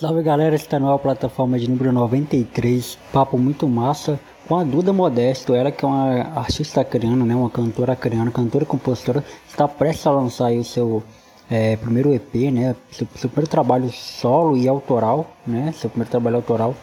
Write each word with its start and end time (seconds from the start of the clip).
Salve 0.00 0.22
galera, 0.22 0.54
está 0.54 0.78
nova 0.78 0.96
plataforma 0.96 1.58
de 1.58 1.68
número 1.68 1.90
93, 1.90 2.96
papo 3.12 3.36
muito 3.36 3.66
massa 3.66 4.20
com 4.46 4.56
a 4.56 4.62
Duda 4.62 4.92
Modesto, 4.92 5.56
ela 5.56 5.72
que 5.72 5.84
é 5.84 5.88
uma 5.88 6.38
artista 6.38 6.84
coreana, 6.84 7.24
né, 7.24 7.34
uma 7.34 7.50
cantora 7.50 7.96
coreana, 7.96 8.30
cantora 8.30 8.62
e 8.62 8.66
compositora, 8.66 9.24
está 9.48 9.66
prestes 9.66 10.06
a 10.06 10.12
lançar 10.12 10.52
o 10.52 10.62
seu 10.62 11.02
é, 11.50 11.74
primeiro 11.74 12.14
EP, 12.14 12.32
né, 12.52 12.76
seu, 12.92 13.08
seu, 13.16 13.28
primeiro 13.28 13.50
trabalho 13.50 13.90
solo 13.90 14.56
e 14.56 14.68
autoral, 14.68 15.32
né, 15.44 15.74
seu 15.76 15.90
primeiro 15.90 16.12
trabalho 16.12 16.36
autoral 16.36 16.76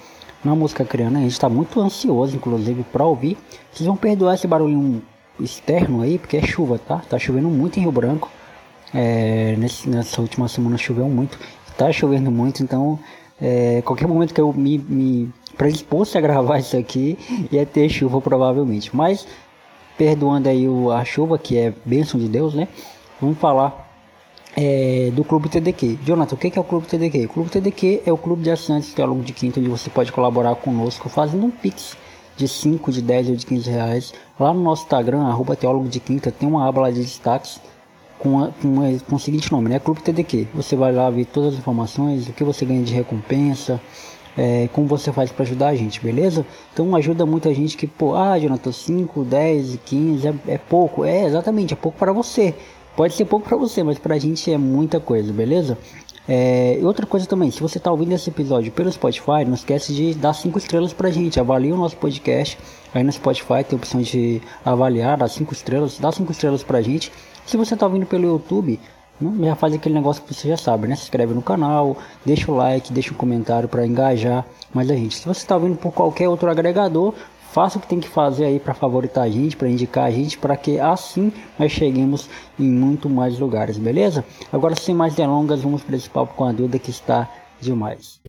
na 0.43 0.53
música 0.53 0.83
coreana, 0.83 1.19
a 1.19 1.21
gente 1.21 1.31
está 1.31 1.47
muito 1.47 1.79
ansioso 1.79 2.35
inclusive 2.35 2.83
para 2.83 3.05
ouvir, 3.05 3.37
vocês 3.71 3.87
vão 3.87 3.95
perdoar 3.95 4.35
esse 4.35 4.45
barulhinho 4.45 5.01
externo 5.39 6.01
aí, 6.01 6.19
porque 6.19 6.35
é 6.35 6.45
chuva, 6.45 6.77
tá, 6.77 6.97
tá 7.09 7.17
chovendo 7.17 7.47
muito 7.47 7.79
em 7.79 7.83
Rio 7.83 7.93
Branco, 7.93 8.29
é, 8.93 9.55
nesse, 9.57 9.87
nessa 9.87 10.19
última 10.19 10.49
semana 10.49 10.77
choveu 10.77 11.07
muito, 11.07 11.39
tá 11.77 11.91
chovendo 11.91 12.31
muito, 12.31 12.63
então 12.63 12.99
é, 13.41 13.81
qualquer 13.83 14.07
momento 14.07 14.33
que 14.33 14.41
eu 14.41 14.51
me, 14.53 14.77
me 14.77 15.33
predisposto 15.57 16.17
a 16.17 16.21
gravar 16.21 16.59
isso 16.59 16.77
aqui 16.77 17.17
ia 17.51 17.65
ter 17.65 17.89
chuva 17.89 18.21
provavelmente. 18.21 18.95
Mas 18.95 19.27
perdoando 19.97 20.49
aí 20.49 20.67
o, 20.67 20.91
a 20.91 21.03
chuva, 21.05 21.37
que 21.37 21.57
é 21.57 21.73
bênção 21.85 22.19
de 22.19 22.27
Deus, 22.27 22.53
né? 22.53 22.67
Vamos 23.19 23.37
falar 23.37 23.85
é, 24.55 25.11
do 25.13 25.23
Clube 25.23 25.49
TDQ. 25.49 25.99
Jonathan, 26.03 26.35
o 26.35 26.37
que 26.37 26.57
é 26.57 26.61
o 26.61 26.63
Clube 26.63 26.87
TDQ? 26.87 27.25
O 27.25 27.29
Clube 27.29 27.49
TDQ 27.49 28.03
é 28.05 28.11
o 28.11 28.17
clube 28.17 28.43
de 28.43 28.51
assinantes 28.51 28.93
Teólogo 28.93 29.21
de 29.21 29.33
Quinta, 29.33 29.59
onde 29.59 29.69
você 29.69 29.89
pode 29.89 30.11
colaborar 30.11 30.55
conosco 30.55 31.09
fazendo 31.09 31.45
um 31.45 31.51
pix 31.51 31.97
de 32.37 32.47
5, 32.47 32.91
de 32.91 33.01
10 33.01 33.29
ou 33.29 33.35
de 33.35 33.45
15 33.45 33.69
reais. 33.69 34.13
Lá 34.39 34.53
no 34.53 34.61
nosso 34.61 34.83
Instagram, 34.83 35.23
arroba 35.23 35.55
Teólogo 35.55 35.87
de 35.87 35.99
Quinta, 35.99 36.31
tem 36.31 36.47
uma 36.47 36.67
aba 36.67 36.81
lá 36.81 36.91
de 36.91 37.01
destaques 37.01 37.59
com, 38.25 38.43
a, 38.43 38.47
com, 38.47 38.81
a, 38.81 38.99
com 39.07 39.15
o 39.15 39.19
seguinte 39.19 39.51
nome, 39.51 39.69
né? 39.69 39.77
Clube 39.77 40.01
TDQ. 40.01 40.47
Você 40.55 40.75
vai 40.75 40.91
lá 40.91 41.07
ver 41.11 41.25
todas 41.25 41.53
as 41.53 41.59
informações, 41.59 42.27
o 42.27 42.33
que 42.33 42.43
você 42.43 42.65
ganha 42.65 42.81
de 42.81 42.91
recompensa, 42.91 43.79
é, 44.35 44.67
como 44.73 44.87
você 44.87 45.11
faz 45.11 45.31
para 45.31 45.43
ajudar 45.43 45.67
a 45.67 45.75
gente, 45.75 46.01
beleza? 46.01 46.43
Então 46.73 46.95
ajuda 46.95 47.23
muita 47.23 47.53
gente 47.53 47.77
que, 47.77 47.85
pô, 47.85 48.15
ah, 48.15 48.37
Jonathan, 48.39 48.71
5, 48.71 49.23
10, 49.23 49.79
15 49.85 50.27
é, 50.27 50.33
é 50.47 50.57
pouco. 50.57 51.05
É, 51.05 51.25
exatamente, 51.25 51.73
é 51.73 51.77
pouco 51.77 51.99
para 51.99 52.11
você. 52.11 52.55
Pode 52.95 53.13
ser 53.13 53.25
pouco 53.25 53.47
para 53.47 53.57
você, 53.57 53.83
mas 53.83 53.99
pra 53.99 54.17
gente 54.17 54.51
é 54.51 54.57
muita 54.57 54.99
coisa, 54.99 55.31
beleza? 55.31 55.77
É, 56.27 56.79
outra 56.81 57.05
coisa 57.05 57.27
também, 57.27 57.51
se 57.51 57.61
você 57.61 57.77
está 57.77 57.91
ouvindo 57.91 58.13
esse 58.13 58.31
episódio 58.31 58.71
pelo 58.71 58.91
Spotify, 58.91 59.45
não 59.45 59.53
esquece 59.53 59.93
de 59.93 60.15
dar 60.15 60.33
5 60.33 60.57
estrelas 60.57 60.91
pra 60.91 61.11
gente. 61.11 61.39
Avalie 61.39 61.71
o 61.71 61.77
nosso 61.77 61.95
podcast. 61.97 62.57
Aí 62.91 63.03
no 63.03 63.11
Spotify 63.11 63.63
tem 63.63 63.73
a 63.73 63.75
opção 63.75 64.01
de 64.01 64.41
avaliar, 64.63 65.17
dar 65.17 65.27
5 65.27 65.53
estrelas, 65.53 65.99
dá 65.99 66.11
5 66.11 66.31
estrelas 66.31 66.63
pra 66.63 66.81
gente. 66.81 67.11
Se 67.45 67.57
você 67.57 67.75
está 67.75 67.85
ouvindo 67.85 68.05
pelo 68.05 68.25
YouTube, 68.25 68.79
né, 69.21 69.47
já 69.47 69.55
faz 69.55 69.73
aquele 69.73 69.95
negócio 69.95 70.23
que 70.23 70.33
você 70.33 70.47
já 70.49 70.57
sabe, 70.57 70.87
né? 70.87 70.95
Se 70.95 71.03
inscreve 71.03 71.33
no 71.33 71.41
canal, 71.41 71.95
deixa 72.25 72.51
o 72.51 72.55
like, 72.55 72.91
deixa 72.91 73.13
um 73.13 73.17
comentário 73.17 73.69
para 73.69 73.85
engajar 73.85 74.45
mais 74.73 74.89
a 74.89 74.95
gente. 74.95 75.15
Se 75.15 75.27
você 75.27 75.41
está 75.41 75.55
ouvindo 75.55 75.77
por 75.77 75.93
qualquer 75.93 76.27
outro 76.27 76.49
agregador, 76.49 77.13
faça 77.51 77.77
o 77.77 77.81
que 77.81 77.87
tem 77.87 77.99
que 77.99 78.09
fazer 78.09 78.45
aí 78.45 78.59
para 78.59 78.73
favoritar 78.73 79.23
a 79.23 79.29
gente, 79.29 79.55
para 79.55 79.69
indicar 79.69 80.05
a 80.05 80.11
gente, 80.11 80.37
para 80.37 80.57
que 80.57 80.79
assim 80.79 81.31
nós 81.57 81.71
cheguemos 81.71 82.29
em 82.59 82.69
muito 82.69 83.09
mais 83.09 83.39
lugares, 83.39 83.77
beleza? 83.77 84.25
Agora 84.51 84.75
sem 84.75 84.93
mais 84.93 85.15
delongas, 85.15 85.61
vamos 85.61 85.83
para 85.83 85.95
esse 85.95 86.09
papo 86.09 86.33
com 86.33 86.43
a 86.43 86.51
Duda 86.51 86.77
que 86.79 86.89
está 86.89 87.29
demais. 87.61 88.19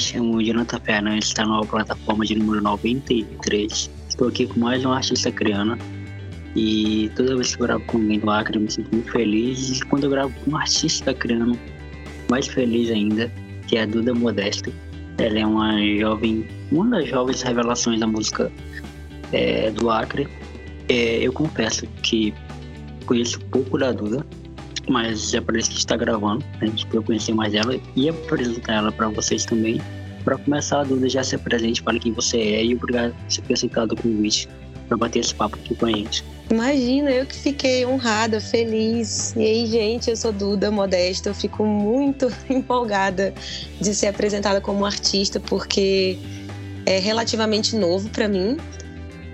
Chamo 0.00 0.42
Jonathan 0.42 0.80
Fernandes, 0.80 1.28
está 1.28 1.44
na 1.44 1.60
plataforma 1.60 2.24
de 2.24 2.34
número 2.34 2.62
93. 2.62 3.90
Estou 4.08 4.28
aqui 4.28 4.46
com 4.46 4.58
mais 4.58 4.84
um 4.84 4.92
artista 4.92 5.30
criana 5.30 5.78
e 6.56 7.10
toda 7.14 7.36
vez 7.36 7.54
que 7.54 7.62
eu 7.62 7.66
gravo 7.66 7.84
com 7.84 7.98
alguém 7.98 8.18
do 8.18 8.30
Acre 8.30 8.56
eu 8.56 8.62
me 8.62 8.70
sinto 8.70 8.90
muito 8.92 9.12
feliz 9.12 9.78
e 9.78 9.84
quando 9.84 10.04
eu 10.04 10.10
gravo 10.10 10.34
com 10.40 10.52
um 10.52 10.56
artista 10.56 11.12
criano, 11.12 11.56
mais 12.30 12.46
feliz 12.48 12.90
ainda, 12.90 13.30
que 13.66 13.76
é 13.76 13.82
a 13.82 13.86
Duda 13.86 14.14
Modesto. 14.14 14.72
Ela 15.18 15.38
é 15.38 15.46
uma 15.46 15.78
jovem, 15.98 16.46
uma 16.72 16.86
das 16.98 17.08
jovens 17.08 17.42
revelações 17.42 18.00
da 18.00 18.06
música 18.06 18.50
é, 19.32 19.70
do 19.70 19.90
Acre. 19.90 20.26
É, 20.88 21.18
eu 21.18 21.32
confesso 21.32 21.86
que 22.02 22.32
conheço 23.04 23.38
pouco 23.46 23.76
da 23.76 23.92
Duda, 23.92 24.24
mas 24.88 25.34
é 25.34 25.40
por 25.40 25.56
isso 25.56 25.70
que 25.70 25.78
está 25.78 25.96
gravando, 25.96 26.44
a 26.60 26.66
gente 26.66 26.86
eu 26.92 27.02
conhecer 27.02 27.34
mais 27.34 27.54
ela 27.54 27.78
e 27.96 28.08
apresentar 28.08 28.74
ela 28.74 28.92
para 28.92 29.08
vocês 29.08 29.44
também. 29.44 29.80
Para 30.24 30.36
começar, 30.36 30.80
a 30.80 30.84
Duda 30.84 31.08
já 31.08 31.24
se 31.24 31.34
apresente 31.34 31.82
para 31.82 31.98
quem 31.98 32.12
você 32.12 32.38
é 32.38 32.64
e 32.64 32.74
obrigado 32.74 33.14
por 33.14 33.42
ter 33.46 33.54
aceitado 33.54 33.92
o 33.92 33.96
convite 33.96 34.48
para 34.86 34.96
bater 34.96 35.20
esse 35.20 35.34
papo 35.34 35.56
aqui 35.56 35.74
com 35.74 35.86
a 35.86 35.90
gente. 35.90 36.24
Imagina, 36.50 37.10
eu 37.12 37.24
que 37.24 37.36
fiquei 37.36 37.86
honrada, 37.86 38.40
feliz. 38.40 39.32
E 39.36 39.40
aí, 39.40 39.66
gente, 39.66 40.10
eu 40.10 40.16
sou 40.16 40.32
Duda 40.32 40.68
Modesta, 40.68 41.30
eu 41.30 41.34
fico 41.34 41.64
muito 41.64 42.26
empolgada 42.50 43.32
de 43.80 43.94
ser 43.94 44.08
apresentada 44.08 44.60
como 44.60 44.84
artista, 44.84 45.38
porque 45.38 46.18
é 46.84 46.98
relativamente 46.98 47.76
novo 47.76 48.08
para 48.10 48.26
mim. 48.26 48.56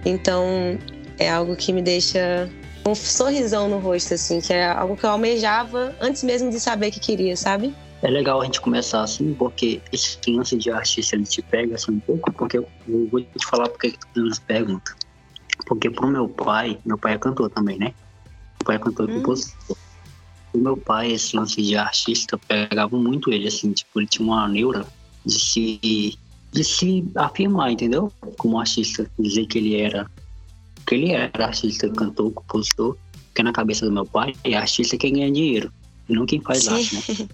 Então, 0.04 0.78
é 1.18 1.30
algo 1.30 1.56
que 1.56 1.72
me 1.72 1.80
deixa 1.80 2.50
um 2.86 2.94
sorrisão 2.94 3.68
no 3.68 3.78
rosto, 3.78 4.14
assim, 4.14 4.40
que 4.40 4.52
é 4.52 4.66
algo 4.66 4.96
que 4.96 5.04
eu 5.04 5.10
almejava 5.10 5.94
antes 6.00 6.22
mesmo 6.22 6.50
de 6.50 6.60
saber 6.60 6.90
que 6.90 7.00
queria, 7.00 7.36
sabe? 7.36 7.74
É 8.02 8.08
legal 8.08 8.40
a 8.40 8.44
gente 8.44 8.60
começar 8.60 9.02
assim, 9.02 9.34
porque 9.34 9.80
esse 9.92 10.18
lance 10.28 10.56
de 10.56 10.70
artista 10.70 11.16
ele 11.16 11.24
te 11.24 11.42
pega 11.42 11.74
assim 11.74 11.92
um 11.92 12.00
pouco, 12.00 12.32
porque 12.32 12.58
eu, 12.58 12.68
vou 13.10 13.20
te 13.20 13.46
falar 13.46 13.68
porque 13.68 13.92
que 13.92 13.98
tu 14.14 14.28
essa 14.28 14.40
pergunta. 14.42 14.94
Porque 15.66 15.90
pro 15.90 16.06
meu 16.06 16.28
pai, 16.28 16.78
meu 16.84 16.98
pai 16.98 17.14
é 17.14 17.18
cantor 17.18 17.50
também, 17.50 17.78
né? 17.78 17.86
Meu 17.86 18.66
pai 18.66 18.76
é 18.76 18.78
cantor 18.78 19.08
e 19.08 19.12
hum. 19.12 19.16
compositor. 19.22 19.76
O 20.52 20.58
meu 20.58 20.76
pai, 20.76 21.12
esse 21.12 21.36
lance 21.36 21.60
de 21.60 21.76
artista, 21.76 22.38
pegava 22.38 22.96
muito 22.96 23.32
ele, 23.32 23.48
assim, 23.48 23.72
tipo, 23.72 23.98
ele 23.98 24.06
tinha 24.06 24.26
uma 24.26 24.46
neura 24.46 24.86
de 25.24 25.38
se, 25.38 26.18
de 26.52 26.64
se 26.64 27.04
afirmar, 27.16 27.72
entendeu? 27.72 28.12
Como 28.38 28.58
artista, 28.58 29.10
dizer 29.18 29.46
que 29.46 29.58
ele 29.58 29.80
era 29.80 30.08
porque 30.86 30.94
ele 30.94 31.10
era 31.10 31.46
artista, 31.46 31.90
cantor, 31.90 32.30
compositor, 32.30 32.96
porque 33.26 33.42
na 33.42 33.52
cabeça 33.52 33.84
do 33.84 33.90
meu 33.90 34.06
pai 34.06 34.34
é 34.44 34.54
artista 34.54 34.96
quem 34.96 35.14
ganha 35.14 35.32
dinheiro, 35.32 35.72
e 36.08 36.14
não 36.14 36.24
quem 36.24 36.40
faz 36.40 36.62
Sim. 36.62 36.74
arte, 36.74 37.22
né? 37.22 37.28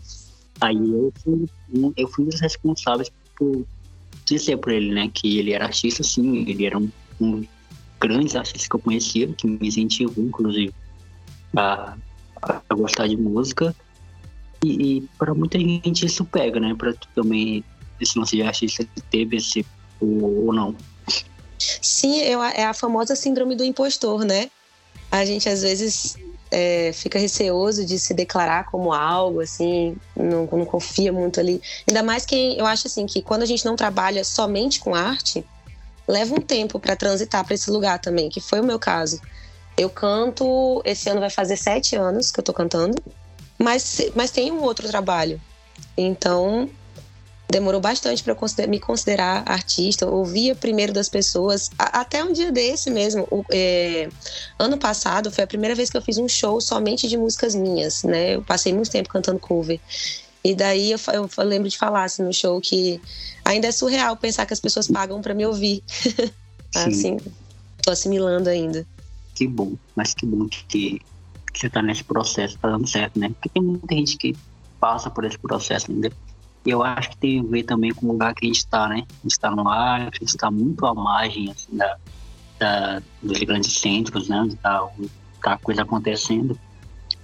Aí 0.62 0.76
eu 0.76 1.12
fui, 1.22 1.46
eu 1.96 2.08
fui 2.08 2.24
um 2.24 2.28
dos 2.28 2.40
responsáveis 2.40 3.12
por 3.36 3.66
dizer 4.24 4.56
para 4.56 4.72
ele, 4.72 4.94
né, 4.94 5.10
que 5.12 5.38
ele 5.38 5.52
era 5.52 5.66
artista, 5.66 6.02
sim, 6.02 6.48
ele 6.48 6.64
era 6.64 6.78
um, 6.78 6.88
um 7.20 7.44
grandes 8.00 8.34
artistas 8.34 8.66
que 8.66 8.74
eu 8.74 8.80
conhecia, 8.80 9.28
que 9.28 9.46
me 9.46 9.68
incentivou, 9.68 10.24
inclusive, 10.24 10.72
a, 11.54 11.94
a 12.40 12.74
gostar 12.74 13.06
de 13.06 13.16
música. 13.16 13.74
E, 14.64 14.98
e 14.98 15.08
para 15.18 15.34
muita 15.34 15.58
gente 15.58 16.06
isso 16.06 16.24
pega, 16.24 16.58
né? 16.58 16.74
Para 16.74 16.94
tu 16.94 17.08
também, 17.14 17.64
esse 18.00 18.18
lance 18.18 18.36
de 18.36 18.42
artista 18.42 18.86
teve 19.10 19.36
esse 19.36 19.66
ou, 20.00 20.46
ou 20.46 20.52
não. 20.52 20.74
Sim, 21.80 22.20
eu, 22.20 22.42
é 22.42 22.64
a 22.64 22.74
famosa 22.74 23.14
síndrome 23.16 23.54
do 23.54 23.64
impostor, 23.64 24.24
né? 24.24 24.50
A 25.10 25.24
gente 25.24 25.48
às 25.48 25.62
vezes 25.62 26.16
é, 26.50 26.92
fica 26.92 27.18
receoso 27.18 27.84
de 27.84 27.98
se 27.98 28.12
declarar 28.12 28.64
como 28.70 28.92
algo, 28.92 29.40
assim, 29.40 29.96
não, 30.14 30.46
não 30.46 30.64
confia 30.66 31.12
muito 31.12 31.40
ali. 31.40 31.60
Ainda 31.88 32.02
mais 32.02 32.26
que 32.26 32.58
eu 32.58 32.66
acho 32.66 32.86
assim 32.86 33.06
que 33.06 33.22
quando 33.22 33.42
a 33.42 33.46
gente 33.46 33.64
não 33.64 33.74
trabalha 33.74 34.22
somente 34.22 34.78
com 34.78 34.94
arte, 34.94 35.44
leva 36.06 36.34
um 36.34 36.40
tempo 36.40 36.78
para 36.78 36.94
transitar 36.94 37.44
para 37.44 37.54
esse 37.54 37.70
lugar 37.70 37.98
também, 37.98 38.28
que 38.28 38.40
foi 38.40 38.60
o 38.60 38.64
meu 38.64 38.78
caso. 38.78 39.20
Eu 39.78 39.88
canto, 39.88 40.82
esse 40.84 41.08
ano 41.08 41.20
vai 41.20 41.30
fazer 41.30 41.56
sete 41.56 41.96
anos 41.96 42.30
que 42.30 42.38
eu 42.38 42.44
tô 42.44 42.52
cantando, 42.52 43.02
mas, 43.58 44.10
mas 44.14 44.30
tem 44.30 44.52
um 44.52 44.62
outro 44.62 44.86
trabalho. 44.86 45.40
Então, 45.96 46.68
demorou 47.52 47.80
bastante 47.80 48.24
para 48.24 48.34
me 48.66 48.80
considerar 48.80 49.44
artista. 49.46 50.06
ouvia 50.06 50.54
primeiro 50.54 50.92
das 50.92 51.08
pessoas, 51.08 51.70
até 51.78 52.24
um 52.24 52.32
dia 52.32 52.50
desse 52.50 52.90
mesmo. 52.90 53.28
O, 53.30 53.44
é, 53.52 54.08
ano 54.58 54.78
passado 54.78 55.30
foi 55.30 55.44
a 55.44 55.46
primeira 55.46 55.74
vez 55.74 55.90
que 55.90 55.96
eu 55.96 56.02
fiz 56.02 56.18
um 56.18 56.28
show 56.28 56.60
somente 56.60 57.06
de 57.06 57.16
músicas 57.16 57.54
minhas, 57.54 58.02
né? 58.02 58.34
Eu 58.34 58.42
passei 58.42 58.72
muito 58.72 58.90
tempo 58.90 59.08
cantando 59.08 59.38
cover. 59.38 59.78
E 60.42 60.54
daí 60.54 60.90
eu, 60.90 60.98
eu, 61.12 61.30
eu 61.36 61.44
lembro 61.44 61.68
de 61.68 61.78
falar 61.78 62.04
assim, 62.04 62.24
no 62.24 62.32
show 62.32 62.60
que 62.60 63.00
ainda 63.44 63.68
é 63.68 63.72
surreal 63.72 64.16
pensar 64.16 64.44
que 64.46 64.52
as 64.52 64.60
pessoas 64.60 64.88
pagam 64.88 65.20
para 65.20 65.34
me 65.34 65.46
ouvir. 65.46 65.84
assim, 66.74 67.18
tô 67.82 67.90
assimilando 67.92 68.48
ainda. 68.48 68.84
Que 69.34 69.46
bom, 69.46 69.74
mas 69.94 70.14
que 70.14 70.26
bom 70.26 70.48
que 70.48 71.00
que 71.52 71.60
você 71.60 71.68
tá 71.68 71.82
nesse 71.82 72.02
processo, 72.02 72.58
tá 72.58 72.70
dando 72.70 72.86
certo, 72.86 73.18
né? 73.18 73.28
Porque 73.28 73.50
tem 73.50 73.62
muita 73.62 73.94
gente 73.94 74.16
que 74.16 74.34
passa 74.80 75.10
por 75.10 75.24
esse 75.24 75.38
processo 75.38 75.90
ainda. 75.90 76.10
E 76.64 76.70
eu 76.70 76.82
acho 76.82 77.10
que 77.10 77.16
tem 77.16 77.40
a 77.40 77.42
ver 77.42 77.64
também 77.64 77.92
com 77.92 78.06
o 78.06 78.12
lugar 78.12 78.34
que 78.34 78.44
a 78.44 78.48
gente 78.48 78.58
está, 78.58 78.88
né? 78.88 79.04
A 79.08 79.22
gente 79.22 79.32
está 79.32 79.50
no 79.50 79.68
ar, 79.68 80.00
a 80.02 80.04
gente 80.04 80.24
está 80.24 80.50
muito 80.50 80.86
à 80.86 80.94
margem 80.94 81.50
assim, 81.50 81.76
da, 81.76 81.96
da, 82.58 83.02
dos 83.22 83.38
grandes 83.40 83.72
centros, 83.78 84.28
né? 84.28 84.48
Tá, 84.62 84.88
tá 85.42 85.52
a 85.54 85.58
coisa 85.58 85.82
acontecendo. 85.82 86.58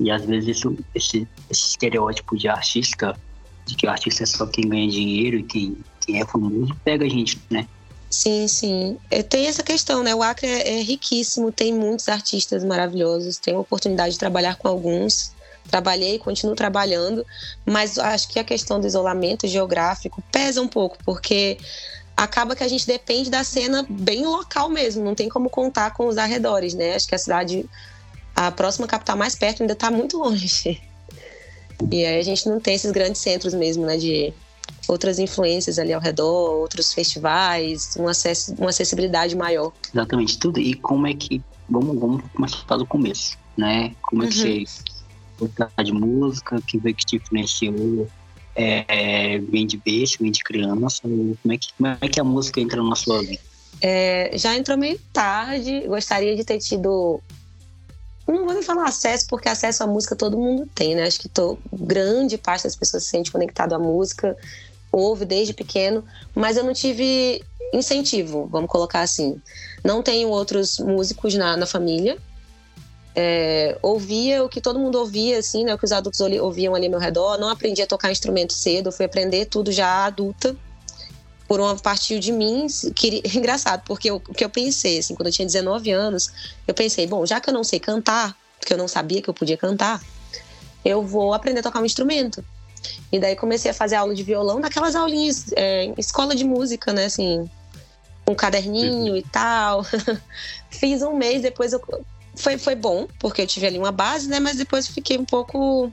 E 0.00 0.10
às 0.10 0.24
vezes 0.24 0.58
isso, 0.58 0.76
esse, 0.94 1.28
esse 1.50 1.68
estereótipo 1.70 2.36
de 2.36 2.48
artista, 2.48 3.16
de 3.64 3.76
que 3.76 3.86
o 3.86 3.90
artista 3.90 4.22
é 4.22 4.26
só 4.26 4.46
quem 4.46 4.68
ganha 4.68 4.88
dinheiro 4.88 5.38
e 5.38 5.42
quem, 5.42 5.76
quem 6.04 6.20
é 6.20 6.26
famoso, 6.26 6.74
pega 6.84 7.04
a 7.04 7.08
gente, 7.08 7.40
né? 7.50 7.66
Sim, 8.10 8.48
sim. 8.48 8.98
É, 9.10 9.22
tem 9.22 9.46
essa 9.46 9.62
questão, 9.62 10.02
né? 10.02 10.14
O 10.14 10.22
Acre 10.22 10.46
é, 10.46 10.78
é 10.78 10.82
riquíssimo, 10.82 11.52
tem 11.52 11.74
muitos 11.74 12.08
artistas 12.08 12.64
maravilhosos, 12.64 13.36
tenho 13.36 13.58
a 13.58 13.60
oportunidade 13.60 14.14
de 14.14 14.18
trabalhar 14.18 14.56
com 14.56 14.66
alguns. 14.66 15.32
Trabalhei, 15.70 16.18
continuo 16.18 16.54
trabalhando, 16.54 17.24
mas 17.64 17.98
acho 17.98 18.28
que 18.28 18.38
a 18.38 18.44
questão 18.44 18.80
do 18.80 18.86
isolamento 18.86 19.46
geográfico 19.46 20.22
pesa 20.32 20.62
um 20.62 20.68
pouco, 20.68 20.96
porque 21.04 21.58
acaba 22.16 22.56
que 22.56 22.64
a 22.64 22.68
gente 22.68 22.86
depende 22.86 23.30
da 23.30 23.44
cena 23.44 23.86
bem 23.88 24.26
local 24.26 24.68
mesmo, 24.68 25.04
não 25.04 25.14
tem 25.14 25.28
como 25.28 25.48
contar 25.48 25.92
com 25.92 26.06
os 26.08 26.18
arredores, 26.18 26.74
né? 26.74 26.94
Acho 26.94 27.06
que 27.06 27.14
a 27.14 27.18
cidade, 27.18 27.64
a 28.34 28.50
próxima 28.50 28.86
capital 28.86 29.16
mais 29.16 29.36
perto 29.36 29.62
ainda 29.62 29.74
está 29.74 29.90
muito 29.90 30.18
longe. 30.18 30.80
E 31.92 32.04
aí 32.04 32.18
a 32.18 32.22
gente 32.24 32.48
não 32.48 32.58
tem 32.58 32.74
esses 32.74 32.90
grandes 32.90 33.20
centros 33.20 33.54
mesmo, 33.54 33.86
né? 33.86 33.96
De 33.96 34.34
outras 34.88 35.20
influências 35.20 35.78
ali 35.78 35.92
ao 35.92 36.00
redor, 36.00 36.56
outros 36.56 36.92
festivais, 36.92 37.96
um 37.96 38.08
acesso, 38.08 38.52
uma 38.58 38.70
acessibilidade 38.70 39.36
maior. 39.36 39.72
Exatamente, 39.94 40.38
tudo. 40.38 40.58
E 40.58 40.74
como 40.74 41.06
é 41.06 41.14
que. 41.14 41.40
Vamos, 41.70 41.96
vamos 41.96 42.24
começar 42.34 42.76
do 42.76 42.84
começo, 42.84 43.38
né? 43.56 43.94
Como 44.02 44.24
é 44.24 44.26
que 44.26 44.38
uhum. 44.38 44.64
você 44.64 44.64
gostar 45.38 45.70
de 45.82 45.92
música, 45.92 46.60
que 46.66 46.78
veio 46.78 46.94
que 46.94 47.04
te 47.04 47.16
influenciou? 47.16 48.08
É, 48.54 49.38
vem 49.38 49.66
de 49.66 49.76
beijo, 49.76 50.16
vem 50.20 50.32
de 50.32 50.42
criança? 50.42 51.02
Como 51.02 51.36
é, 51.48 51.56
que, 51.56 51.72
como 51.76 51.96
é 52.00 52.08
que 52.08 52.20
a 52.20 52.24
música 52.24 52.60
entra 52.60 52.82
na 52.82 52.96
sua 52.96 53.20
vida? 53.20 53.40
É, 53.80 54.36
já 54.36 54.56
entrou 54.56 54.76
meio 54.76 54.98
tarde, 55.12 55.86
gostaria 55.86 56.34
de 56.34 56.44
ter 56.44 56.58
tido 56.58 57.20
não 58.26 58.44
vou 58.44 58.52
nem 58.52 58.62
falar 58.62 58.84
acesso, 58.84 59.26
porque 59.26 59.48
acesso 59.48 59.82
à 59.82 59.86
música 59.86 60.14
todo 60.14 60.36
mundo 60.36 60.68
tem, 60.74 60.94
né? 60.94 61.04
Acho 61.04 61.18
que 61.18 61.30
tô, 61.30 61.56
grande 61.72 62.36
parte 62.36 62.64
das 62.64 62.76
pessoas 62.76 63.04
se 63.04 63.10
sente 63.10 63.32
conectado 63.32 63.74
à 63.74 63.78
música 63.78 64.36
ouve 64.92 65.24
desde 65.24 65.52
pequeno, 65.52 66.04
mas 66.34 66.56
eu 66.56 66.64
não 66.64 66.72
tive 66.72 67.42
incentivo, 67.72 68.46
vamos 68.50 68.70
colocar 68.70 69.00
assim. 69.00 69.40
Não 69.84 70.02
tenho 70.02 70.28
outros 70.28 70.78
músicos 70.78 71.34
na, 71.34 71.56
na 71.56 71.66
família. 71.66 72.18
É, 73.20 73.76
ouvia 73.82 74.44
o 74.44 74.48
que 74.48 74.60
todo 74.60 74.78
mundo 74.78 74.96
ouvia, 74.96 75.40
assim, 75.40 75.64
né? 75.64 75.74
O 75.74 75.78
que 75.78 75.84
os 75.84 75.90
adultos 75.90 76.20
ouviam 76.20 76.72
ali 76.72 76.86
ao 76.86 76.90
meu 76.92 77.00
redor. 77.00 77.36
Não 77.36 77.48
aprendi 77.48 77.82
a 77.82 77.86
tocar 77.86 78.12
instrumento 78.12 78.52
cedo, 78.52 78.92
fui 78.92 79.06
aprender 79.06 79.46
tudo 79.46 79.72
já 79.72 80.06
adulta. 80.06 80.54
Por 81.48 81.58
uma 81.58 81.74
partir 81.74 82.20
de 82.20 82.30
mim, 82.30 82.68
que, 82.94 83.20
engraçado, 83.36 83.82
porque 83.84 84.08
o 84.08 84.20
que 84.20 84.44
eu 84.44 84.48
pensei, 84.48 85.00
assim, 85.00 85.16
quando 85.16 85.26
eu 85.26 85.32
tinha 85.32 85.46
19 85.46 85.90
anos, 85.90 86.30
eu 86.64 86.72
pensei, 86.72 87.08
bom, 87.08 87.26
já 87.26 87.40
que 87.40 87.50
eu 87.50 87.54
não 87.54 87.64
sei 87.64 87.80
cantar, 87.80 88.36
porque 88.60 88.72
eu 88.72 88.78
não 88.78 88.86
sabia 88.86 89.20
que 89.20 89.28
eu 89.28 89.34
podia 89.34 89.56
cantar, 89.56 90.00
eu 90.84 91.02
vou 91.02 91.34
aprender 91.34 91.58
a 91.58 91.62
tocar 91.64 91.80
um 91.80 91.86
instrumento. 91.86 92.44
E 93.10 93.18
daí 93.18 93.34
comecei 93.34 93.72
a 93.72 93.74
fazer 93.74 93.96
aula 93.96 94.14
de 94.14 94.22
violão, 94.22 94.60
naquelas 94.60 94.94
aulinhas, 94.94 95.46
é, 95.56 95.92
escola 95.98 96.36
de 96.36 96.44
música, 96.44 96.92
né, 96.92 97.06
assim, 97.06 97.50
um 98.28 98.34
caderninho 98.36 99.12
uhum. 99.12 99.16
e 99.16 99.22
tal. 99.22 99.82
Fiz 100.70 101.02
um 101.02 101.16
mês, 101.16 101.42
depois 101.42 101.72
eu... 101.72 101.82
Foi, 102.38 102.56
foi 102.56 102.74
bom, 102.76 103.08
porque 103.18 103.42
eu 103.42 103.46
tive 103.46 103.66
ali 103.66 103.78
uma 103.78 103.90
base, 103.90 104.28
né, 104.28 104.38
mas 104.38 104.56
depois 104.56 104.86
fiquei 104.86 105.18
um 105.18 105.24
pouco 105.24 105.90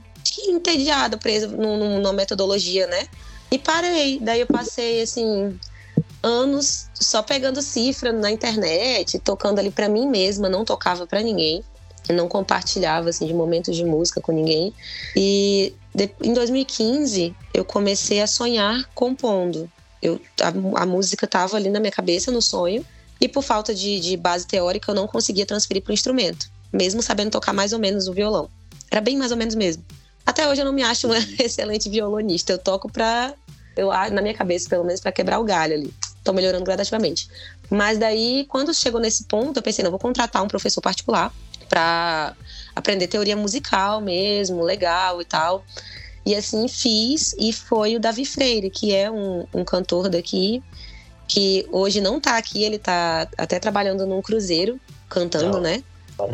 entediada, 0.48 1.16
presa 1.16 1.48
numa 1.48 2.12
metodologia, 2.12 2.86
né. 2.86 3.06
E 3.50 3.58
parei. 3.58 4.18
Daí 4.20 4.40
eu 4.40 4.46
passei, 4.46 5.02
assim, 5.02 5.58
anos 6.22 6.88
só 6.94 7.22
pegando 7.22 7.60
cifra 7.62 8.12
na 8.12 8.30
internet, 8.30 9.18
tocando 9.18 9.58
ali 9.58 9.70
para 9.70 9.88
mim 9.88 10.08
mesma, 10.08 10.48
não 10.48 10.64
tocava 10.64 11.06
para 11.06 11.22
ninguém. 11.22 11.64
Eu 12.08 12.14
não 12.14 12.28
compartilhava 12.28 13.08
assim 13.08 13.26
de 13.26 13.34
momentos 13.34 13.74
de 13.74 13.84
música 13.84 14.20
com 14.20 14.32
ninguém. 14.32 14.72
E 15.16 15.74
de, 15.94 16.10
em 16.22 16.32
2015, 16.32 17.34
eu 17.52 17.64
comecei 17.64 18.20
a 18.20 18.26
sonhar 18.26 18.88
compondo. 18.94 19.70
Eu, 20.00 20.20
a, 20.40 20.82
a 20.82 20.86
música 20.86 21.24
estava 21.24 21.56
ali 21.56 21.70
na 21.70 21.80
minha 21.80 21.90
cabeça, 21.90 22.30
no 22.30 22.40
sonho, 22.40 22.84
e 23.20 23.28
por 23.28 23.42
falta 23.42 23.74
de, 23.74 24.00
de 24.00 24.16
base 24.16 24.46
teórica, 24.46 24.90
eu 24.90 24.94
não 24.94 25.06
conseguia 25.06 25.46
transferir 25.46 25.82
para 25.82 25.90
o 25.90 25.94
instrumento, 25.94 26.50
mesmo 26.72 27.02
sabendo 27.02 27.30
tocar 27.30 27.52
mais 27.52 27.72
ou 27.72 27.78
menos 27.78 28.08
o 28.08 28.12
violão. 28.12 28.48
Era 28.90 29.00
bem 29.00 29.16
mais 29.16 29.30
ou 29.30 29.36
menos 29.36 29.54
mesmo. 29.54 29.84
Até 30.24 30.48
hoje 30.48 30.60
eu 30.60 30.64
não 30.64 30.72
me 30.72 30.82
acho 30.82 31.06
uma 31.06 31.18
excelente 31.38 31.88
violonista. 31.88 32.52
Eu 32.52 32.58
toco 32.58 32.90
para, 32.90 33.34
eu 33.76 33.88
na 34.10 34.20
minha 34.20 34.34
cabeça 34.34 34.68
pelo 34.68 34.84
menos, 34.84 35.00
para 35.00 35.12
quebrar 35.12 35.38
o 35.38 35.44
galho 35.44 35.74
ali. 35.74 35.94
Estou 36.18 36.34
melhorando 36.34 36.64
gradativamente. 36.64 37.28
Mas 37.70 37.98
daí, 37.98 38.44
quando 38.48 38.74
chegou 38.74 39.00
nesse 39.00 39.24
ponto, 39.24 39.58
eu 39.58 39.62
pensei, 39.62 39.84
não, 39.84 39.90
vou 39.90 40.00
contratar 40.00 40.42
um 40.42 40.48
professor 40.48 40.80
particular 40.80 41.32
para 41.68 42.34
aprender 42.74 43.06
teoria 43.06 43.36
musical 43.36 44.00
mesmo, 44.00 44.62
legal 44.62 45.20
e 45.22 45.24
tal. 45.24 45.64
E 46.24 46.34
assim 46.34 46.66
fiz, 46.66 47.34
e 47.38 47.52
foi 47.52 47.94
o 47.94 48.00
Davi 48.00 48.24
Freire, 48.24 48.68
que 48.68 48.92
é 48.92 49.08
um, 49.08 49.46
um 49.54 49.64
cantor 49.64 50.08
daqui, 50.08 50.60
que 51.26 51.66
hoje 51.70 52.00
não 52.00 52.20
tá 52.20 52.36
aqui, 52.36 52.62
ele 52.62 52.78
tá 52.78 53.28
até 53.36 53.58
trabalhando 53.58 54.06
num 54.06 54.22
cruzeiro, 54.22 54.80
cantando, 55.08 55.54
não. 55.54 55.60
né? 55.60 55.82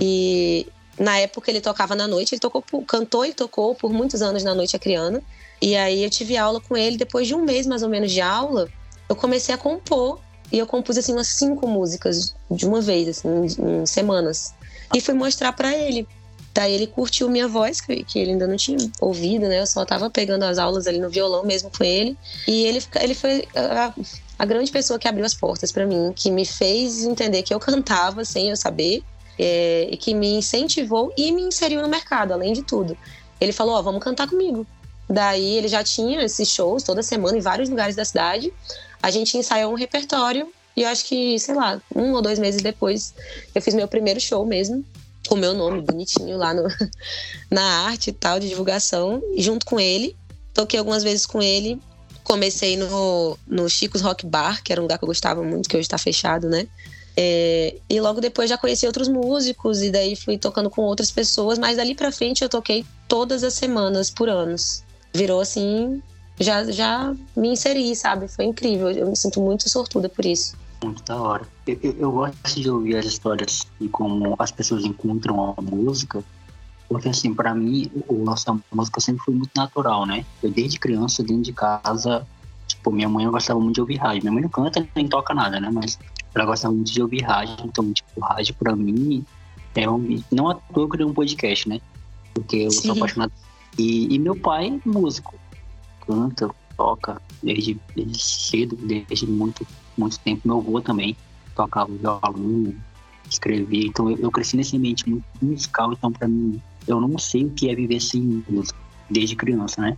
E 0.01 0.67
na 0.99 1.19
época 1.19 1.51
ele 1.51 1.61
tocava 1.61 1.95
na 1.95 2.07
noite, 2.07 2.35
ele 2.35 2.41
tocou, 2.41 2.63
cantou 2.87 3.25
e 3.25 3.33
tocou 3.33 3.75
por 3.75 3.93
muitos 3.93 4.23
anos 4.23 4.45
na 4.45 4.55
noite 4.55 4.77
acriana. 4.77 5.23
E 5.61 5.77
aí 5.77 6.05
eu 6.05 6.11
tive 6.11 6.37
aula 6.37 6.61
com 6.61 6.77
ele, 6.77 6.97
depois 6.97 7.27
de 7.27 7.35
um 7.35 7.43
mês 7.43 7.67
mais 7.67 7.83
ou 7.83 7.89
menos 7.89 8.11
de 8.11 8.21
aula, 8.21 8.69
eu 9.09 9.17
comecei 9.17 9.55
a 9.55 9.59
compor. 9.59 10.21
E 10.51 10.59
eu 10.59 10.67
compus 10.67 10.99
assim 10.99 11.15
umas 11.15 11.29
cinco 11.29 11.67
músicas 11.67 12.35
de 12.51 12.67
uma 12.67 12.83
vez, 12.83 13.09
assim, 13.09 13.29
em, 13.29 13.83
em 13.83 13.87
semanas. 13.87 14.53
E 14.95 15.01
fui 15.01 15.15
mostrar 15.15 15.53
para 15.53 15.75
ele. 15.75 16.07
Daí 16.53 16.75
ele 16.75 16.87
curtiu 16.87 17.31
minha 17.31 17.49
voz, 17.49 17.81
que, 17.81 18.05
que 18.05 18.19
ele 18.19 18.33
ainda 18.33 18.47
não 18.47 18.57
tinha 18.57 18.77
ouvido, 19.01 19.49
né? 19.49 19.61
Eu 19.61 19.67
só 19.67 19.87
tava 19.87 20.11
pegando 20.11 20.43
as 20.43 20.59
aulas 20.59 20.87
ali 20.87 20.99
no 20.99 21.09
violão 21.09 21.43
mesmo 21.47 21.71
com 21.71 21.83
ele. 21.83 22.19
E 22.47 22.65
ele, 22.65 22.83
ele 23.01 23.15
foi 23.15 23.49
a, 24.43 24.47
grande 24.47 24.71
pessoa 24.71 24.99
que 24.99 25.07
abriu 25.07 25.25
as 25.25 25.35
portas 25.35 25.71
para 25.71 25.87
mim, 25.87 26.13
que 26.15 26.31
me 26.31 26.45
fez 26.45 27.05
entender 27.05 27.43
que 27.43 27.55
eu 27.55 27.61
cantava 27.61 28.25
sem 28.25 28.51
eu 28.51 28.57
saber, 28.57 29.03
é, 29.39 29.89
e 29.91 29.97
que 29.97 30.15
me 30.15 30.35
incentivou 30.35 31.13
e 31.17 31.31
me 31.33 31.43
inseriu 31.43 31.81
no 31.81 31.89
mercado, 31.89 32.33
além 32.33 32.53
de 32.53 32.63
tudo. 32.63 32.97
Ele 33.41 33.53
falou: 33.53 33.75
Ó, 33.75 33.81
oh, 33.81 33.83
vamos 33.83 34.03
cantar 34.03 34.29
comigo. 34.29 34.67
Daí 35.09 35.57
ele 35.57 35.69
já 35.69 35.83
tinha 35.83 36.23
esses 36.23 36.49
shows 36.49 36.83
toda 36.83 37.03
semana 37.03 37.37
em 37.37 37.41
vários 37.41 37.69
lugares 37.69 37.97
da 37.97 38.05
cidade. 38.05 38.53
A 39.03 39.11
gente 39.11 39.37
ensaiou 39.37 39.73
um 39.73 39.77
repertório 39.77 40.53
e 40.77 40.83
eu 40.83 40.89
acho 40.89 41.05
que, 41.05 41.39
sei 41.39 41.55
lá, 41.55 41.81
um 41.95 42.13
ou 42.13 42.23
dois 42.23 42.39
meses 42.39 42.63
depois, 42.63 43.15
eu 43.55 43.61
fiz 43.61 43.75
meu 43.75 43.87
primeiro 43.87 44.21
show 44.21 44.45
mesmo, 44.47 44.85
com 45.29 45.37
meu 45.37 45.55
nome 45.55 45.83
bonitinho 45.83 46.37
lá 46.37 46.55
no, 46.55 46.67
na 47.51 47.87
arte 47.87 48.11
e 48.11 48.13
tal, 48.13 48.41
de 48.41 48.49
divulgação, 48.49 49.23
junto 49.37 49.67
com 49.67 49.79
ele. 49.79 50.17
Toquei 50.55 50.79
algumas 50.79 51.03
vezes 51.03 51.27
com 51.27 51.43
ele. 51.43 51.81
Comecei 52.23 52.77
no, 52.77 53.39
no 53.47 53.69
Chico's 53.69 54.01
Rock 54.01 54.27
Bar, 54.27 54.63
que 54.63 54.73
era 54.73 54.81
um 54.81 54.85
lugar 54.85 54.99
que 54.99 55.05
eu 55.05 55.09
gostava 55.09 55.43
muito, 55.43 55.69
que 55.69 55.77
hoje 55.77 55.87
está 55.87 55.99
fechado, 55.99 56.49
né? 56.49 56.67
É, 57.17 57.77
e 57.91 58.01
logo 58.01 58.21
depois 58.21 58.49
já 58.49 58.57
conheci 58.57 58.87
outros 58.87 59.09
músicos 59.09 59.83
e 59.83 59.91
daí 59.91 60.17
fui 60.17 60.39
tocando 60.39 60.71
com 60.71 60.83
outras 60.83 61.11
pessoas, 61.11 61.59
mas 61.59 61.77
dali 61.77 61.95
pra 61.95 62.11
frente 62.11 62.43
eu 62.43 62.49
toquei 62.49 62.87
todas 63.07 63.45
as 63.45 63.55
semanas 63.55 64.11
por 64.11 64.29
anos. 64.29 64.83
Virou 65.13 65.41
assim, 65.41 66.03
já, 66.41 66.65
já 66.71 67.15
me 67.37 67.49
inseri, 67.49 67.95
sabe? 67.95 68.29
Foi 68.29 68.47
incrível. 68.47 68.91
Eu 68.91 69.09
me 69.09 69.17
sinto 69.17 69.41
muito 69.41 69.69
sortuda 69.69 70.09
por 70.09 70.25
isso 70.25 70.57
muito 70.83 71.03
da 71.05 71.17
hora. 71.17 71.47
Eu, 71.67 71.79
eu, 71.83 71.97
eu, 71.99 72.13
gosto 72.13 72.61
de 72.61 72.69
ouvir 72.69 72.97
as 72.97 73.07
histórias 73.07 73.67
e 73.81 73.89
como 73.89 74.35
as 74.39 74.51
pessoas 74.51 74.85
encontram 74.85 75.55
a 75.57 75.63
música, 75.63 76.23
porque 76.93 77.09
assim, 77.09 77.33
para 77.33 77.55
mim, 77.55 77.91
o 78.07 78.23
nossa 78.23 78.55
música 78.71 79.01
sempre 79.01 79.25
foi 79.25 79.35
muito 79.35 79.51
natural, 79.57 80.05
né? 80.05 80.27
Eu 80.43 80.51
desde 80.51 80.79
criança, 80.79 81.23
dentro 81.23 81.45
de 81.45 81.53
casa, 81.55 82.27
tipo, 82.67 82.93
minha 82.93 83.09
mãe 83.09 83.27
gostava 83.31 83.59
muito 83.59 83.77
de 83.77 83.81
ouvir 83.81 83.97
rádio. 83.97 84.25
Minha 84.25 84.33
mãe 84.33 84.43
não 84.43 84.51
canta 84.51 84.87
nem 84.95 85.09
toca 85.09 85.33
nada, 85.33 85.59
né? 85.59 85.71
Mas 85.73 85.99
ela 86.35 86.45
gostava 86.45 86.75
muito 86.75 86.93
de 86.93 87.01
ouvir 87.01 87.23
rádio, 87.23 87.57
então, 87.65 87.91
tipo, 87.95 88.21
rádio 88.21 88.55
para 88.57 88.77
mim 88.77 89.25
é 89.75 89.89
um... 89.89 90.23
Não 90.31 90.51
à 90.51 90.55
toa 90.55 90.85
eu 90.85 90.89
criei 90.89 91.07
um 91.07 91.15
podcast, 91.15 91.67
né? 91.67 91.81
Porque 92.35 92.57
eu 92.57 92.71
Sim. 92.71 92.89
sou 92.89 92.93
apaixonado. 92.97 93.33
E, 93.79 94.15
e 94.15 94.19
meu 94.19 94.37
pai, 94.37 94.79
músico, 94.85 95.35
canta, 96.07 96.51
toca 96.77 97.23
desde, 97.43 97.81
desde 97.97 98.23
cedo, 98.23 98.77
desde 98.77 99.27
muito 99.27 99.67
muito 99.97 100.19
tempo. 100.19 100.43
Meu 100.45 100.59
avô 100.59 100.79
também 100.83 101.17
tocava 101.57 101.91
violão, 101.91 102.75
escrevia. 103.31 103.87
Então 103.87 104.11
eu, 104.11 104.19
eu 104.19 104.31
cresci 104.31 104.59
nesse 104.59 104.77
ambiente 104.77 105.09
muito 105.09 105.25
musical. 105.41 105.91
Então, 105.95 106.13
para 106.13 106.29
mim, 106.29 106.61
eu 106.87 107.01
não 107.01 107.19
sei 107.19 107.45
o 107.45 107.51
que 107.51 107.69
é 107.69 107.75
viver 107.75 108.01
sem 108.01 108.45
música 108.49 108.79
desde 109.11 109.37
criança, 109.37 109.81
né? 109.81 109.97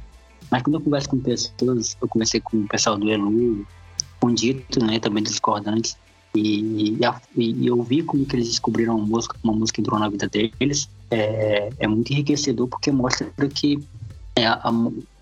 Mas 0.50 0.62
quando 0.62 0.74
eu 0.74 0.80
converso 0.80 1.08
com 1.08 1.18
pessoas, 1.18 1.96
eu 2.00 2.08
conversei 2.08 2.40
com 2.40 2.58
o 2.58 2.68
pessoal 2.68 2.96
do 2.96 3.10
Elu, 3.10 3.66
com 4.20 4.28
o 4.28 4.34
Dito, 4.34 4.84
né, 4.84 4.98
também 4.98 5.22
discordantes, 5.22 5.96
e, 6.34 6.60
e, 6.60 6.98
e, 7.36 7.66
eu 7.66 7.80
vi 7.82 8.02
como 8.02 8.26
que 8.26 8.34
eles 8.34 8.48
descobriram 8.48 8.96
a 8.96 8.98
música, 8.98 9.36
como 9.40 9.54
a 9.54 9.56
música 9.56 9.80
entrou 9.80 9.98
na 10.00 10.08
vida 10.08 10.28
deles, 10.28 10.88
é, 11.10 11.70
é 11.78 11.86
muito 11.86 12.12
enriquecedor 12.12 12.66
porque 12.66 12.90
mostra 12.90 13.30
que 13.48 13.78
é, 14.34 14.46
a, 14.46 14.72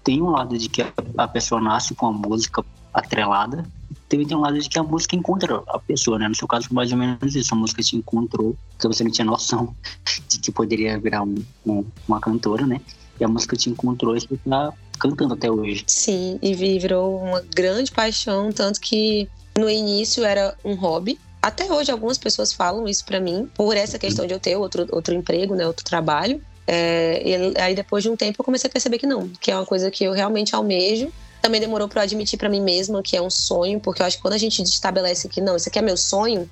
tem 0.02 0.22
um 0.22 0.30
lado 0.30 0.56
de 0.56 0.68
que 0.68 0.80
a, 0.80 0.92
a 1.18 1.28
pessoa 1.28 1.60
nasce 1.60 1.94
com 1.94 2.06
a 2.06 2.12
música 2.12 2.64
atrelada, 2.94 3.64
também 4.12 4.26
tem 4.26 4.36
um 4.36 4.40
lado 4.40 4.58
de 4.58 4.68
que 4.68 4.78
a 4.78 4.82
música 4.82 5.16
encontra 5.16 5.62
a 5.66 5.78
pessoa, 5.78 6.18
né? 6.18 6.28
No 6.28 6.34
seu 6.34 6.46
caso, 6.46 6.68
mais 6.70 6.92
ou 6.92 6.98
menos 6.98 7.34
isso. 7.34 7.54
A 7.54 7.56
música 7.56 7.82
te 7.82 7.96
encontrou, 7.96 8.54
porque 8.72 8.86
você 8.86 9.02
não 9.02 9.10
tinha 9.10 9.24
noção 9.24 9.74
de 10.28 10.38
que 10.38 10.52
poderia 10.52 10.98
virar 10.98 11.22
um, 11.22 11.34
um, 11.66 11.84
uma 12.06 12.20
cantora, 12.20 12.66
né? 12.66 12.80
E 13.18 13.24
a 13.24 13.28
música 13.28 13.56
te 13.56 13.70
encontrou 13.70 14.14
e 14.16 14.20
você 14.20 14.38
tá 14.48 14.72
cantando 14.98 15.34
até 15.34 15.50
hoje. 15.50 15.84
Sim, 15.86 16.38
e 16.42 16.54
virou 16.54 17.18
uma 17.22 17.40
grande 17.54 17.90
paixão, 17.90 18.52
tanto 18.52 18.80
que 18.80 19.28
no 19.58 19.68
início 19.68 20.24
era 20.24 20.54
um 20.64 20.74
hobby. 20.74 21.18
Até 21.40 21.72
hoje 21.72 21.90
algumas 21.90 22.18
pessoas 22.18 22.52
falam 22.52 22.86
isso 22.86 23.04
para 23.04 23.18
mim, 23.18 23.48
por 23.54 23.76
essa 23.76 23.98
questão 23.98 24.26
de 24.26 24.32
eu 24.32 24.38
ter 24.38 24.56
outro, 24.56 24.86
outro 24.92 25.14
emprego, 25.14 25.54
né, 25.54 25.66
outro 25.66 25.84
trabalho. 25.84 26.40
É, 26.66 27.20
e 27.26 27.58
aí 27.58 27.74
depois 27.74 28.04
de 28.04 28.10
um 28.10 28.16
tempo 28.16 28.40
eu 28.40 28.44
comecei 28.44 28.68
a 28.68 28.72
perceber 28.72 28.98
que 28.98 29.06
não, 29.06 29.28
que 29.40 29.50
é 29.50 29.56
uma 29.56 29.66
coisa 29.66 29.90
que 29.90 30.04
eu 30.04 30.12
realmente 30.12 30.54
almejo. 30.54 31.10
Também 31.42 31.60
demorou 31.60 31.88
para 31.88 32.00
eu 32.00 32.04
admitir 32.04 32.38
para 32.38 32.48
mim 32.48 32.60
mesma 32.60 33.02
que 33.02 33.16
é 33.16 33.20
um 33.20 33.28
sonho, 33.28 33.80
porque 33.80 34.00
eu 34.00 34.06
acho 34.06 34.16
que 34.16 34.22
quando 34.22 34.34
a 34.34 34.38
gente 34.38 34.62
estabelece 34.62 35.28
que 35.28 35.40
não, 35.40 35.56
isso 35.56 35.68
aqui 35.68 35.80
é 35.80 35.82
meu 35.82 35.96
sonho, 35.96 36.48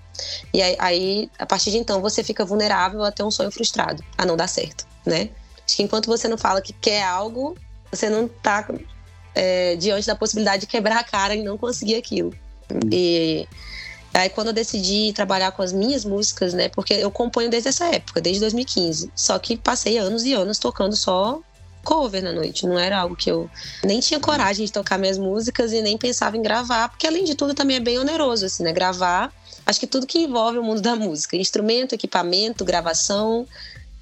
e 0.53 0.61
aí, 0.61 0.77
aí 0.81 1.31
a 1.39 1.47
partir 1.47 1.71
de 1.71 1.79
então 1.79 2.01
você 2.03 2.25
fica 2.25 2.45
vulnerável 2.45 3.05
a 3.05 3.13
ter 3.13 3.23
um 3.23 3.31
sonho 3.31 3.53
frustrado, 3.53 4.05
a 4.19 4.27
não 4.27 4.37
dar 4.37 4.49
certo, 4.49 4.85
né? 5.07 5.31
Acho 5.65 5.77
que 5.77 5.83
enquanto 5.85 6.09
você 6.09 6.27
não 6.27 6.37
fala 6.37 6.61
que 6.61 6.73
quer 6.73 7.05
algo, 7.05 7.57
você 7.93 8.11
não 8.11 8.27
tá 8.27 8.69
é, 9.33 9.77
diante 9.77 10.09
da 10.09 10.17
possibilidade 10.17 10.63
de 10.63 10.67
quebrar 10.67 10.99
a 10.99 11.05
cara 11.05 11.37
e 11.37 11.43
não 11.45 11.57
conseguir 11.57 11.95
aquilo. 11.95 12.35
E 12.91 13.47
aí 14.13 14.29
quando 14.29 14.49
eu 14.49 14.53
decidi 14.53 15.13
trabalhar 15.13 15.53
com 15.53 15.63
as 15.63 15.73
minhas 15.73 16.05
músicas, 16.05 16.53
né? 16.53 16.69
Porque 16.69 16.95
eu 16.95 17.13
componho 17.13 17.49
desde 17.49 17.69
essa 17.69 17.87
época, 17.87 18.21
desde 18.21 18.41
2015. 18.41 19.13
Só 19.15 19.39
que 19.39 19.57
passei 19.57 19.99
anos 19.99 20.25
e 20.25 20.33
anos 20.33 20.59
tocando 20.59 20.97
só 20.97 21.41
cover 21.85 22.23
na 22.23 22.33
noite. 22.33 22.67
Não 22.67 22.79
era 22.79 22.99
algo 22.99 23.17
que 23.17 23.31
eu 23.31 23.51
nem 23.85 24.01
tinha 24.01 24.21
coragem 24.21 24.67
de 24.67 24.73
tocar 24.73 24.99
minhas 24.99 25.19
músicas 25.19 25.73
e 25.73 25.83
nem 25.83 25.97
pensava 25.97 26.37
em 26.37 26.43
gravar, 26.43 26.89
porque 26.89 27.07
além 27.07 27.25
de 27.25 27.35
tudo 27.35 27.55
também 27.55 27.77
é 27.77 27.81
bem 27.81 27.99
oneroso, 27.99 28.47
assim, 28.47 28.63
né? 28.63 28.73
Gravar, 28.73 29.33
acho 29.67 29.81
que 29.81 29.87
tudo 29.87 30.07
que 30.07 30.19
envolve 30.19 30.59
o 30.59 30.63
mundo 30.63 30.81
da 30.81 30.97
música, 30.97 31.37
instrumento, 31.37 31.95
equipamento, 31.95 32.65
gravação, 32.65 33.47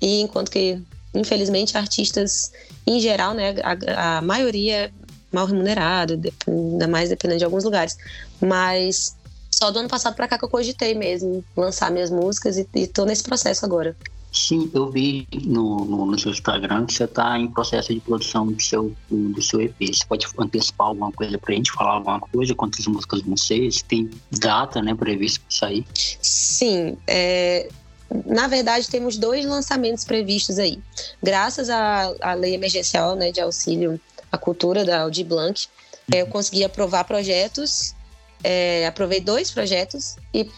e 0.00 0.20
enquanto 0.20 0.50
que 0.50 0.80
infelizmente, 1.14 1.76
artistas 1.76 2.52
em 2.87 3.00
geral, 3.00 3.35
né, 3.35 3.54
a, 3.62 4.18
a 4.18 4.23
maioria 4.23 4.87
é 4.87 4.90
mal 5.32 5.47
remunerado, 5.47 6.20
ainda 6.47 6.88
mais 6.88 7.08
dependendo 7.08 7.38
de 7.38 7.44
alguns 7.44 7.64
lugares. 7.64 7.97
Mas 8.40 9.16
só 9.50 9.70
do 9.70 9.78
ano 9.78 9.88
passado 9.88 10.14
para 10.14 10.28
cá 10.28 10.38
que 10.38 10.44
eu 10.44 10.49
cogitei 10.49 10.94
mesmo 10.94 11.44
lançar 11.56 11.90
minhas 11.90 12.11
músicas 12.11 12.56
e, 12.56 12.66
e 12.75 12.87
tô 12.87 13.04
nesse 13.04 13.23
processo 13.23 13.64
agora. 13.64 13.97
Sim, 14.38 14.71
eu 14.73 14.88
vi 14.88 15.26
no, 15.45 15.85
no, 15.85 16.07
no 16.07 16.18
seu 16.18 16.30
Instagram 16.30 16.87
que 16.87 16.95
você 16.95 17.04
está 17.04 17.37
em 17.37 17.49
processo 17.49 17.92
de 17.92 17.99
produção 17.99 18.47
do 18.47 18.62
seu, 18.62 18.95
do, 19.11 19.42
seu 19.42 19.61
EP. 19.61 19.75
Você 19.80 20.07
pode 20.07 20.26
antecipar 20.38 20.87
alguma 20.87 21.11
coisa 21.11 21.37
para 21.37 21.52
a 21.52 21.57
gente, 21.57 21.73
falar 21.73 21.95
alguma 21.95 22.21
coisa? 22.21 22.54
Quantas 22.54 22.87
músicas 22.87 23.21
vão 23.23 23.37
ser? 23.37 23.71
Se 23.73 23.85
tem 23.85 24.09
data 24.30 24.80
né, 24.80 24.95
prevista 24.95 25.40
para 25.40 25.57
sair? 25.57 25.85
Sim, 25.92 26.97
é, 27.07 27.68
na 28.25 28.47
verdade, 28.47 28.88
temos 28.88 29.16
dois 29.16 29.45
lançamentos 29.45 30.04
previstos 30.04 30.59
aí. 30.59 30.78
Graças 31.21 31.68
à, 31.68 32.14
à 32.21 32.35
lei 32.35 32.54
emergencial 32.54 33.16
né, 33.16 33.33
de 33.33 33.40
auxílio 33.40 34.00
à 34.30 34.38
cultura 34.38 34.85
da 34.85 35.02
Audi 35.02 35.25
Blanc, 35.25 35.66
eu 36.14 36.26
consegui 36.28 36.62
aprovar 36.62 37.04
projetos, 37.04 37.95
é, 38.42 38.87
aprovei 38.87 39.21
dois 39.21 39.50
projetos 39.50 40.16
e 40.33 40.49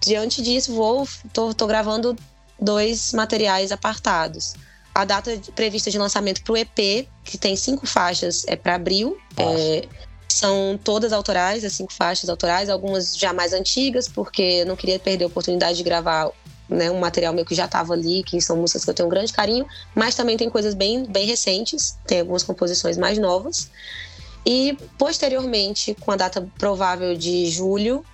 diante 0.00 0.42
disso 0.42 0.74
vou 0.74 1.08
tô, 1.32 1.54
tô 1.54 1.66
gravando 1.66 2.16
dois 2.60 3.12
materiais 3.12 3.72
apartados. 3.72 4.54
A 4.94 5.04
data 5.04 5.40
prevista 5.54 5.90
de 5.90 5.98
lançamento 5.98 6.42
para 6.42 6.52
o 6.52 6.56
EP, 6.56 7.08
que 7.24 7.38
tem 7.38 7.56
cinco 7.56 7.86
faixas, 7.86 8.44
é 8.46 8.56
para 8.56 8.74
abril. 8.74 9.16
É, 9.36 9.88
são 10.28 10.78
todas 10.82 11.12
autorais, 11.12 11.64
as 11.64 11.72
cinco 11.72 11.92
faixas 11.92 12.28
autorais, 12.28 12.68
algumas 12.68 13.16
já 13.16 13.32
mais 13.32 13.52
antigas, 13.52 14.08
porque 14.08 14.42
eu 14.42 14.66
não 14.66 14.76
queria 14.76 14.98
perder 14.98 15.24
a 15.24 15.26
oportunidade 15.26 15.78
de 15.78 15.82
gravar 15.82 16.30
né, 16.68 16.90
um 16.90 17.00
material 17.00 17.34
meu 17.34 17.44
que 17.44 17.54
já 17.54 17.64
estava 17.64 17.92
ali, 17.92 18.22
que 18.22 18.40
são 18.40 18.56
músicas 18.56 18.84
que 18.84 18.90
eu 18.90 18.94
tenho 18.94 19.08
um 19.08 19.10
grande 19.10 19.32
carinho, 19.32 19.66
mas 19.94 20.14
também 20.14 20.36
tem 20.36 20.48
coisas 20.48 20.74
bem, 20.74 21.04
bem 21.04 21.26
recentes, 21.26 21.96
tem 22.06 22.20
algumas 22.20 22.42
composições 22.42 22.96
mais 22.96 23.18
novas. 23.18 23.70
E 24.46 24.78
posteriormente, 24.96 25.94
com 26.00 26.12
a 26.12 26.16
data 26.16 26.48
provável 26.58 27.16
de 27.16 27.50
julho, 27.50 28.04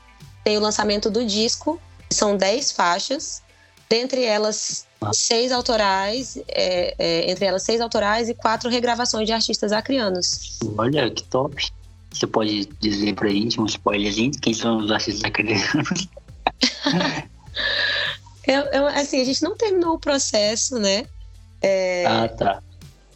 tem 0.43 0.57
o 0.57 0.61
lançamento 0.61 1.11
do 1.11 1.25
disco, 1.25 1.81
são 2.11 2.37
10 2.37 2.73
faixas, 2.73 3.43
dentre 3.89 4.25
elas 4.25 4.87
seis 5.13 5.53
autorais, 5.53 6.39
é, 6.49 6.95
é, 6.99 7.31
entre 7.31 7.45
elas 7.45 7.63
seis 7.63 7.81
autorais 7.81 8.29
e 8.29 8.35
quatro 8.35 8.69
regravações 8.69 9.27
de 9.27 9.33
artistas 9.33 9.73
acrianos. 9.73 10.59
Olha, 10.77 11.11
que 11.11 11.25
top! 11.25 11.71
Você 12.13 12.27
pode 12.27 12.67
dizer 12.81 13.15
pra 13.15 13.29
gente 13.29 13.61
um 13.61 13.67
spoilerzinho 13.67 14.33
quem 14.41 14.55
são 14.55 14.79
os 14.79 14.91
artistas 14.91 15.25
acrianos? 15.25 16.09
Eu, 18.47 18.63
eu, 18.67 18.87
assim, 18.87 19.21
a 19.21 19.25
gente 19.25 19.43
não 19.43 19.57
terminou 19.57 19.95
o 19.95 19.99
processo, 19.99 20.79
né? 20.79 21.05
É, 21.61 22.07
ah, 22.07 22.29
tá. 22.29 22.63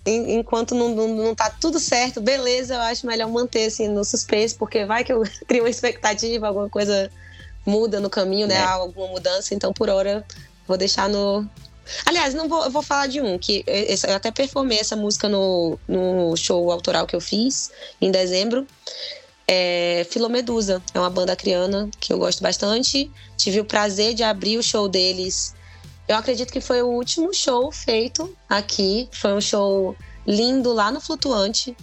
enquanto 0.05 0.75
não, 0.75 0.89
não, 0.89 1.09
não 1.09 1.35
tá 1.37 1.49
tudo 1.51 1.79
certo, 1.79 2.21
beleza, 2.21 2.75
eu 2.75 2.81
acho 2.81 3.07
melhor 3.07 3.31
manter 3.31 3.67
assim 3.67 3.87
no 3.87 4.05
suspense, 4.05 4.57
porque 4.57 4.85
vai 4.85 5.05
que 5.05 5.13
eu 5.13 5.23
crio 5.47 5.63
uma 5.63 5.71
expectativa, 5.71 6.49
alguma 6.49 6.69
coisa 6.69 7.09
muda 7.65 8.01
no 8.01 8.11
caminho, 8.11 8.49
né? 8.49 8.57
É. 8.57 8.59
Há 8.59 8.73
alguma 8.73 9.07
mudança, 9.07 9.55
então 9.55 9.73
por 9.73 9.89
hora 9.89 10.27
vou 10.71 10.79
deixar 10.79 11.09
no. 11.09 11.47
Aliás, 12.07 12.35
não 12.35 12.49
vou, 12.49 12.65
eu 12.65 12.71
vou 12.71 12.83
falar 12.83 13.09
de 13.09 13.21
um, 13.21 13.37
que 13.37 13.65
eu 13.67 14.15
até 14.15 14.31
performei 14.31 14.79
essa 14.79 14.95
música 14.95 15.29
no, 15.29 15.79
no 15.89 16.37
show 16.37 16.71
autoral 16.71 17.07
que 17.07 17.17
eu 17.17 17.21
fiz 17.21 17.71
em 18.01 18.11
dezembro 18.11 18.67
é 19.51 20.07
Filomedusa. 20.09 20.81
É 20.95 21.01
uma 21.01 21.11
banda 21.11 21.35
criana 21.35 21.91
que 21.99 22.13
eu 22.13 22.19
gosto 22.19 22.41
bastante. 22.41 23.11
Tive 23.37 23.59
o 23.59 23.65
prazer 23.65 24.15
de 24.15 24.23
abrir 24.23 24.57
o 24.57 24.63
show 24.63 24.89
deles. 24.89 25.57
Eu 26.07 26.17
acredito 26.17 26.53
que 26.53 26.61
foi 26.61 26.83
o 26.83 26.87
último 26.87 27.35
show 27.35 27.73
feito 27.73 28.33
aqui. 28.49 29.09
Foi 29.11 29.33
um 29.33 29.41
show 29.41 29.97
lindo 30.25 30.73
lá 30.73 30.93
no 30.93 31.01
Flutuante, 31.01 31.77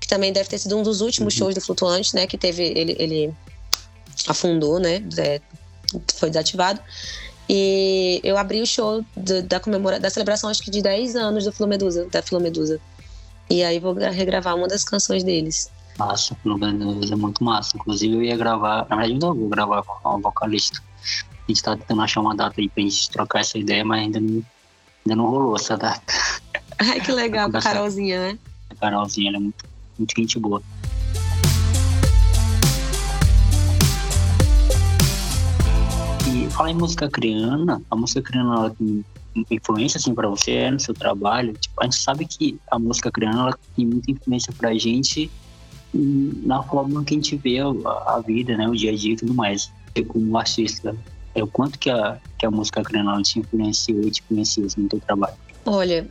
que 0.00 0.06
também 0.06 0.32
deve 0.32 0.48
ter 0.48 0.58
sido 0.58 0.78
um 0.78 0.84
dos 0.84 1.00
últimos 1.00 1.34
uhum. 1.34 1.38
shows 1.38 1.54
do 1.56 1.60
Flutuante, 1.60 2.14
né? 2.14 2.24
Que 2.28 2.38
teve 2.38 2.62
ele, 2.62 2.94
ele 2.96 3.34
afundou, 4.28 4.78
né? 4.78 5.02
É, 5.18 5.40
foi 6.14 6.30
desativado. 6.30 6.80
E 7.48 8.20
eu 8.22 8.38
abri 8.38 8.62
o 8.62 8.66
show 8.66 9.04
da 9.44 9.60
comemora 9.60 9.98
da 9.98 10.08
celebração, 10.08 10.48
acho 10.48 10.62
que 10.62 10.70
de 10.70 10.80
10 10.80 11.16
anos 11.16 11.44
do 11.44 11.52
Filomedusa, 11.52 12.06
da 12.10 12.22
Filomedusa. 12.22 12.80
E 13.50 13.62
aí 13.62 13.78
vou 13.78 13.92
regravar 13.94 14.56
uma 14.56 14.68
das 14.68 14.84
canções 14.84 15.22
deles. 15.22 15.70
Massa, 15.98 16.34
pelo 16.42 16.56
menos 16.56 17.10
é 17.10 17.16
muito 17.16 17.44
massa. 17.44 17.76
Inclusive 17.76 18.14
eu 18.14 18.22
ia 18.22 18.36
gravar, 18.36 18.86
na 18.88 18.96
verdade 18.96 19.12
ainda 19.12 19.26
vou 19.26 19.48
gravar 19.48 19.82
com 19.82 20.08
a 20.08 20.16
vocalista. 20.16 20.80
A 21.28 21.52
gente 21.52 21.62
tá 21.62 21.76
tentando 21.76 22.02
achar 22.02 22.20
uma 22.20 22.34
data 22.34 22.60
aí 22.60 22.68
pra 22.68 22.82
gente 22.82 23.10
trocar 23.10 23.40
essa 23.40 23.58
ideia, 23.58 23.84
mas 23.84 24.02
ainda 24.02 24.20
não, 24.20 24.42
ainda 25.04 25.16
não 25.16 25.26
rolou 25.26 25.56
essa 25.56 25.76
data. 25.76 26.14
Ai, 26.78 27.00
que 27.00 27.12
legal, 27.12 27.50
com 27.50 27.58
a 27.58 27.60
Carolzinha, 27.60 28.28
né? 28.28 28.38
A 28.70 28.74
Carolzinha, 28.74 29.30
ela 29.30 29.36
é 29.36 29.40
muito, 29.40 29.64
muito 29.98 30.14
gente 30.16 30.38
boa. 30.38 30.62
Fala 36.52 36.70
em 36.70 36.74
música 36.74 37.08
criana, 37.08 37.82
a 37.90 37.96
música 37.96 38.22
criana 38.22 38.54
ela 38.54 38.70
tem 38.70 39.04
influência 39.50 39.98
assim 39.98 40.14
para 40.14 40.28
você 40.28 40.70
no 40.70 40.78
seu 40.78 40.94
trabalho? 40.94 41.54
Tipo, 41.54 41.80
a 41.80 41.84
gente 41.84 41.96
sabe 41.96 42.26
que 42.26 42.58
a 42.70 42.78
música 42.78 43.10
criana 43.10 43.42
ela 43.42 43.58
tem 43.74 43.86
muita 43.86 44.10
influência 44.10 44.52
pra 44.56 44.74
gente 44.74 45.30
na 45.94 46.62
forma 46.62 47.04
que 47.04 47.14
a 47.14 47.16
gente 47.16 47.36
vê 47.36 47.58
a, 47.58 47.66
a, 47.66 48.22
vida, 48.24 48.56
né, 48.56 48.68
o 48.68 48.74
dia 48.74 48.92
a 48.92 48.94
dia 48.94 49.12
e 49.12 49.16
tudo 49.16 49.34
mais. 49.34 49.70
Eu, 49.94 50.06
como 50.06 50.36
artista, 50.38 50.96
é 51.34 51.42
o 51.42 51.46
quanto 51.46 51.78
que 51.78 51.90
a, 51.90 52.18
que 52.38 52.46
a 52.46 52.50
música 52.50 52.82
criança 52.82 53.22
te 53.22 53.38
influenciou 53.38 54.02
e 54.02 54.10
te 54.10 54.22
influencia 54.22 54.64
assim, 54.64 54.82
no 54.82 54.88
teu 54.88 55.00
trabalho? 55.00 55.34
Olha, 55.64 56.08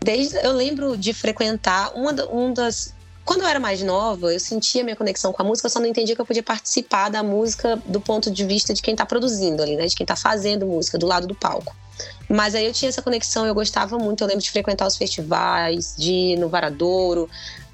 desde 0.00 0.36
eu 0.36 0.52
lembro 0.52 0.96
de 0.96 1.12
frequentar 1.12 1.92
uma 1.94 2.12
um 2.32 2.52
das 2.52 2.94
quando 3.32 3.44
eu 3.44 3.48
era 3.48 3.58
mais 3.58 3.82
nova, 3.82 4.30
eu 4.30 4.38
sentia 4.38 4.84
minha 4.84 4.94
conexão 4.94 5.32
com 5.32 5.40
a 5.40 5.44
música, 5.44 5.64
eu 5.64 5.70
só 5.70 5.80
não 5.80 5.86
entendia 5.86 6.14
que 6.14 6.20
eu 6.20 6.26
podia 6.26 6.42
participar 6.42 7.08
da 7.08 7.22
música 7.22 7.80
do 7.86 7.98
ponto 7.98 8.30
de 8.30 8.44
vista 8.44 8.74
de 8.74 8.82
quem 8.82 8.92
está 8.92 9.06
produzindo 9.06 9.62
ali, 9.62 9.74
né? 9.74 9.86
De 9.86 9.96
quem 9.96 10.04
está 10.04 10.14
fazendo 10.14 10.66
música, 10.66 10.98
do 10.98 11.06
lado 11.06 11.26
do 11.26 11.34
palco. 11.34 11.74
Mas 12.28 12.54
aí 12.54 12.66
eu 12.66 12.74
tinha 12.74 12.90
essa 12.90 13.00
conexão, 13.00 13.46
eu 13.46 13.54
gostava 13.54 13.98
muito, 13.98 14.22
eu 14.22 14.28
lembro 14.28 14.42
de 14.42 14.50
frequentar 14.50 14.86
os 14.86 14.98
festivais, 14.98 15.94
de 15.96 16.12
ir 16.12 16.36
no 16.38 16.50
Varadouro, 16.50 17.26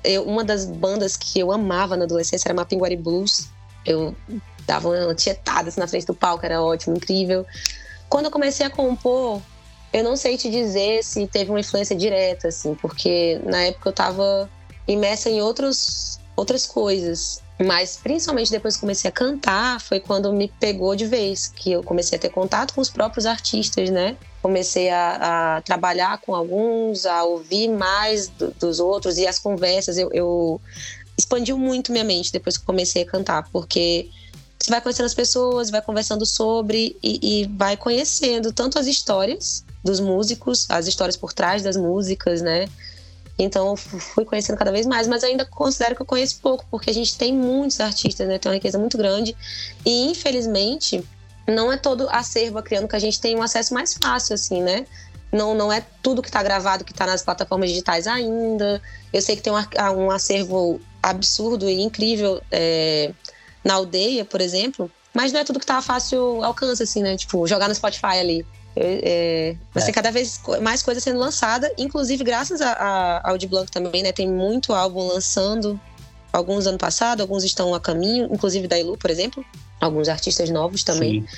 eu, 0.05 0.23
uma 0.23 0.45
das 0.45 0.65
bandas 0.65 1.17
que 1.17 1.41
eu 1.41 1.51
amava 1.51 1.97
na 1.97 2.05
adolescência 2.05 2.47
era 2.47 2.55
Mapinguari 2.55 2.97
Blues. 2.97 3.49
Eu 3.85 4.15
dava 4.65 4.89
uma 4.89 5.15
tietada 5.15 5.71
assim, 5.71 5.81
na 5.81 5.89
frente 5.89 6.07
do 6.07 6.15
palco, 6.15 6.47
era 6.47 6.63
ótimo, 6.63 6.97
incrível. 6.97 7.45
Quando 8.09 8.27
eu 8.27 8.31
comecei 8.31 8.65
a 8.65 8.71
compor, 8.71 9.43
eu 9.93 10.05
não 10.05 10.17
sei 10.17 10.39
te 10.39 10.49
dizer 10.49 11.03
se 11.03 11.27
teve 11.27 11.51
uma 11.51 11.59
influência 11.59 11.97
direta, 11.97 12.47
assim, 12.47 12.77
porque 12.77 13.41
na 13.45 13.63
época 13.63 13.89
eu 13.89 13.93
tava 13.93 14.49
imersa 14.89 15.31
em 15.31 15.41
outros, 15.41 16.19
outras 16.35 16.67
coisas. 16.67 17.41
Mas 17.65 17.99
principalmente 18.01 18.51
depois 18.51 18.77
que 18.77 18.81
comecei 18.81 19.09
a 19.09 19.13
cantar, 19.13 19.81
foi 19.81 19.99
quando 19.99 20.33
me 20.33 20.49
pegou 20.61 20.95
de 20.95 21.07
vez, 21.07 21.49
que 21.49 21.73
eu 21.73 21.83
comecei 21.83 22.17
a 22.17 22.21
ter 22.21 22.29
contato 22.29 22.73
com 22.73 22.81
os 22.81 22.89
próprios 22.89 23.27
artistas, 23.27 23.91
né? 23.91 24.17
Comecei 24.41 24.89
a, 24.91 25.57
a 25.57 25.61
trabalhar 25.63 26.19
com 26.19 26.35
alguns, 26.35 27.05
a 27.05 27.25
ouvir 27.25 27.69
mais 27.69 28.29
do, 28.29 28.53
dos 28.53 28.79
outros 28.79 29.19
e 29.19 29.27
as 29.27 29.41
conversas. 29.41 29.99
Eu, 29.99 30.09
eu 30.13 30.61
expandiu 31.17 31.59
muito 31.59 31.91
minha 31.91 32.05
mente 32.05 32.33
depois 32.33 32.57
que 32.57 32.65
comecei 32.65 33.03
a 33.03 33.07
cantar, 33.07 33.49
porque 33.51 34.09
você 34.57 34.71
vai 34.71 34.81
conhecendo 34.81 35.07
as 35.07 35.15
pessoas, 35.15 35.71
vai 35.71 35.83
conversando 35.83 36.25
sobre 36.25 36.97
e, 37.03 37.43
e 37.43 37.47
vai 37.57 37.77
conhecendo 37.77 38.53
tanto 38.53 38.79
as 38.79 38.87
histórias 38.87 39.65
dos 39.83 39.99
músicos, 39.99 40.67
as 40.69 40.87
histórias 40.87 41.17
por 41.17 41.33
trás 41.33 41.63
das 41.63 41.77
músicas, 41.77 42.41
né? 42.41 42.69
Então 43.39 43.77
fui 43.77 44.25
conhecendo 44.25 44.57
cada 44.59 44.73
vez 44.73 44.85
mais, 44.87 45.07
mas 45.07 45.23
ainda 45.23 45.45
considero 45.45 45.95
que 45.95 46.03
eu 46.03 46.07
conheço 46.07 46.41
pouco, 46.41 46.67
porque 46.71 46.91
a 46.91 46.95
gente 46.95 47.17
tem 47.17 47.33
muitos 47.33 47.81
artistas, 47.81 48.27
né? 48.27 48.39
Tem 48.39 48.51
uma 48.51 48.57
riqueza 48.57 48.79
muito 48.79 48.99
grande. 48.99 49.37
E 49.87 50.11
infelizmente, 50.11 51.05
não 51.47 51.73
é 51.73 51.77
todo 51.77 52.09
acervo 52.11 52.61
criando 52.63 52.89
que 52.89 52.97
a 52.97 52.99
gente 52.99 53.21
tem 53.21 53.37
um 53.37 53.43
acesso 53.43 53.73
mais 53.73 53.95
fácil, 53.95 54.35
assim, 54.35 54.63
né? 54.63 54.87
Não, 55.31 55.55
não 55.55 55.73
é 55.73 55.85
tudo 56.03 56.23
que 56.23 56.29
está 56.29 56.43
gravado 56.43 56.85
que 56.85 56.93
está 56.93 57.07
nas 57.07 57.23
plataformas 57.23 57.69
digitais 57.69 58.07
ainda. 58.07 58.83
Eu 59.13 59.23
sei 59.23 59.37
que 59.37 59.43
tem 59.43 59.53
um, 59.53 59.57
um 59.97 60.11
acervo 60.11 60.81
absurdo 61.03 61.69
e 61.69 61.81
incrível 61.81 62.43
é, 62.51 63.13
na 63.63 63.75
aldeia, 63.75 64.25
por 64.25 64.41
exemplo, 64.41 64.91
mas 65.15 65.33
não 65.33 65.41
é 65.41 65.45
tudo 65.45 65.61
que 65.61 65.67
tá 65.67 65.81
fácil 65.81 66.43
alcance, 66.43 66.83
assim, 66.83 67.03
né? 67.03 67.17
Tipo, 67.17 67.47
jogar 67.47 67.69
no 67.69 67.75
Spotify 67.75 68.19
ali. 68.19 68.47
É, 68.81 69.57
vai 69.73 69.83
ser 69.83 69.91
é. 69.91 69.95
cada 69.95 70.11
vez 70.11 70.41
mais 70.63 70.83
coisa 70.83 71.01
sendo 71.01 71.19
lançada, 71.19 71.73
inclusive 71.77 72.23
graças 72.23 72.61
a, 72.61 72.73
a, 72.73 73.31
ao 73.31 73.39
de 73.39 73.47
Blanc 73.47 73.71
também, 73.71 74.03
né? 74.03 74.13
Tem 74.13 74.29
muito 74.29 74.73
álbum 74.73 75.07
lançando, 75.07 75.81
alguns 76.33 76.67
ano 76.67 76.79
passado, 76.79 77.21
alguns 77.21 77.45
estão 77.45 77.75
a 77.75 77.81
caminho, 77.81 78.29
inclusive 78.33 78.69
da 78.69 78.79
Ilu, 78.79 78.97
por 78.97 79.11
exemplo, 79.11 79.45
alguns 79.81 80.09
artistas 80.09 80.51
novos 80.51 80.83
também. 80.83 81.23
Sim. 81.23 81.37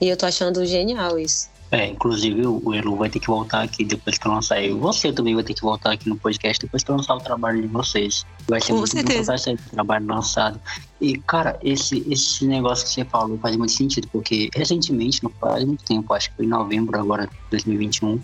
E 0.00 0.08
eu 0.08 0.16
tô 0.16 0.26
achando 0.26 0.64
genial 0.66 1.18
isso. 1.18 1.51
É, 1.72 1.86
inclusive 1.86 2.46
o 2.46 2.74
Elu 2.74 2.96
vai 2.96 3.08
ter 3.08 3.18
que 3.18 3.26
voltar 3.26 3.62
aqui 3.62 3.82
depois 3.82 4.18
que 4.18 4.26
eu 4.26 4.32
lançar. 4.32 4.62
E 4.62 4.70
você 4.72 5.10
também 5.10 5.34
vai 5.34 5.42
ter 5.42 5.54
que 5.54 5.62
voltar 5.62 5.92
aqui 5.92 6.06
no 6.06 6.18
podcast 6.18 6.60
depois 6.60 6.84
que 6.84 6.90
eu 6.90 6.96
lançar 6.96 7.14
o 7.14 7.20
trabalho 7.20 7.62
de 7.62 7.68
vocês. 7.68 8.26
Vai 8.46 8.60
ser 8.60 8.72
Com 8.72 8.80
muito 8.80 8.90
certeza. 8.90 9.34
o 9.34 9.70
trabalho 9.70 10.06
lançado. 10.06 10.60
E, 11.00 11.16
cara, 11.16 11.58
esse, 11.62 12.04
esse 12.12 12.44
negócio 12.46 12.84
que 12.84 12.92
você 12.92 13.06
falou 13.06 13.38
faz 13.38 13.56
muito 13.56 13.72
sentido, 13.72 14.06
porque 14.08 14.50
recentemente, 14.54 15.24
não 15.24 15.30
faz 15.30 15.64
muito 15.64 15.82
tempo, 15.82 16.12
acho 16.12 16.28
que 16.28 16.36
foi 16.36 16.44
em 16.44 16.48
novembro 16.48 17.00
agora, 17.00 17.26
2021, 17.50 18.20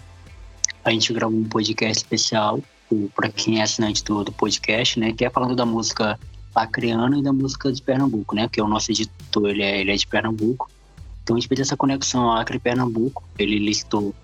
a 0.85 0.91
gente 0.91 1.11
gravou 1.15 1.39
um 1.39 1.45
podcast 1.45 2.05
especial 2.05 2.61
para 3.17 3.31
quem 3.31 3.61
é 3.61 3.63
assinante 3.63 4.05
do, 4.05 4.25
do 4.25 4.33
podcast, 4.33 5.01
né? 5.01 5.13
Que 5.13 5.25
é 5.25 5.31
falando 5.31 5.57
da 5.57 5.65
música 5.65 6.21
acriana 6.55 7.19
e 7.19 7.23
da 7.23 7.33
música 7.33 7.73
de 7.73 7.81
Pernambuco, 7.81 8.35
né? 8.35 8.43
Porque 8.47 8.61
o 8.61 8.69
nosso 8.69 8.91
editor, 8.93 9.49
ele 9.49 9.63
é, 9.63 9.81
ele 9.81 9.91
é 9.91 9.97
de 9.97 10.07
Pernambuco. 10.07 10.71
Então 11.29 11.37
a 11.37 11.41
gente 11.41 11.49
fez 11.49 11.61
essa 11.61 11.77
conexão 11.77 12.33
Acre 12.33 12.57
e 12.57 12.59
Pernambuco. 12.59 13.23
Ele 13.39 13.59
listou 13.59 14.15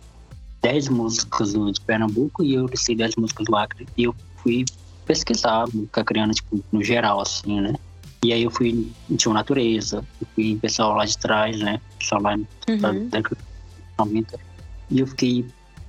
10 0.63 0.89
músicas 0.89 1.53
do, 1.53 1.71
de 1.71 1.79
Pernambuco 1.79 2.43
e 2.43 2.55
eu 2.55 2.65
listei 2.65 2.97
10 2.97 3.17
músicas 3.17 3.45
do 3.45 3.55
Acre. 3.55 3.87
E 3.95 4.05
eu 4.05 4.17
fui 4.39 4.65
pesquisar 5.05 5.67
música 5.71 6.03
criando, 6.03 6.33
tipo, 6.33 6.65
no 6.73 6.83
geral, 6.83 7.21
assim, 7.21 7.61
né? 7.61 7.75
E 8.25 8.33
aí 8.33 8.43
eu 8.43 8.51
fui 8.51 8.91
em 9.11 9.33
Natureza, 9.35 10.03
eu 10.19 10.27
fui 10.35 10.53
em 10.53 10.59
pessoal 10.59 10.97
lá 10.97 11.05
de 11.05 11.19
trás, 11.19 11.59
né? 11.59 11.79
Pessoal 11.99 12.23
lá 12.23 12.37
uhum. 12.37 12.79
da 12.79 12.93
década 12.93 13.37
de 13.37 13.99
90. 13.99 14.41
E 14.91 15.01
eu 15.01 15.07
fiquei 15.07 15.45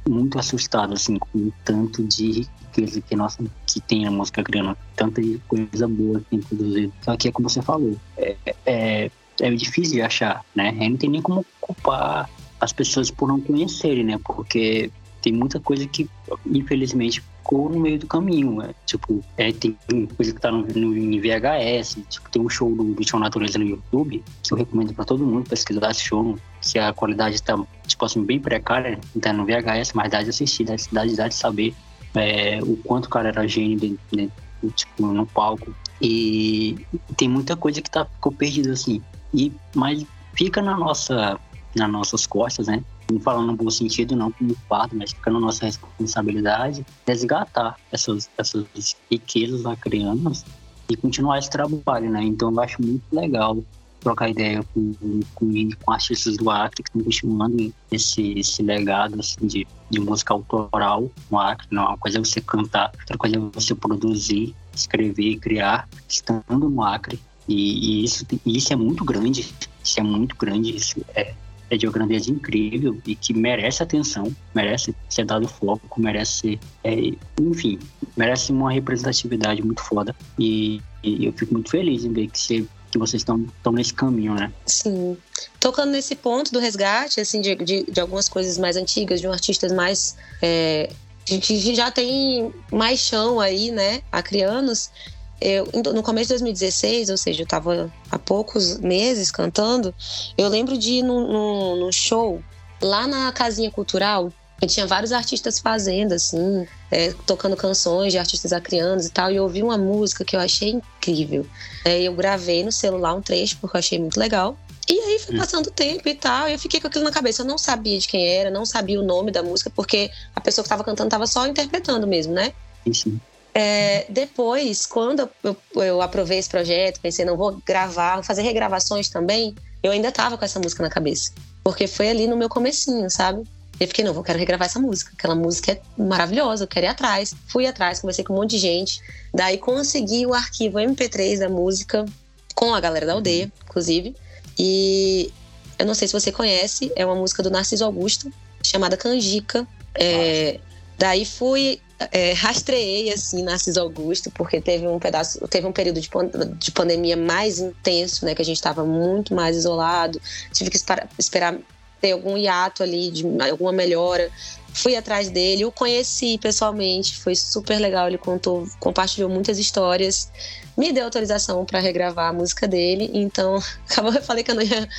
muito 0.06 0.38
assustado, 0.38 0.96
assim, 0.96 1.18
com 1.18 1.38
o 1.38 1.54
tanto 1.64 2.04
de 2.04 2.42
riqueza 2.42 3.00
que, 3.00 3.16
nossa, 3.16 3.42
que 3.66 3.80
tem 3.80 4.06
a 4.06 4.12
música 4.12 4.44
criando, 4.44 4.78
tanta 4.98 5.22
coisa 5.48 5.88
boa 5.88 6.20
que 6.20 6.26
tem 6.26 6.42
produzido. 6.42 6.94
Só 7.02 7.16
que 7.16 7.30
é 7.30 7.32
como 7.32 7.50
você 7.50 7.62
falou, 7.62 7.96
é, 8.18 8.36
é 8.66 9.12
é 9.42 9.50
difícil 9.52 9.96
de 9.96 10.02
achar, 10.02 10.44
né? 10.56 10.72
Não 10.72 10.98
tem 10.98 11.10
nem 11.10 11.22
como 11.22 11.46
culpar 11.60 12.30
as 12.60 12.72
pessoas 12.72 13.12
por 13.12 13.28
não 13.28 13.40
conhecerem, 13.40 14.04
né? 14.04 14.20
Porque 14.24 14.92
tem 15.22 15.34
muita 15.34 15.60
coisa 15.60 15.88
que, 15.88 16.08
infelizmente, 16.46 17.22
ficou 17.22 17.70
no 17.70 17.80
meio 17.80 18.00
do 18.00 18.08
caminho. 18.08 18.58
Né? 18.58 18.76
Tipo, 18.86 19.24
é, 19.38 19.52
tem 19.52 19.78
coisa 20.16 20.34
que 20.34 20.40
tá 20.40 20.52
no, 20.52 20.62
no 20.62 20.98
em 20.98 21.20
VHS, 21.20 21.98
tipo, 22.10 22.30
tem 22.30 22.42
um 22.42 22.50
show 22.50 22.74
do, 22.76 23.08
Show 23.08 23.20
Natureza 23.20 23.58
no 23.58 23.66
YouTube, 23.66 24.24
que 24.44 24.54
eu 24.54 24.58
recomendo 24.58 24.94
para 24.94 25.06
todo 25.06 25.26
mundo 25.26 25.50
pesquisar 25.50 25.92
esse 25.92 26.02
show, 26.02 26.38
que 26.62 26.80
a 26.80 26.94
qualidade 26.94 27.42
tá, 27.42 27.58
tipo 27.88 28.06
assim, 28.06 28.24
bem 28.24 28.40
precária, 28.40 29.00
tá 29.22 29.34
no 29.34 29.46
VHS, 29.46 29.94
mas 29.94 30.12
dá 30.12 30.22
de 30.22 30.30
assistir, 30.30 30.64
dá, 30.64 30.76
dá, 30.92 31.06
dá 31.06 31.28
de 31.28 31.36
saber 31.36 31.74
é, 32.16 32.60
o 32.62 32.78
quanto 32.78 33.06
o 33.06 33.10
cara 33.10 33.30
era 33.30 33.48
gênio 33.48 33.98
dentro, 34.12 34.32
tipo, 34.76 35.06
no 35.08 35.26
palco. 35.26 35.76
E 36.02 36.78
tem 37.16 37.30
muita 37.30 37.56
coisa 37.56 37.82
que 37.82 37.90
tá, 37.90 38.06
ficou 38.06 38.32
perdida, 38.32 38.74
assim. 38.74 39.02
E, 39.36 39.52
mas 39.76 40.06
fica 40.34 40.62
na 40.62 40.78
nossa, 40.78 41.40
nas 41.76 41.92
nossas 41.92 42.26
costas, 42.26 42.68
né? 42.68 42.84
Não 43.12 43.20
falando 43.20 43.48
no 43.48 43.56
bom 43.56 43.70
sentido, 43.70 44.16
não 44.16 44.32
como 44.32 44.56
fardo, 44.68 44.96
mas 44.96 45.12
fica 45.12 45.30
na 45.30 45.40
nossa 45.40 45.66
responsabilidade 45.66 46.86
resgatar 47.06 47.78
essas, 47.92 48.30
essas 48.38 48.66
riquezas 49.12 49.66
acrianas 49.66 50.46
e 50.90 50.96
continuar 50.96 51.40
esse 51.40 51.50
trabalho, 51.50 52.10
né? 52.10 52.24
Então 52.24 52.52
eu 52.52 52.60
acho 52.60 52.82
muito 52.82 53.04
legal 53.12 53.58
trocar 54.06 54.30
ideia 54.30 54.64
com, 54.72 54.94
com, 55.34 55.70
com 55.84 55.92
artistas 55.92 56.38
do 56.38 56.50
Acre 56.52 56.84
que 56.84 56.90
estão 56.90 57.04
continuando 57.04 57.74
esse, 57.92 58.38
esse 58.38 58.62
legado 58.62 59.20
assim, 59.20 59.48
de, 59.48 59.68
de 59.90 60.00
música 60.00 60.32
autoral 60.32 61.10
no 61.30 61.40
Acre. 61.40 61.68
Não, 61.72 61.86
uma 61.86 61.98
coisa 61.98 62.20
é 62.20 62.24
você 62.24 62.40
cantar, 62.40 62.92
outra 63.00 63.18
coisa 63.18 63.36
é 63.36 63.40
você 63.40 63.74
produzir, 63.74 64.56
escrever, 64.76 65.38
criar, 65.40 65.90
estando 66.08 66.70
no 66.70 66.84
Acre. 66.84 67.20
E, 67.48 68.02
e 68.02 68.04
isso, 68.04 68.26
isso 68.46 68.74
é 68.74 68.76
muito 68.76 69.04
grande, 69.04 69.54
isso 69.84 70.00
é 70.00 70.04
muito 70.04 70.36
grande, 70.36 70.76
isso 70.76 71.00
é, 71.16 71.34
é 71.70 71.78
de 71.78 71.86
uma 71.86 71.94
grandeza 71.94 72.32
incrível 72.32 72.98
e 73.06 73.16
que 73.16 73.34
merece 73.34 73.82
atenção, 73.82 74.36
merece 74.54 74.96
ser 75.10 75.26
dado 75.26 75.48
foco, 75.48 76.02
merece, 76.02 76.60
é, 76.84 77.12
enfim, 77.40 77.80
merece 78.16 78.52
uma 78.52 78.72
representatividade 78.72 79.62
muito 79.62 79.82
foda. 79.82 80.16
E, 80.40 80.82
e, 81.04 81.26
eu 81.26 81.34
fico 81.34 81.54
muito 81.54 81.70
feliz 81.70 82.04
em 82.04 82.14
ver 82.14 82.28
que, 82.28 82.40
você, 82.40 82.66
que 82.92 82.98
vocês 82.98 83.22
estão 83.22 83.72
nesse 83.72 83.94
caminho, 83.94 84.34
né? 84.34 84.52
Sim. 84.66 85.18
Tocando 85.60 85.92
nesse 85.92 86.16
ponto 86.16 86.52
do 86.52 86.60
resgate, 86.60 87.20
assim, 87.20 87.42
de, 87.42 87.56
de, 87.56 87.84
de 87.84 88.00
algumas 88.00 88.30
coisas 88.30 88.58
mais 88.58 88.76
antigas, 88.76 89.22
de 89.22 89.28
um 89.28 89.32
artistas 89.32 89.72
mais. 89.72 90.16
É, 90.42 90.90
a 91.28 91.32
gente 91.34 91.74
já 91.74 91.90
tem 91.90 92.54
mais 92.72 93.00
chão 93.00 93.40
aí, 93.40 93.72
né, 93.72 94.04
acrianos, 94.12 94.92
eu, 95.42 95.68
no 95.94 96.02
começo 96.02 96.28
de 96.28 96.34
2016, 96.34 97.10
ou 97.10 97.18
seja, 97.18 97.42
eu 97.42 97.46
estava 97.46 97.92
há 98.10 98.18
poucos 98.20 98.78
meses 98.80 99.32
cantando, 99.32 99.94
eu 100.38 100.48
lembro 100.48 100.78
de 100.78 100.94
ir 100.94 101.04
num, 101.04 101.28
num, 101.28 101.76
num 101.78 101.92
show 101.92 102.42
lá 102.82 103.08
na 103.08 103.32
Casinha 103.32 103.72
Cultural, 103.72 104.32
e 104.62 104.68
tinha 104.68 104.88
vários 104.88 105.12
artistas 105.12 105.60
fazendo, 105.60 106.14
assim, 106.14 106.66
é, 106.90 107.14
tocando 107.26 107.58
canções 107.58 108.14
de 108.14 108.18
artistas 108.18 108.54
acrianos 108.54 109.06
e 109.06 109.12
tal. 109.12 109.30
E 109.30 109.36
eu 109.36 109.44
ouvi 109.44 109.62
uma 109.62 109.78
música 109.78 110.24
que 110.24 110.36
eu 110.36 110.40
achei 110.40 110.70
incrível. 110.70 111.46
É, 111.84 112.02
eu 112.02 112.14
gravei 112.16 112.64
no 112.64 112.72
celular 112.72 113.14
um 113.14 113.22
trecho, 113.22 113.58
porque 113.60 113.76
eu 113.76 113.80
achei 113.80 114.00
muito 114.00 114.18
legal. 114.18 114.58
E 114.90 114.98
aí 114.98 115.20
foi 115.20 115.36
hum. 115.36 115.40
passando 115.40 115.68
o 115.68 115.72
tempo 115.72 116.08
e 116.08 116.16
tal, 116.16 116.48
e 116.48 116.54
eu 116.54 116.60
fiquei 116.60 116.80
com 116.80 116.88
aquilo 116.88 117.04
na 117.04 117.12
cabeça. 117.12 117.42
Eu 117.42 117.46
não 117.46 117.58
sabia 117.58 118.00
de 118.00 118.08
quem 118.08 118.28
era, 118.28 118.50
não 118.50 118.66
sabia 118.66 119.00
o 119.00 119.04
nome 119.04 119.30
da 119.30 119.44
música, 119.44 119.70
porque 119.70 120.10
a 120.34 120.40
pessoa 120.40 120.64
que 120.64 120.68
estava 120.68 120.84
cantando 120.84 121.08
estava 121.08 121.28
só 121.28 121.46
interpretando 121.46 122.08
mesmo, 122.08 122.34
né? 122.34 122.54
Sim. 122.94 123.20
É, 123.58 124.06
depois, 124.10 124.86
quando 124.86 125.30
eu, 125.42 125.56
eu, 125.76 126.02
aprovei 126.02 126.38
esse 126.38 126.50
projeto, 126.50 127.00
pensei, 127.00 127.24
não 127.24 127.38
vou 127.38 127.58
gravar, 127.66 128.16
vou 128.16 128.24
fazer 128.24 128.42
regravações 128.42 129.08
também, 129.08 129.56
eu 129.82 129.94
ainda 129.94 130.12
tava 130.12 130.38
com 130.38 130.44
essa 130.44 130.60
música 130.60 130.84
na 130.84 130.90
cabeça. 130.90 131.32
Porque 131.64 131.88
foi 131.88 132.10
ali 132.10 132.28
no 132.28 132.36
meu 132.36 132.50
comecinho, 132.50 133.10
sabe? 133.10 133.44
Eu 133.80 133.88
fiquei, 133.88 134.04
não, 134.04 134.14
eu 134.14 134.24
quero 134.24 134.38
regravar 134.38 134.66
essa 134.66 134.80
música. 134.80 135.12
Aquela 135.18 135.36
música 135.36 135.72
é 135.72 135.82
maravilhosa, 135.98 136.66
eu 136.66 136.68
quero 136.68 136.86
ir 136.86 136.90
atrás. 136.90 137.34
Fui 137.48 137.66
atrás, 137.66 138.02
conversei 138.02 138.26
com 138.26 138.34
um 138.34 138.38
monte 138.38 138.52
de 138.52 138.58
gente. 138.58 139.02
Daí 139.34 139.58
consegui 139.58 140.26
o 140.26 140.34
arquivo 140.34 140.78
MP3 140.78 141.40
da 141.40 141.50
música 141.50 142.06
com 142.54 142.76
a 142.76 142.80
galera 142.82 143.06
da 143.06 143.14
aldeia, 143.14 143.50
inclusive. 143.64 144.16
E 144.60 145.32
eu 145.80 145.86
não 145.86 145.94
sei 145.94 146.10
se 146.10 146.14
você 146.14 146.32
conhece, 146.32 146.92
é 146.96 147.06
uma 147.06 147.16
música 147.16 147.42
do 147.42 147.50
Narciso 147.50 147.86
Augusto, 147.86 148.32
chamada 148.62 148.98
Canjica. 148.98 149.66
É, 149.94 150.60
daí 150.98 151.26
fui 151.26 151.80
é, 152.12 152.34
rastreei 152.34 153.12
assim 153.12 153.44
Narciso 153.44 153.80
Augusto 153.80 154.30
porque 154.32 154.60
teve 154.60 154.88
um 154.88 155.00
pedaço 155.00 155.40
teve 155.48 155.66
um 155.66 155.72
período 155.72 156.02
de, 156.02 156.10
de 156.58 156.72
pandemia 156.72 157.16
mais 157.16 157.60
intenso 157.60 158.26
né 158.26 158.36
que 158.36 158.42
a 158.42 158.46
gente 158.46 158.58
estava 158.58 158.84
muito 158.84 159.34
mais 159.34 159.56
isolado 159.56 160.22
tive 160.52 160.70
que 160.70 160.76
esperar, 160.76 161.08
esperar 161.18 161.58
ter 162.02 162.12
algum 162.12 162.38
hiato 162.38 162.84
ali 162.84 163.12
de 163.12 163.24
alguma 163.50 163.72
melhora 163.72 164.30
fui 164.74 164.96
atrás 164.96 165.30
dele 165.30 165.64
o 165.64 165.72
conheci 165.72 166.38
pessoalmente 166.38 167.18
foi 167.18 167.36
super 167.36 167.80
legal 167.80 168.08
ele 168.08 168.18
contou 168.18 168.68
compartilhou 168.80 169.30
muitas 169.30 169.58
histórias 169.58 170.30
me 170.78 170.92
deu 170.92 171.06
autorização 171.06 171.64
para 171.64 171.80
regravar 171.80 172.30
a 172.30 172.34
música 172.34 172.68
dele 172.68 173.10
então 173.14 173.58
acabou 173.90 174.14
eu 174.14 174.22
falei 174.22 174.44
que 174.44 174.52
eu 174.52 174.56
não 174.56 174.64
ia 174.64 174.90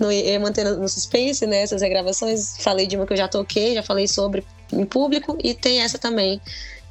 não 0.00 0.10
ia 0.10 0.40
manter 0.40 0.64
no 0.64 0.88
suspense, 0.88 1.46
né? 1.46 1.60
Essas 1.60 1.82
regravações. 1.82 2.56
Falei 2.58 2.86
de 2.86 2.96
uma 2.96 3.06
que 3.06 3.12
eu 3.12 3.16
já 3.18 3.28
toquei, 3.28 3.74
já 3.74 3.82
falei 3.82 4.08
sobre 4.08 4.42
em 4.72 4.84
público, 4.84 5.36
e 5.42 5.54
tem 5.54 5.80
essa 5.80 5.98
também, 5.98 6.40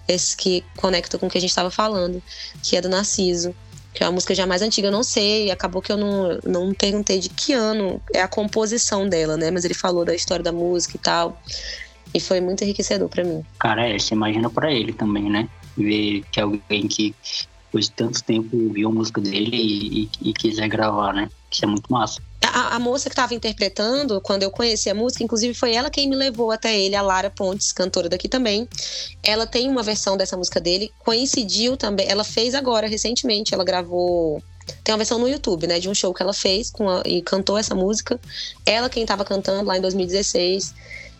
esse 0.07 0.35
que 0.35 0.63
conecta 0.77 1.17
com 1.17 1.27
o 1.27 1.29
que 1.29 1.37
a 1.37 1.41
gente 1.41 1.51
estava 1.51 1.69
falando, 1.71 2.21
que 2.63 2.75
é 2.75 2.81
do 2.81 2.89
Narciso. 2.89 3.53
que 3.93 4.03
é 4.03 4.05
uma 4.05 4.13
música 4.13 4.35
já 4.35 4.45
mais 4.45 4.61
antiga, 4.61 4.87
eu 4.87 4.91
não 4.91 5.03
sei, 5.03 5.51
acabou 5.51 5.81
que 5.81 5.91
eu 5.91 5.97
não, 5.97 6.39
não 6.43 6.73
perguntei 6.73 7.19
de 7.19 7.29
que 7.29 7.53
ano 7.53 8.01
é 8.13 8.21
a 8.21 8.27
composição 8.27 9.07
dela, 9.07 9.35
né? 9.35 9.51
Mas 9.51 9.65
ele 9.65 9.73
falou 9.73 10.05
da 10.05 10.13
história 10.13 10.43
da 10.43 10.51
música 10.51 10.95
e 10.95 10.99
tal. 10.99 11.41
E 12.13 12.19
foi 12.19 12.39
muito 12.41 12.63
enriquecedor 12.63 13.07
para 13.09 13.23
mim. 13.23 13.43
Cara, 13.59 13.87
é, 13.87 13.97
você 13.97 14.13
imagina 14.13 14.49
para 14.49 14.71
ele 14.71 14.93
também, 14.93 15.29
né? 15.29 15.47
Ver 15.77 16.23
que 16.31 16.39
alguém 16.39 16.87
que 16.87 17.13
depois 17.65 17.85
de 17.85 17.91
tanto 17.91 18.23
tempo 18.23 18.57
viu 18.71 18.89
a 18.89 18.91
música 18.91 19.21
dele 19.21 19.55
e, 19.55 20.03
e, 20.03 20.29
e 20.29 20.33
quiser 20.33 20.67
gravar, 20.67 21.13
né? 21.13 21.29
Isso 21.51 21.65
é 21.65 21.67
muito 21.67 21.91
massa. 21.91 22.21
A, 22.59 22.75
a 22.75 22.79
moça 22.79 23.09
que 23.09 23.13
estava 23.13 23.33
interpretando, 23.33 24.19
quando 24.19 24.43
eu 24.43 24.51
conheci 24.51 24.89
a 24.89 24.93
música, 24.93 25.23
inclusive 25.23 25.53
foi 25.53 25.73
ela 25.73 25.89
quem 25.89 26.09
me 26.09 26.15
levou 26.15 26.51
até 26.51 26.77
ele, 26.77 26.93
a 26.93 27.01
Lara 27.01 27.29
Pontes, 27.29 27.71
cantora 27.71 28.09
daqui 28.09 28.27
também. 28.27 28.67
Ela 29.23 29.47
tem 29.47 29.69
uma 29.69 29.81
versão 29.81 30.17
dessa 30.17 30.35
música 30.35 30.59
dele, 30.59 30.91
coincidiu 30.99 31.77
também, 31.77 32.05
ela 32.09 32.23
fez 32.23 32.53
agora, 32.53 32.87
recentemente, 32.87 33.53
ela 33.53 33.63
gravou 33.63 34.43
tem 34.83 34.93
uma 34.93 34.99
versão 34.99 35.17
no 35.17 35.27
YouTube, 35.27 35.65
né, 35.65 35.79
de 35.79 35.89
um 35.89 35.95
show 35.95 36.13
que 36.13 36.21
ela 36.21 36.33
fez 36.33 36.71
a, 36.79 37.07
e 37.07 37.21
cantou 37.21 37.57
essa 37.57 37.73
música. 37.73 38.19
Ela 38.65 38.89
quem 38.89 39.01
estava 39.03 39.25
cantando 39.25 39.67
lá 39.67 39.77
em 39.77 39.81
2016 39.81 40.73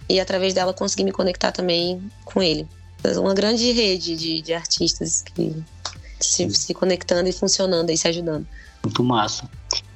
e 0.08 0.20
através 0.20 0.54
dela 0.54 0.74
consegui 0.74 1.04
me 1.04 1.12
conectar 1.12 1.52
também 1.52 2.02
com 2.26 2.44
ele. 2.44 2.68
Uma 3.18 3.34
grande 3.34 3.72
rede 3.72 4.16
de, 4.16 4.42
de 4.42 4.54
artistas 4.54 5.24
que 5.24 5.56
se, 6.20 6.50
se 6.52 6.74
conectando 6.74 7.30
e 7.30 7.34
funcionando 7.34 7.90
e 7.90 7.98
se 7.98 8.08
ajudando. 8.08 8.46
Muito 8.84 9.04
massa. 9.04 9.50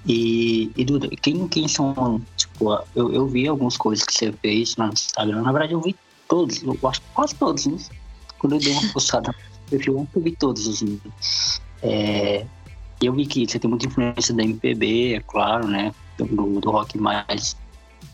E, 0.05 0.71
e 0.75 0.83
Duda, 0.83 1.07
quem, 1.21 1.47
quem 1.47 1.67
são, 1.67 2.21
tipo, 2.35 2.73
eu, 2.95 3.13
eu 3.13 3.27
vi 3.27 3.47
algumas 3.47 3.77
coisas 3.77 4.05
que 4.05 4.13
você 4.13 4.33
fez 4.33 4.75
no 4.75 4.87
Instagram, 4.87 5.41
na 5.41 5.51
verdade 5.51 5.73
eu 5.73 5.81
vi 5.81 5.95
todos, 6.27 6.61
eu 6.61 6.77
acho 6.89 7.01
quase 7.13 7.35
todos, 7.35 7.65
né? 7.65 7.77
Quando 8.37 8.55
eu 8.55 8.59
dei 8.59 8.73
uma 8.73 8.91
postada 8.91 9.31
no 9.31 9.35
perfil, 9.69 10.07
eu 10.13 10.21
vi 10.21 10.35
todos, 10.35 10.67
assim. 10.67 10.99
É, 11.81 12.45
eu 13.01 13.13
vi 13.13 13.25
que 13.25 13.47
você 13.47 13.57
tem 13.57 13.69
muita 13.69 13.87
influência 13.87 14.33
da 14.33 14.43
MPB, 14.43 15.15
é 15.15 15.19
claro, 15.21 15.67
né? 15.67 15.93
Do, 16.17 16.59
do 16.59 16.71
rock 16.71 16.97
mais, 16.97 17.55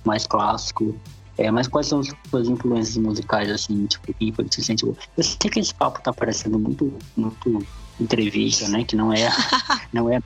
mais 0.05 0.27
clássico. 0.27 0.95
É, 1.38 1.49
mas 1.49 1.67
quais 1.67 1.88
são 1.88 2.01
as 2.01 2.13
suas 2.29 2.49
influências 2.49 2.97
musicais, 2.97 3.49
assim, 3.49 3.86
tipo, 3.86 4.13
que 4.13 4.32
você 4.32 4.62
sente? 4.62 4.86
Eu 4.86 4.95
sei 5.17 5.49
que 5.49 5.60
esse 5.60 5.73
papo 5.73 6.01
tá 6.01 6.12
parecendo 6.12 6.60
muito, 6.60 6.93
muito 7.15 7.65
entrevista, 7.99 8.67
né? 8.67 8.84
Que 8.84 8.95
não 8.95 9.13
é, 9.13 9.29
não 9.93 10.12
é, 10.12 10.21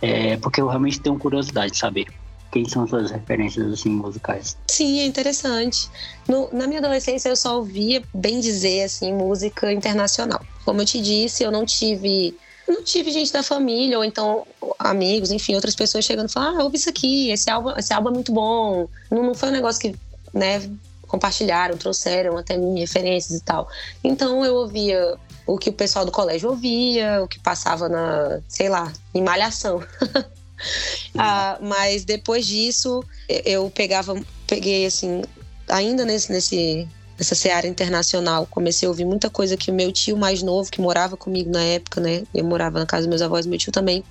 é, 0.00 0.36
porque 0.36 0.60
eu 0.60 0.66
realmente 0.66 1.00
tenho 1.00 1.18
curiosidade 1.18 1.72
de 1.72 1.78
saber 1.78 2.06
quem 2.50 2.68
são 2.68 2.86
suas 2.86 3.10
referências 3.10 3.72
assim 3.72 3.88
musicais. 3.88 4.56
Sim, 4.68 5.00
é 5.00 5.06
interessante. 5.06 5.88
No, 6.28 6.50
na 6.52 6.66
minha 6.66 6.80
adolescência 6.80 7.28
eu 7.28 7.36
só 7.36 7.56
ouvia, 7.56 8.02
bem 8.12 8.40
dizer 8.40 8.84
assim, 8.84 9.12
música 9.12 9.72
internacional. 9.72 10.44
Como 10.64 10.80
eu 10.82 10.84
te 10.84 11.00
disse, 11.00 11.42
eu 11.42 11.50
não 11.50 11.64
tive 11.64 12.36
não 12.68 12.82
tive 12.82 13.10
gente 13.10 13.32
da 13.32 13.42
família, 13.42 13.98
ou 13.98 14.04
então 14.04 14.46
amigos, 14.78 15.30
enfim, 15.30 15.54
outras 15.54 15.74
pessoas 15.74 16.04
chegando 16.04 16.28
e 16.28 16.32
falando, 16.32 16.60
ah, 16.60 16.64
ouve 16.64 16.76
isso 16.76 16.88
aqui, 16.88 17.30
esse 17.30 17.50
álbum, 17.50 17.70
esse 17.76 17.92
álbum 17.92 18.10
é 18.10 18.12
muito 18.12 18.32
bom. 18.32 18.88
Não, 19.10 19.22
não 19.22 19.34
foi 19.34 19.48
um 19.48 19.52
negócio 19.52 19.80
que, 19.80 19.94
né, 20.32 20.70
compartilharam, 21.12 21.76
trouxeram 21.76 22.38
até 22.38 22.56
mim 22.56 22.80
referências 22.80 23.38
e 23.38 23.44
tal. 23.44 23.68
Então 24.02 24.42
eu 24.46 24.54
ouvia 24.54 25.14
o 25.46 25.58
que 25.58 25.68
o 25.68 25.72
pessoal 25.72 26.06
do 26.06 26.10
colégio 26.10 26.48
ouvia, 26.48 27.22
o 27.22 27.28
que 27.28 27.38
passava 27.38 27.86
na, 27.86 28.40
sei 28.48 28.70
lá, 28.70 28.90
em 29.14 29.22
malhação. 29.22 29.84
ah, 31.18 31.58
mas 31.60 32.06
depois 32.06 32.46
disso, 32.46 33.04
eu 33.28 33.70
pegava, 33.70 34.18
peguei 34.46 34.86
assim, 34.86 35.22
ainda 35.68 36.06
nesse, 36.06 36.32
nesse 36.32 36.88
nessa 37.18 37.34
seara 37.34 37.66
internacional. 37.66 38.46
Comecei 38.50 38.86
a 38.86 38.90
ouvir 38.90 39.04
muita 39.04 39.30
coisa 39.30 39.56
que 39.56 39.70
o 39.70 39.74
meu 39.74 39.92
tio 39.92 40.16
mais 40.16 40.42
novo, 40.42 40.70
que 40.70 40.80
morava 40.80 41.16
comigo 41.16 41.50
na 41.50 41.62
época, 41.62 42.00
né? 42.00 42.22
Eu 42.34 42.44
morava 42.44 42.78
na 42.78 42.86
casa 42.86 43.02
dos 43.02 43.08
meus 43.08 43.22
avós, 43.22 43.46
meu 43.46 43.58
tio 43.58 43.72
também. 43.72 44.04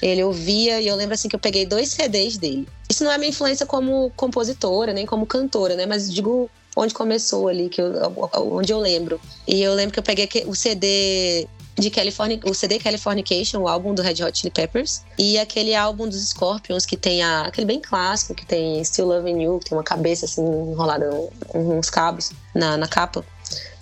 Ele 0.00 0.22
ouvia 0.22 0.80
e 0.80 0.86
eu 0.86 0.96
lembro 0.96 1.14
assim 1.14 1.28
que 1.28 1.36
eu 1.36 1.40
peguei 1.40 1.66
dois 1.66 1.90
CDs 1.90 2.36
dele. 2.36 2.68
Isso 2.88 3.04
não 3.04 3.12
é 3.12 3.18
minha 3.18 3.30
influência 3.30 3.66
como 3.66 4.10
compositora, 4.16 4.92
nem 4.92 5.06
como 5.06 5.26
cantora, 5.26 5.74
né? 5.74 5.86
Mas 5.86 6.12
digo 6.12 6.50
onde 6.76 6.94
começou 6.94 7.48
ali, 7.48 7.68
que 7.68 7.80
eu, 7.80 7.92
onde 8.34 8.72
eu 8.72 8.78
lembro. 8.78 9.20
E 9.46 9.62
eu 9.62 9.74
lembro 9.74 9.92
que 9.92 9.98
eu 9.98 10.02
peguei 10.02 10.28
o 10.46 10.54
CD 10.54 11.46
de 11.78 11.90
California, 11.90 12.38
o 12.44 12.54
CD 12.54 12.78
Californication, 12.78 13.60
o 13.60 13.68
álbum 13.68 13.94
do 13.94 14.02
Red 14.02 14.22
Hot 14.24 14.38
Chili 14.38 14.50
Peppers, 14.50 15.02
e 15.18 15.38
aquele 15.38 15.74
álbum 15.74 16.08
dos 16.08 16.28
Scorpions 16.28 16.84
que 16.84 16.96
tem 16.96 17.22
a, 17.22 17.42
aquele 17.42 17.66
bem 17.66 17.80
clássico 17.80 18.34
que 18.34 18.44
tem 18.44 18.82
Still 18.84 19.06
Loving 19.06 19.42
You, 19.42 19.58
que 19.58 19.70
tem 19.70 19.78
uma 19.78 19.84
cabeça 19.84 20.26
assim 20.26 20.42
enrolada 20.42 21.10
com 21.48 21.78
uns 21.78 21.88
cabos 21.88 22.32
na, 22.54 22.76
na 22.76 22.86
capa. 22.86 23.24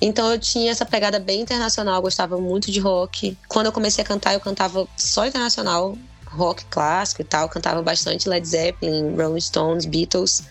Então 0.01 0.31
eu 0.31 0.39
tinha 0.39 0.71
essa 0.71 0.87
pegada 0.87 1.19
bem 1.19 1.41
internacional, 1.41 2.01
gostava 2.01 2.39
muito 2.39 2.71
de 2.71 2.79
rock. 2.81 3.37
Quando 3.49 3.67
eu 3.67 3.73
comecei 3.73 4.03
a 4.03 4.07
cantar, 4.07 4.35
eu 4.35 4.41
cantava 4.41 4.87
só 4.97 5.27
internacional, 5.27 5.97
rock 6.27 6.65
clássico 6.67 7.23
e 7.23 7.25
tal, 7.25 7.49
cantava 7.49 7.83
bastante 7.83 8.29
Led 8.29 8.47
Zeppelin, 8.47 9.17
Rolling 9.17 9.41
Stones, 9.41 9.85
Beatles. 9.85 10.45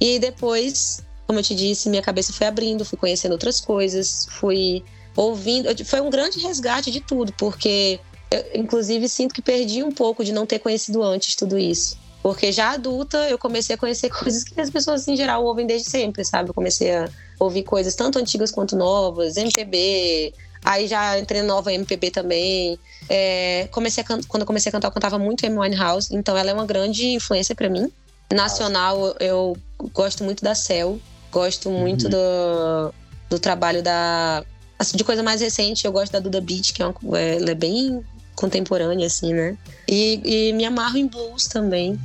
E 0.00 0.18
depois, 0.18 1.02
como 1.26 1.38
eu 1.38 1.42
te 1.42 1.54
disse, 1.54 1.90
minha 1.90 2.02
cabeça 2.02 2.32
foi 2.32 2.46
abrindo, 2.46 2.84
fui 2.84 2.96
conhecendo 2.96 3.32
outras 3.32 3.60
coisas, 3.60 4.26
fui 4.30 4.82
ouvindo. 5.20 5.68
Foi 5.84 6.00
um 6.00 6.08
grande 6.08 6.40
resgate 6.40 6.90
de 6.90 7.00
tudo, 7.00 7.32
porque 7.34 8.00
eu, 8.30 8.44
inclusive, 8.54 9.08
sinto 9.08 9.34
que 9.34 9.42
perdi 9.42 9.82
um 9.82 9.92
pouco 9.92 10.24
de 10.24 10.32
não 10.32 10.46
ter 10.46 10.58
conhecido 10.58 11.02
antes 11.02 11.34
tudo 11.34 11.58
isso. 11.58 11.98
Porque 12.22 12.52
já 12.52 12.70
adulta, 12.70 13.28
eu 13.28 13.38
comecei 13.38 13.74
a 13.74 13.78
conhecer 13.78 14.08
coisas 14.10 14.44
que 14.44 14.58
as 14.60 14.70
pessoas 14.70 15.06
em 15.06 15.16
geral 15.16 15.44
ouvem 15.44 15.66
desde 15.66 15.90
sempre, 15.90 16.24
sabe? 16.24 16.50
Eu 16.50 16.54
comecei 16.54 16.94
a 16.94 17.08
ouvir 17.38 17.62
coisas 17.62 17.94
tanto 17.94 18.18
antigas 18.18 18.50
quanto 18.50 18.76
novas, 18.76 19.36
MPB, 19.36 20.34
aí 20.64 20.86
já 20.86 21.18
entrei 21.18 21.42
nova 21.42 21.72
MPB 21.72 22.10
também. 22.10 22.78
É, 23.08 23.68
comecei 23.70 24.04
quando 24.04 24.40
eu 24.40 24.46
comecei 24.46 24.70
a 24.70 24.72
cantar, 24.72 24.88
eu 24.88 24.92
cantava 24.92 25.18
muito 25.18 25.46
Amy 25.46 25.58
Winehouse, 25.58 26.14
então 26.14 26.36
ela 26.36 26.50
é 26.50 26.54
uma 26.54 26.66
grande 26.66 27.08
influência 27.08 27.54
para 27.54 27.68
mim. 27.68 27.90
Nacional, 28.32 29.16
eu 29.18 29.56
gosto 29.92 30.22
muito 30.22 30.44
da 30.44 30.54
Cell, 30.54 31.00
gosto 31.32 31.68
muito 31.70 32.04
uhum. 32.04 32.10
do, 32.10 32.94
do 33.30 33.38
trabalho 33.38 33.82
da 33.82 34.44
Assim, 34.80 34.96
de 34.96 35.04
coisa 35.04 35.22
mais 35.22 35.42
recente, 35.42 35.84
eu 35.84 35.92
gosto 35.92 36.10
da 36.10 36.20
Duda 36.20 36.40
Beat, 36.40 36.72
que 36.72 36.82
é, 36.82 36.86
uma, 36.86 36.96
é, 37.18 37.36
ela 37.36 37.50
é 37.50 37.54
bem 37.54 38.02
contemporânea, 38.34 39.06
assim, 39.06 39.34
né? 39.34 39.54
E, 39.86 40.22
e 40.24 40.52
me 40.54 40.64
amarro 40.64 40.96
em 40.96 41.06
blues 41.06 41.44
também. 41.44 42.00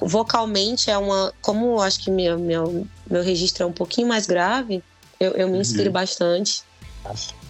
vocalmente 0.00 0.90
é 0.90 0.96
uma. 0.96 1.30
Como 1.42 1.66
eu 1.66 1.80
acho 1.82 2.00
que 2.00 2.10
meu, 2.10 2.38
meu, 2.38 2.86
meu 3.06 3.22
registro 3.22 3.64
é 3.64 3.66
um 3.66 3.72
pouquinho 3.72 4.08
mais 4.08 4.26
grave, 4.26 4.82
eu, 5.20 5.32
eu 5.32 5.46
me 5.46 5.58
inspiro 5.58 5.88
uhum. 5.88 5.92
bastante. 5.92 6.62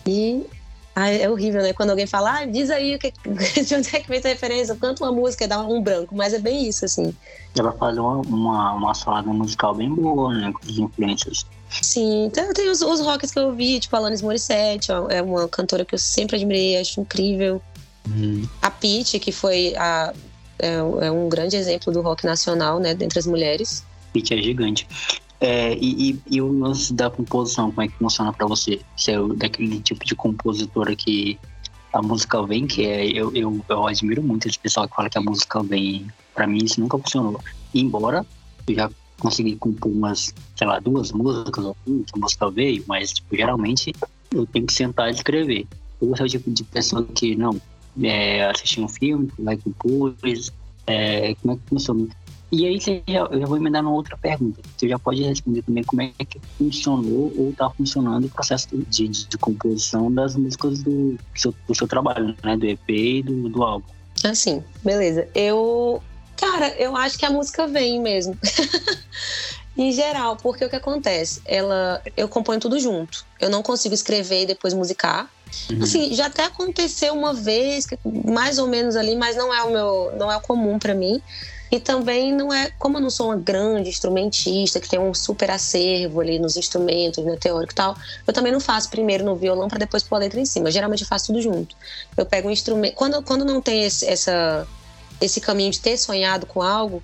E 0.04 0.44
é 0.96 1.30
horrível, 1.30 1.62
né? 1.62 1.72
Quando 1.72 1.90
alguém 1.90 2.08
fala, 2.08 2.40
ah, 2.40 2.44
diz 2.44 2.70
aí 2.70 2.98
que, 2.98 3.12
de 3.62 3.74
onde 3.76 3.94
é 3.94 4.00
que 4.00 4.08
vem 4.08 4.18
essa 4.18 4.28
referência, 4.30 4.72
eu 4.72 4.76
canto 4.76 5.04
uma 5.04 5.12
música 5.12 5.44
e 5.44 5.46
dá 5.46 5.60
um 5.60 5.80
branco, 5.80 6.12
mas 6.16 6.34
é 6.34 6.40
bem 6.40 6.68
isso, 6.68 6.84
assim. 6.84 7.14
Ela 7.56 7.70
faz 7.70 7.96
uma, 7.96 8.16
uma, 8.16 8.72
uma 8.72 8.94
salada 8.94 9.28
musical 9.28 9.76
bem 9.76 9.94
boa, 9.94 10.34
né? 10.34 10.52
Com 10.52 10.68
as 10.68 10.76
influências 10.76 11.46
Sim, 11.82 12.26
então, 12.26 12.52
tem 12.52 12.70
os, 12.70 12.80
os 12.82 13.00
rocks 13.00 13.30
que 13.30 13.38
eu 13.38 13.46
ouvi, 13.46 13.80
tipo 13.80 13.94
Alanis 13.96 14.22
Morissette, 14.22 14.92
é 15.10 15.20
uma 15.20 15.48
cantora 15.48 15.84
que 15.84 15.94
eu 15.94 15.98
sempre 15.98 16.36
admirei, 16.36 16.78
acho 16.78 17.00
incrível. 17.00 17.60
Hum. 18.08 18.46
A 18.62 18.70
Pete, 18.70 19.18
que 19.18 19.32
foi 19.32 19.74
a, 19.76 20.12
é, 20.58 20.74
é, 20.76 21.10
um 21.10 21.28
grande 21.28 21.56
exemplo 21.56 21.92
do 21.92 22.00
rock 22.00 22.24
nacional, 22.24 22.78
né, 22.78 22.94
dentre 22.94 23.18
as 23.18 23.26
mulheres. 23.26 23.84
Pete 24.12 24.34
é 24.34 24.42
gigante. 24.42 24.86
É, 25.40 25.74
e, 25.74 26.10
e, 26.10 26.22
e, 26.30 26.40
o 26.40 26.50
lance 26.58 26.92
da 26.92 27.10
composição, 27.10 27.70
como 27.70 27.82
é 27.82 27.88
que 27.88 27.98
funciona 27.98 28.32
para 28.32 28.46
você? 28.46 28.80
Você 28.96 29.12
é 29.12 29.18
daquele 29.36 29.80
tipo 29.80 30.04
de 30.04 30.14
compositora 30.14 30.94
que 30.94 31.38
a 31.92 32.00
música 32.00 32.42
vem, 32.46 32.66
que 32.66 32.86
é. 32.86 33.06
Eu, 33.06 33.34
eu, 33.34 33.64
eu 33.68 33.86
admiro 33.86 34.22
muito 34.22 34.48
esse 34.48 34.58
pessoal 34.58 34.88
que 34.88 34.94
fala 34.94 35.10
que 35.10 35.18
a 35.18 35.22
música 35.22 35.62
vem. 35.62 36.06
Para 36.34 36.46
mim, 36.46 36.64
isso 36.64 36.80
nunca 36.80 36.98
funcionou. 36.98 37.40
Embora 37.74 38.24
eu 38.66 38.74
já 38.74 38.90
consegui 39.18 39.56
compor 39.56 39.90
umas, 39.90 40.34
sei 40.56 40.66
lá, 40.66 40.78
duas 40.78 41.12
músicas 41.12 41.64
uma, 41.64 41.74
música 42.16 42.50
veio, 42.50 42.84
mas, 42.86 43.12
tipo, 43.12 43.36
geralmente 43.36 43.92
eu 44.32 44.46
tenho 44.46 44.66
que 44.66 44.72
sentar 44.72 45.08
e 45.08 45.12
escrever. 45.12 45.66
Eu 46.00 46.16
sou 46.16 46.26
o 46.26 46.28
tipo 46.28 46.50
de 46.50 46.64
pessoa 46.64 47.04
que, 47.14 47.34
não, 47.34 47.60
é, 48.02 48.44
assistir 48.44 48.80
um 48.80 48.88
filme, 48.88 49.30
vai 49.38 49.56
compôs, 49.56 50.52
é, 50.86 51.34
como 51.36 51.54
é 51.54 51.56
que 51.56 51.62
funciona? 51.68 52.08
E 52.52 52.66
aí 52.66 52.78
já, 52.78 53.18
eu 53.32 53.40
já 53.40 53.46
vou 53.46 53.56
emendar 53.56 53.82
numa 53.82 53.94
outra 53.96 54.16
pergunta. 54.16 54.60
Você 54.76 54.88
já 54.88 54.96
pode 54.96 55.22
responder 55.22 55.62
também 55.62 55.82
como 55.82 56.02
é 56.02 56.12
que 56.24 56.40
funcionou 56.56 57.32
ou 57.36 57.50
está 57.50 57.68
funcionando 57.68 58.26
o 58.26 58.30
processo 58.30 58.68
de, 58.70 59.08
de, 59.08 59.26
de, 59.26 59.38
composição 59.38 60.12
das 60.12 60.36
músicas 60.36 60.80
do 60.82 61.18
seu, 61.34 61.52
do 61.66 61.74
seu 61.74 61.88
trabalho, 61.88 62.36
né? 62.44 62.56
Do 62.56 62.64
EP 62.64 62.88
e 62.88 63.22
do, 63.24 63.48
do 63.48 63.62
álbum. 63.62 63.86
Assim, 64.22 64.62
beleza. 64.84 65.28
Eu 65.34 66.00
Cara, 66.36 66.68
eu 66.78 66.96
acho 66.96 67.18
que 67.18 67.24
a 67.24 67.30
música 67.30 67.66
vem 67.66 68.00
mesmo. 68.00 68.36
em 69.76 69.92
geral, 69.92 70.36
porque 70.36 70.64
o 70.64 70.70
que 70.70 70.76
acontece? 70.76 71.40
Ela, 71.44 72.02
eu 72.16 72.28
componho 72.28 72.60
tudo 72.60 72.78
junto. 72.78 73.24
Eu 73.40 73.50
não 73.50 73.62
consigo 73.62 73.94
escrever 73.94 74.42
e 74.42 74.46
depois 74.46 74.72
musicar. 74.72 75.28
Uhum. 75.70 75.82
Assim, 75.82 76.14
já 76.14 76.26
até 76.26 76.44
aconteceu 76.44 77.14
uma 77.14 77.34
vez, 77.34 77.86
mais 78.04 78.58
ou 78.58 78.66
menos 78.66 78.96
ali, 78.96 79.16
mas 79.16 79.36
não 79.36 79.52
é 79.52 79.62
o 79.62 79.70
meu, 79.70 80.12
não 80.16 80.30
é 80.30 80.36
o 80.36 80.40
comum 80.40 80.78
para 80.78 80.94
mim. 80.94 81.20
E 81.72 81.80
também 81.80 82.32
não 82.32 82.52
é, 82.52 82.70
como 82.78 82.98
eu 82.98 83.00
não 83.00 83.10
sou 83.10 83.26
uma 83.26 83.36
grande 83.36 83.88
instrumentista, 83.88 84.78
que 84.78 84.88
tem 84.88 85.00
um 85.00 85.12
super 85.12 85.50
acervo 85.50 86.20
ali 86.20 86.38
nos 86.38 86.56
instrumentos, 86.56 87.24
né, 87.24 87.36
teórico 87.36 87.72
e 87.72 87.74
tal, 87.74 87.96
eu 88.24 88.32
também 88.32 88.52
não 88.52 88.60
faço 88.60 88.88
primeiro 88.90 89.24
no 89.24 89.34
violão 89.34 89.66
para 89.66 89.78
depois 89.78 90.02
pôr 90.04 90.16
a 90.16 90.18
letra 90.20 90.38
em 90.38 90.44
cima. 90.44 90.70
Geralmente 90.70 91.02
eu 91.02 91.08
faço 91.08 91.26
tudo 91.26 91.42
junto. 91.42 91.74
Eu 92.16 92.24
pego 92.26 92.46
um 92.48 92.50
instrumento. 92.52 92.94
Quando, 92.94 93.20
quando 93.24 93.44
não 93.44 93.60
tem 93.60 93.84
esse, 93.84 94.06
essa, 94.06 94.68
esse 95.20 95.40
caminho 95.40 95.70
de 95.70 95.80
ter 95.80 95.96
sonhado 95.96 96.46
com 96.46 96.62
algo, 96.62 97.02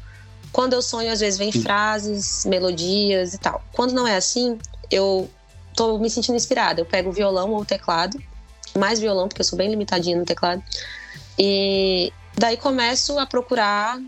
quando 0.53 0.73
eu 0.73 0.83
sonho, 0.83 1.13
às 1.13 1.21
vezes 1.21 1.39
vem 1.39 1.53
frases, 1.53 2.45
melodias 2.45 3.35
e 3.35 3.39
tal. 3.39 3.63
Quando 3.73 3.93
não 3.93 4.07
é 4.07 4.17
assim, 4.17 4.59
eu 4.91 5.31
tô 5.77 5.99
me 5.99 6.11
sentindo 6.11 6.37
inspirada. 6.37 6.81
Eu 6.81 6.87
pego 6.87 7.11
o 7.11 7.13
violão 7.13 7.53
ou 7.53 7.61
o 7.61 7.65
teclado, 7.65 8.21
mais 8.77 8.99
violão, 8.99 9.29
porque 9.29 9.43
eu 9.43 9.47
sou 9.47 9.57
bem 9.57 9.71
limitadinha 9.71 10.17
no 10.17 10.25
teclado. 10.25 10.63
E 11.39 12.13
daí 12.37 12.57
começo 12.57 13.19
a 13.19 13.27
procurar 13.27 13.99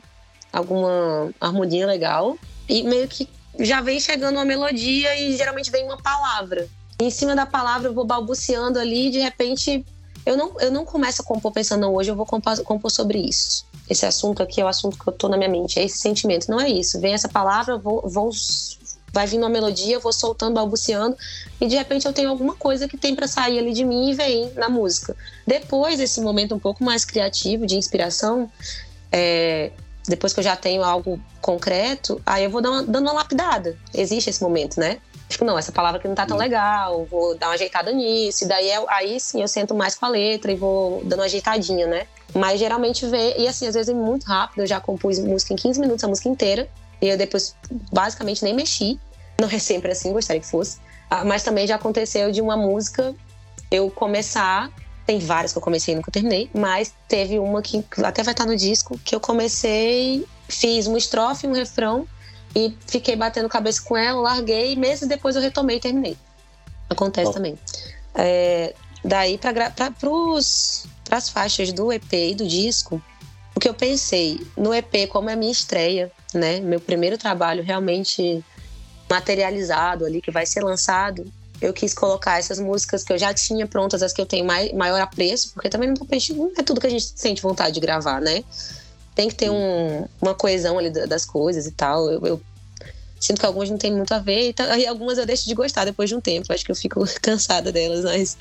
alguma 0.53 1.33
harmonia 1.41 1.87
legal 1.87 2.37
e 2.69 2.83
meio 2.83 3.09
que 3.09 3.29
já 3.61 3.81
vem 3.81 4.01
chegando 4.01 4.37
uma 4.37 4.45
melodia 4.45 5.15
e 5.17 5.37
geralmente 5.37 5.71
vem 5.71 5.85
uma 5.85 5.97
palavra. 5.97 6.69
E 7.01 7.05
em 7.05 7.11
cima 7.11 7.35
da 7.35 7.47
palavra 7.47 7.89
eu 7.89 7.95
vou 7.95 8.05
balbuciando 8.05 8.79
ali 8.79 9.09
e 9.09 9.11
de 9.11 9.19
repente 9.19 9.85
eu 10.27 10.37
não, 10.37 10.61
eu 10.61 10.71
não 10.71 10.85
começo 10.85 11.23
a 11.23 11.25
compor 11.25 11.53
pensando, 11.53 11.81
não, 11.81 11.95
hoje 11.95 12.11
eu 12.11 12.17
vou 12.17 12.27
compor, 12.27 12.61
compor 12.63 12.91
sobre 12.91 13.19
isso. 13.19 13.65
Esse 13.93 14.07
assunto 14.07 14.43
aqui 14.43 14.59
é 14.59 14.65
o 14.65 14.69
assunto 14.69 14.97
que 14.99 15.07
eu 15.07 15.13
tô 15.13 15.29
na 15.29 15.37
minha 15.37 15.51
mente, 15.51 15.79
é 15.79 15.85
esse 15.85 15.99
sentimento. 15.99 16.51
Não 16.51 16.59
é 16.59 16.67
isso. 16.67 16.99
Vem 16.99 17.13
essa 17.13 17.29
palavra, 17.29 17.75
eu 17.75 17.79
vou, 17.79 18.01
vou 18.09 18.31
vai 19.13 19.27
vindo 19.27 19.43
uma 19.43 19.51
melodia, 19.51 19.97
eu 19.97 20.01
vou 20.01 20.15
soltando, 20.15 20.55
balbuciando, 20.55 21.15
e 21.61 21.67
de 21.67 21.77
repente 21.77 22.07
eu 22.07 22.13
tenho 22.15 22.31
alguma 22.31 22.55
coisa 22.55 22.89
que 22.89 22.97
tem 22.97 23.15
para 23.15 23.27
sair 23.27 23.59
ali 23.59 23.75
de 23.75 23.85
mim 23.85 24.09
e 24.09 24.15
vem 24.15 24.51
na 24.55 24.71
música. 24.71 25.15
Depois 25.47 25.99
desse 25.99 26.23
momento 26.23 26.55
um 26.55 26.59
pouco 26.59 26.83
mais 26.83 27.05
criativo, 27.05 27.67
de 27.67 27.77
inspiração, 27.77 28.51
é, 29.13 29.71
depois 30.09 30.33
que 30.33 30.41
eu 30.41 30.45
já 30.45 30.57
tenho 30.57 30.83
algo 30.83 31.21
concreto, 31.43 32.19
aí 32.25 32.45
eu 32.45 32.51
vou 32.51 32.63
uma, 32.63 32.83
dando 32.83 33.03
uma 33.03 33.13
lapidada. 33.13 33.77
Existe 33.93 34.31
esse 34.31 34.43
momento, 34.43 34.81
né? 34.81 35.01
Tipo, 35.29 35.45
não, 35.45 35.59
essa 35.59 35.71
palavra 35.71 35.99
aqui 35.99 36.09
não 36.09 36.15
tá 36.15 36.25
tão 36.25 36.39
legal, 36.39 37.05
vou 37.11 37.37
dar 37.37 37.49
uma 37.49 37.55
ajeitada 37.55 37.93
nisso, 37.93 38.45
e 38.45 38.49
daí 38.49 38.71
é, 38.71 38.83
aí 38.89 39.21
sim 39.21 39.43
eu 39.43 39.49
sento 39.49 39.75
mais 39.75 39.95
com 39.95 40.07
a 40.07 40.09
letra 40.09 40.51
e 40.51 40.57
vou 40.57 41.03
dando 41.05 41.21
uma 41.21 41.27
ajeitadinha, 41.27 41.87
né? 41.87 42.07
Mas 42.35 42.59
geralmente 42.59 43.07
vê, 43.07 43.37
e 43.39 43.47
assim, 43.47 43.67
às 43.67 43.75
vezes 43.75 43.89
é 43.89 43.95
muito 43.95 44.25
rápido, 44.25 44.61
eu 44.61 44.67
já 44.67 44.81
compus 44.81 45.19
música 45.19 45.53
em 45.53 45.57
15 45.57 45.81
minutos, 45.81 46.03
a 46.05 46.09
música 46.09 46.29
inteira, 46.29 46.69
e 47.01 47.09
eu 47.09 47.19
depois 47.19 47.55
basicamente 47.93 48.43
nem 48.43 48.55
mexi. 48.55 48.99
Não 49.39 49.49
é 49.49 49.59
sempre 49.59 49.93
assim, 49.93 50.13
gostaria 50.13 50.41
que 50.41 50.47
fosse. 50.47 50.79
Ah, 51.11 51.25
mas 51.25 51.43
também 51.43 51.67
já 51.67 51.77
aconteceu 51.77 52.31
de 52.31 52.41
uma 52.41 52.57
música 52.57 53.15
eu 53.71 53.91
começar. 53.91 54.71
Tem 55.05 55.19
várias 55.19 55.53
que 55.53 55.59
eu 55.59 55.63
comecei 55.63 55.95
e 55.95 55.97
nunca 55.97 56.13
terminei, 56.13 56.49
mas 56.55 56.95
teve 57.09 57.39
uma 57.39 57.61
que 57.61 57.85
até 58.05 58.23
vai 58.23 58.33
estar 58.33 58.47
no 58.47 58.57
disco, 58.57 58.97
que 58.99 59.15
eu 59.15 59.21
comecei, 59.21 60.25
fiz 60.49 60.87
uma 60.87 60.97
estrofe, 60.97 61.47
um 61.47 61.53
refrão, 61.53 62.07
e 62.55 62.77
fiquei 62.87 63.17
batendo 63.17 63.49
cabeça 63.49 63.83
com 63.83 63.97
ela, 63.97 64.21
larguei, 64.21 64.77
meses 64.77 65.09
depois 65.09 65.35
eu 65.35 65.43
retomei 65.43 65.79
e 65.79 65.81
terminei. 65.81 66.17
Acontece 66.89 67.31
oh. 67.31 67.35
também. 67.35 67.59
É, 68.15 68.75
daí, 69.05 69.39
para 69.39 69.73
as 71.11 71.29
faixas 71.29 71.73
do 71.73 71.93
EP 71.93 72.13
e 72.13 72.35
do 72.35 72.47
disco, 72.47 73.03
o 73.55 73.61
que 73.61 73.69
eu 73.69 73.75
pensei 73.75 74.41
no 74.57 74.73
EP, 74.73 75.09
como 75.09 75.29
é 75.29 75.35
a 75.35 75.37
minha 75.37 75.53
estreia, 75.53 76.11
né? 76.33 76.61
Meu 76.61 76.81
primeiro 76.81 77.19
trabalho 77.19 77.63
realmente 77.63 78.43
materializado 79.09 80.07
ali, 80.07 80.23
que 80.23 80.31
vai 80.31 80.47
ser 80.47 80.63
lançado, 80.63 81.31
eu 81.63 81.73
quis 81.73 81.95
colocar 81.95 82.39
essas 82.39 82.59
músicas 82.59 83.05
que 83.05 83.13
eu 83.13 83.19
já 83.19 83.33
tinha 83.33 83.67
prontas, 83.67 84.03
as 84.03 84.13
que 84.13 84.21
eu 84.21 84.27
tenho 84.27 84.45
mais, 84.45 84.73
maior 84.73 85.01
apreço, 85.01 85.53
porque 85.55 85.69
também 85.69 85.89
não, 85.89 85.95
não 86.37 86.53
é 86.57 86.63
tudo 86.63 86.81
que 86.81 86.87
a 86.87 86.91
gente 86.91 87.13
sente 87.15 87.41
vontade 87.41 87.75
de 87.75 87.81
gravar, 87.81 88.21
né? 88.21 88.43
Tem 89.15 89.29
que 89.29 89.35
ter 89.35 89.51
um, 89.51 90.07
uma 90.21 90.35
coesão 90.35 90.79
ali 90.79 90.91
das 90.91 91.25
coisas 91.25 91.67
e 91.67 91.71
tal. 91.71 92.11
Eu, 92.11 92.27
eu 92.27 92.41
sinto 93.23 93.39
que 93.39 93.47
algumas 93.47 93.71
não 93.71 93.79
tem 93.79 93.93
muito 93.93 94.13
a 94.13 94.19
ver, 94.19 94.49
e, 94.49 94.53
tá, 94.53 94.77
e, 94.77 94.85
algumas 94.85 95.17
eu 95.17 95.25
deixo 95.25 95.47
de 95.47 95.55
gostar 95.55 95.85
depois 95.85 96.11
de 96.11 96.17
um 96.17 96.21
tempo. 96.21 96.53
Acho 96.53 96.65
que 96.65 96.73
eu 96.73 96.77
fico 96.77 97.05
cansada 97.23 97.71
delas, 97.71 98.05
mas. 98.05 98.37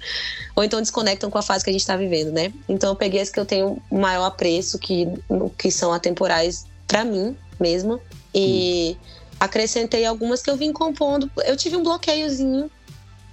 Ou 0.56 0.64
então 0.64 0.82
desconectam 0.82 1.30
com 1.30 1.38
a 1.38 1.42
fase 1.44 1.64
que 1.64 1.70
a 1.70 1.74
gente 1.74 1.82
está 1.82 1.96
vivendo, 1.96 2.32
né? 2.32 2.52
Então 2.68 2.90
eu 2.90 2.96
peguei 2.96 3.22
as 3.22 3.30
que 3.30 3.40
eu 3.40 3.46
tenho 3.46 3.80
maior 3.92 4.26
apreço, 4.26 4.80
que, 4.80 5.08
que 5.56 5.70
são 5.70 5.94
atemporais 5.94 6.66
para 6.88 7.06
mim 7.06 7.38
mesma. 7.60 8.00
E 8.34 8.98
hum. 9.00 9.06
acrescentei 9.40 10.04
algumas 10.04 10.42
que 10.42 10.50
eu 10.50 10.58
vim 10.58 10.74
compondo. 10.74 11.30
Eu 11.46 11.56
tive 11.56 11.76
um 11.76 11.84
bloqueiozinho 11.84 12.72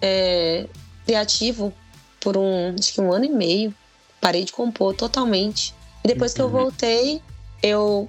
é, 0.02 0.66
criativo 1.06 1.72
por 2.20 2.36
um, 2.36 2.74
acho 2.78 2.92
que 2.92 3.00
um 3.00 3.10
ano 3.10 3.24
e 3.24 3.30
meio. 3.30 3.74
Parei 4.20 4.44
de 4.44 4.52
compor 4.52 4.94
totalmente. 4.94 5.74
E 6.04 6.08
depois 6.08 6.34
que 6.34 6.42
eu 6.42 6.46
uhum. 6.46 6.52
voltei, 6.52 7.22
eu. 7.62 8.08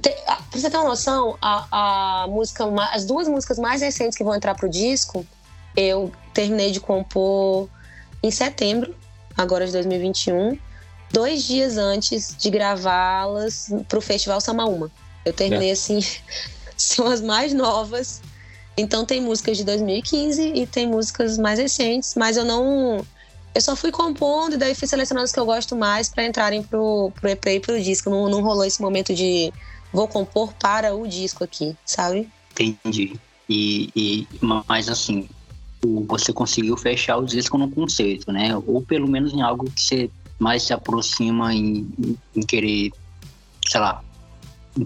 Te, 0.00 0.10
pra 0.24 0.42
você 0.52 0.70
ter 0.70 0.76
uma 0.76 0.88
noção, 0.88 1.36
a, 1.40 2.22
a 2.24 2.26
música, 2.28 2.64
as 2.92 3.04
duas 3.04 3.28
músicas 3.28 3.58
mais 3.58 3.82
recentes 3.82 4.16
que 4.16 4.24
vão 4.24 4.34
entrar 4.34 4.54
pro 4.54 4.68
disco, 4.68 5.26
eu 5.76 6.10
terminei 6.32 6.70
de 6.70 6.80
compor 6.80 7.68
em 8.22 8.30
setembro, 8.30 8.94
agora 9.36 9.66
de 9.66 9.72
2021, 9.72 10.58
dois 11.12 11.44
dias 11.44 11.76
antes 11.76 12.34
de 12.36 12.50
gravá-las 12.50 13.72
pro 13.88 14.00
Festival 14.00 14.40
Samaúma. 14.40 14.90
Eu 15.24 15.32
terminei 15.32 15.70
é. 15.70 15.72
assim, 15.72 16.00
são 16.76 17.06
as 17.06 17.20
mais 17.20 17.52
novas. 17.52 18.20
Então 18.76 19.04
tem 19.04 19.20
músicas 19.20 19.58
de 19.58 19.64
2015 19.64 20.52
e 20.54 20.66
tem 20.66 20.86
músicas 20.86 21.36
mais 21.36 21.58
recentes, 21.58 22.14
mas 22.14 22.36
eu 22.36 22.44
não. 22.44 23.04
Eu 23.54 23.60
só 23.60 23.74
fui 23.74 23.90
compondo 23.90 24.54
e 24.54 24.56
daí 24.56 24.74
fui 24.74 24.86
selecionando 24.86 25.24
as 25.24 25.32
que 25.32 25.40
eu 25.40 25.46
gosto 25.46 25.74
mais 25.74 26.08
para 26.08 26.24
entrarem 26.24 26.62
pro, 26.62 27.12
pro 27.20 27.28
EP 27.28 27.46
e 27.46 27.60
pro 27.60 27.82
disco. 27.82 28.08
Não, 28.08 28.28
não 28.28 28.42
rolou 28.42 28.64
esse 28.64 28.80
momento 28.80 29.14
de 29.14 29.52
vou 29.92 30.06
compor 30.06 30.52
para 30.54 30.94
o 30.94 31.06
disco 31.06 31.42
aqui, 31.42 31.76
sabe? 31.84 32.28
Entendi. 32.52 33.18
E, 33.48 33.90
e 33.96 34.28
mas 34.40 34.88
assim, 34.88 35.28
você 36.06 36.32
conseguiu 36.32 36.76
fechar 36.76 37.16
o 37.16 37.24
disco 37.24 37.58
num 37.58 37.70
conceito, 37.70 38.30
né? 38.30 38.56
Ou 38.66 38.82
pelo 38.82 39.08
menos 39.08 39.32
em 39.32 39.42
algo 39.42 39.70
que 39.70 39.80
você 39.80 40.10
mais 40.38 40.62
se 40.62 40.72
aproxima 40.72 41.52
em, 41.52 41.90
em 42.34 42.40
querer, 42.40 42.92
sei 43.66 43.80
lá, 43.80 44.02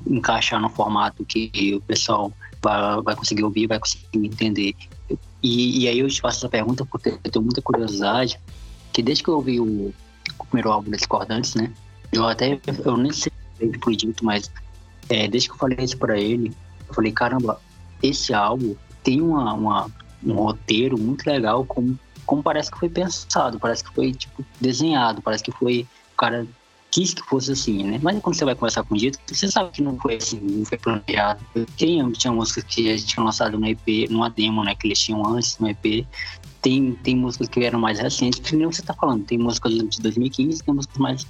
encaixar 0.09 0.61
no 0.61 0.69
formato 0.71 1.25
que 1.25 1.75
o 1.75 1.81
pessoal 1.83 2.33
vai, 2.63 3.03
vai 3.03 3.15
conseguir 3.15 3.45
ouvir, 3.45 3.67
vai 3.67 3.79
conseguir 3.79 4.09
entender. 4.15 4.75
E, 5.45 5.85
e, 5.85 5.89
aí 5.89 5.99
eu 5.99 6.09
te 6.09 6.23
faço 6.23 6.39
essa 6.39 6.49
pergunta 6.49 6.87
porque 6.87 7.19
eu 7.23 7.31
tenho 7.31 7.45
muita 7.45 7.61
curiosidade, 7.61 8.41
que 8.95 9.03
desde 9.03 9.23
que 9.23 9.29
eu 9.29 9.35
ouvi 9.35 9.61
o, 9.61 9.93
o 10.39 10.47
primeiro 10.47 10.73
álbum 10.73 10.91
da 10.91 10.97
Discordantes, 10.97 11.55
né, 11.55 11.71
eu 12.11 12.27
até, 12.27 12.59
eu 12.83 12.97
nem 12.97 13.13
sei 13.13 13.31
se 13.59 13.79
foi 13.79 13.95
dito, 13.95 14.25
mas 14.25 14.51
é, 15.11 15.29
desde 15.29 15.51
que 15.51 15.55
eu 15.55 15.59
falei 15.59 15.77
isso 15.85 15.99
pra 15.99 16.19
ele, 16.19 16.51
eu 16.89 16.95
falei, 16.95 17.13
caramba, 17.13 17.61
esse 18.03 18.33
álbum 18.33 18.75
tem 19.03 19.21
uma, 19.21 19.53
uma 19.53 19.91
um 20.25 20.33
roteiro 20.33 20.97
muito 20.99 21.27
legal, 21.27 21.63
como, 21.67 21.99
como 22.25 22.43
parece 22.43 22.71
que 22.71 22.79
foi 22.79 22.89
pensado, 22.89 23.61
parece 23.61 23.85
que 23.85 23.93
foi, 23.93 24.15
tipo, 24.15 24.43
desenhado, 24.59 25.21
parece 25.21 25.45
que 25.45 25.53
foi 25.53 25.87
o 26.15 26.17
cara 26.17 26.47
quis 26.95 27.13
que 27.13 27.23
fosse 27.23 27.51
assim, 27.51 27.83
né? 27.83 27.99
Mas 28.01 28.21
quando 28.21 28.37
você 28.37 28.45
vai 28.45 28.55
conversar 28.55 28.85
com 28.85 28.95
o 28.95 28.97
Dito, 28.97 29.19
você 29.27 29.51
sabe 29.51 29.73
que 29.73 29.83
não 29.83 29.99
foi 29.99 30.15
assim, 30.15 30.39
não 30.41 30.65
foi 30.65 30.79
planejado. 30.79 31.45
Tinha, 31.77 32.09
tinha 32.13 32.33
músicas 32.33 32.63
que 32.63 32.89
a 32.89 32.97
gente 32.97 33.07
tinha 33.07 33.25
lançado 33.25 33.59
no 33.59 33.67
EP, 33.67 34.09
numa 34.09 34.31
demo, 34.31 34.63
né? 34.63 34.77
Que 34.77 34.87
eles 34.87 35.01
tinham 35.01 35.27
antes 35.27 35.59
no 35.59 35.69
EP. 35.69 36.07
Tem, 36.63 36.93
tem 37.03 37.17
músicas 37.17 37.49
que 37.49 37.65
eram 37.65 37.81
mais 37.81 37.99
recentes, 37.99 38.39
que 38.39 38.55
nem 38.55 38.67
você 38.67 38.81
tá 38.81 38.95
falando. 38.95 39.25
Tem 39.25 39.37
músicas 39.37 39.73
de 39.75 40.01
2015 40.01 40.63
tem 40.63 40.73
músicas 40.73 40.99
mais, 40.99 41.27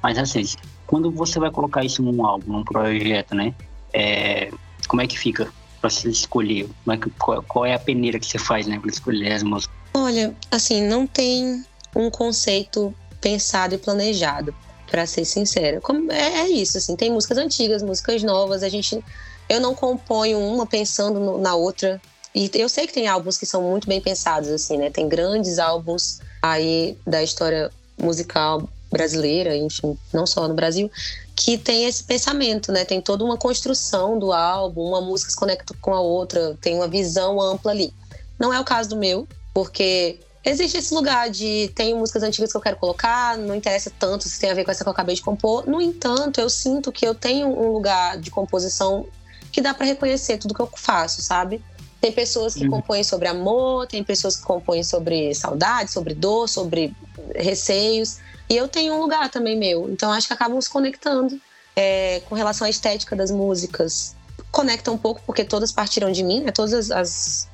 mais 0.00 0.16
recentes. 0.16 0.56
Quando 0.86 1.10
você 1.10 1.40
vai 1.40 1.50
colocar 1.50 1.84
isso 1.84 2.00
num 2.00 2.24
álbum, 2.24 2.52
num 2.52 2.62
projeto, 2.62 3.34
né? 3.34 3.52
É, 3.92 4.52
como 4.86 5.02
é 5.02 5.06
que 5.08 5.18
fica 5.18 5.52
para 5.80 5.90
você 5.90 6.08
escolher? 6.10 6.68
Como 6.84 6.94
é 6.94 6.96
que, 6.96 7.10
qual, 7.18 7.42
qual, 7.42 7.66
é 7.66 7.74
a 7.74 7.78
peneira 7.80 8.20
que 8.20 8.26
você 8.26 8.38
faz, 8.38 8.68
né? 8.68 8.78
Para 8.78 8.90
escolher 8.90 9.32
as 9.32 9.42
músicas? 9.42 9.76
Olha, 9.94 10.32
assim, 10.48 10.86
não 10.86 11.08
tem 11.08 11.64
um 11.96 12.08
conceito 12.08 12.94
pensado 13.20 13.74
e 13.74 13.78
planejado 13.78 14.54
para 14.90 15.06
ser 15.06 15.24
sincera. 15.24 15.80
Como, 15.80 16.10
é, 16.10 16.40
é, 16.40 16.48
isso, 16.48 16.78
assim, 16.78 16.96
tem 16.96 17.10
músicas 17.10 17.38
antigas, 17.38 17.82
músicas 17.82 18.22
novas, 18.22 18.62
a 18.62 18.68
gente. 18.68 19.02
Eu 19.48 19.60
não 19.60 19.74
componho 19.74 20.38
uma 20.38 20.66
pensando 20.66 21.18
no, 21.18 21.38
na 21.38 21.54
outra. 21.54 22.00
E 22.34 22.50
eu 22.54 22.68
sei 22.68 22.86
que 22.86 22.92
tem 22.92 23.08
álbuns 23.08 23.38
que 23.38 23.46
são 23.46 23.62
muito 23.62 23.88
bem 23.88 24.00
pensados, 24.00 24.50
assim, 24.50 24.76
né? 24.76 24.90
Tem 24.90 25.08
grandes 25.08 25.58
álbuns 25.58 26.20
aí 26.42 26.96
da 27.06 27.22
história 27.22 27.70
musical 27.98 28.68
brasileira, 28.90 29.56
enfim, 29.56 29.98
não 30.12 30.26
só 30.26 30.48
no 30.48 30.54
Brasil, 30.54 30.90
que 31.34 31.58
tem 31.58 31.84
esse 31.84 32.04
pensamento, 32.04 32.72
né? 32.72 32.84
Tem 32.84 33.00
toda 33.00 33.24
uma 33.24 33.36
construção 33.36 34.18
do 34.18 34.32
álbum, 34.32 34.82
uma 34.82 35.00
música 35.00 35.30
se 35.30 35.36
conecta 35.36 35.74
com 35.80 35.94
a 35.94 36.00
outra, 36.00 36.56
tem 36.60 36.74
uma 36.74 36.88
visão 36.88 37.40
ampla 37.40 37.70
ali. 37.70 37.92
Não 38.38 38.52
é 38.52 38.60
o 38.60 38.64
caso 38.64 38.90
do 38.90 38.96
meu, 38.96 39.26
porque 39.52 40.18
existe 40.44 40.78
esse 40.78 40.94
lugar 40.94 41.30
de 41.30 41.70
tenho 41.74 41.96
músicas 41.96 42.22
antigas 42.22 42.50
que 42.50 42.56
eu 42.56 42.60
quero 42.60 42.76
colocar, 42.76 43.36
não 43.36 43.54
interessa 43.54 43.92
tanto 43.98 44.28
se 44.28 44.38
tem 44.38 44.50
a 44.50 44.54
ver 44.54 44.64
com 44.64 44.70
essa 44.70 44.84
que 44.84 44.88
eu 44.88 44.92
acabei 44.92 45.14
de 45.14 45.22
compor. 45.22 45.66
No 45.66 45.80
entanto, 45.80 46.40
eu 46.40 46.48
sinto 46.48 46.92
que 46.92 47.06
eu 47.06 47.14
tenho 47.14 47.48
um 47.48 47.72
lugar 47.72 48.18
de 48.18 48.30
composição 48.30 49.06
que 49.50 49.60
dá 49.60 49.74
para 49.74 49.86
reconhecer 49.86 50.38
tudo 50.38 50.54
que 50.54 50.60
eu 50.60 50.70
faço, 50.76 51.22
sabe? 51.22 51.62
Tem 52.00 52.12
pessoas 52.12 52.54
que 52.54 52.64
uhum. 52.64 52.70
compõem 52.70 53.02
sobre 53.02 53.26
amor, 53.26 53.86
tem 53.86 54.04
pessoas 54.04 54.36
que 54.36 54.42
compõem 54.42 54.84
sobre 54.84 55.34
saudade, 55.34 55.90
sobre 55.90 56.14
dor, 56.14 56.48
sobre 56.48 56.94
receios. 57.34 58.18
E 58.48 58.56
eu 58.56 58.68
tenho 58.68 58.94
um 58.94 59.00
lugar 59.00 59.28
também 59.30 59.56
meu. 59.56 59.90
Então 59.90 60.12
acho 60.12 60.28
que 60.28 60.32
acabam 60.32 60.60
se 60.60 60.70
conectando. 60.70 61.40
É, 61.74 62.20
com 62.28 62.34
relação 62.34 62.66
à 62.66 62.70
estética 62.70 63.14
das 63.14 63.30
músicas, 63.30 64.16
conecta 64.50 64.90
um 64.90 64.98
pouco, 64.98 65.22
porque 65.24 65.44
todas 65.44 65.70
partiram 65.70 66.10
de 66.10 66.24
mim, 66.24 66.40
né? 66.40 66.50
Todas 66.50 66.72
as, 66.72 66.90
as 66.90 67.48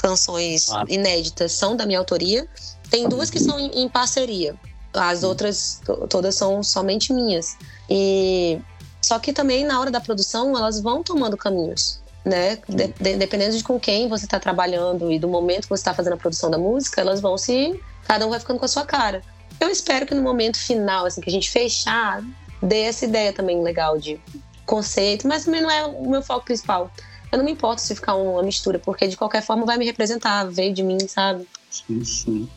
canções 0.00 0.70
ah. 0.70 0.84
inéditas 0.88 1.52
são 1.52 1.76
da 1.76 1.86
minha 1.86 1.98
autoria. 1.98 2.46
Tem 2.90 3.08
duas 3.08 3.30
que 3.30 3.38
são 3.38 3.58
em, 3.58 3.82
em 3.82 3.88
parceria. 3.88 4.54
As 4.92 5.22
outras 5.22 5.80
todas 6.08 6.34
são 6.34 6.62
somente 6.62 7.12
minhas. 7.12 7.56
E 7.88 8.58
só 9.00 9.18
que 9.18 9.32
também 9.32 9.64
na 9.64 9.78
hora 9.78 9.90
da 9.90 10.00
produção 10.00 10.56
elas 10.56 10.80
vão 10.80 11.02
tomando 11.02 11.36
caminhos, 11.36 12.00
né? 12.24 12.58
De, 12.68 12.88
de, 12.88 13.16
dependendo 13.16 13.56
de 13.56 13.62
com 13.62 13.78
quem 13.78 14.08
você 14.08 14.24
está 14.24 14.40
trabalhando 14.40 15.12
e 15.12 15.18
do 15.18 15.28
momento 15.28 15.62
que 15.62 15.68
você 15.68 15.80
está 15.80 15.94
fazendo 15.94 16.14
a 16.14 16.16
produção 16.16 16.50
da 16.50 16.58
música, 16.58 17.00
elas 17.00 17.20
vão 17.20 17.38
se 17.38 17.78
cada 18.06 18.26
um 18.26 18.30
vai 18.30 18.40
ficando 18.40 18.58
com 18.58 18.64
a 18.64 18.68
sua 18.68 18.84
cara. 18.84 19.22
Eu 19.60 19.68
espero 19.68 20.06
que 20.06 20.14
no 20.14 20.22
momento 20.22 20.58
final, 20.58 21.06
assim, 21.06 21.20
que 21.20 21.28
a 21.28 21.32
gente 21.32 21.50
fechar, 21.50 22.22
dê 22.62 22.82
essa 22.82 23.04
ideia 23.04 23.32
também 23.32 23.62
legal 23.62 23.98
de 23.98 24.20
conceito, 24.64 25.28
mas 25.28 25.44
também 25.44 25.60
não 25.60 25.70
é 25.70 25.84
o 25.84 26.08
meu 26.08 26.22
foco 26.22 26.46
principal. 26.46 26.90
Eu 27.30 27.38
não 27.38 27.44
me 27.44 27.52
importo 27.52 27.80
se 27.80 27.94
ficar 27.94 28.14
uma 28.14 28.42
mistura, 28.42 28.78
porque 28.78 29.06
de 29.06 29.16
qualquer 29.16 29.42
forma 29.42 29.64
vai 29.64 29.78
me 29.78 29.84
representar, 29.84 30.44
veio 30.44 30.74
de 30.74 30.82
mim, 30.82 30.98
sabe? 31.06 31.46
Sim, 31.70 32.04
sim. 32.04 32.48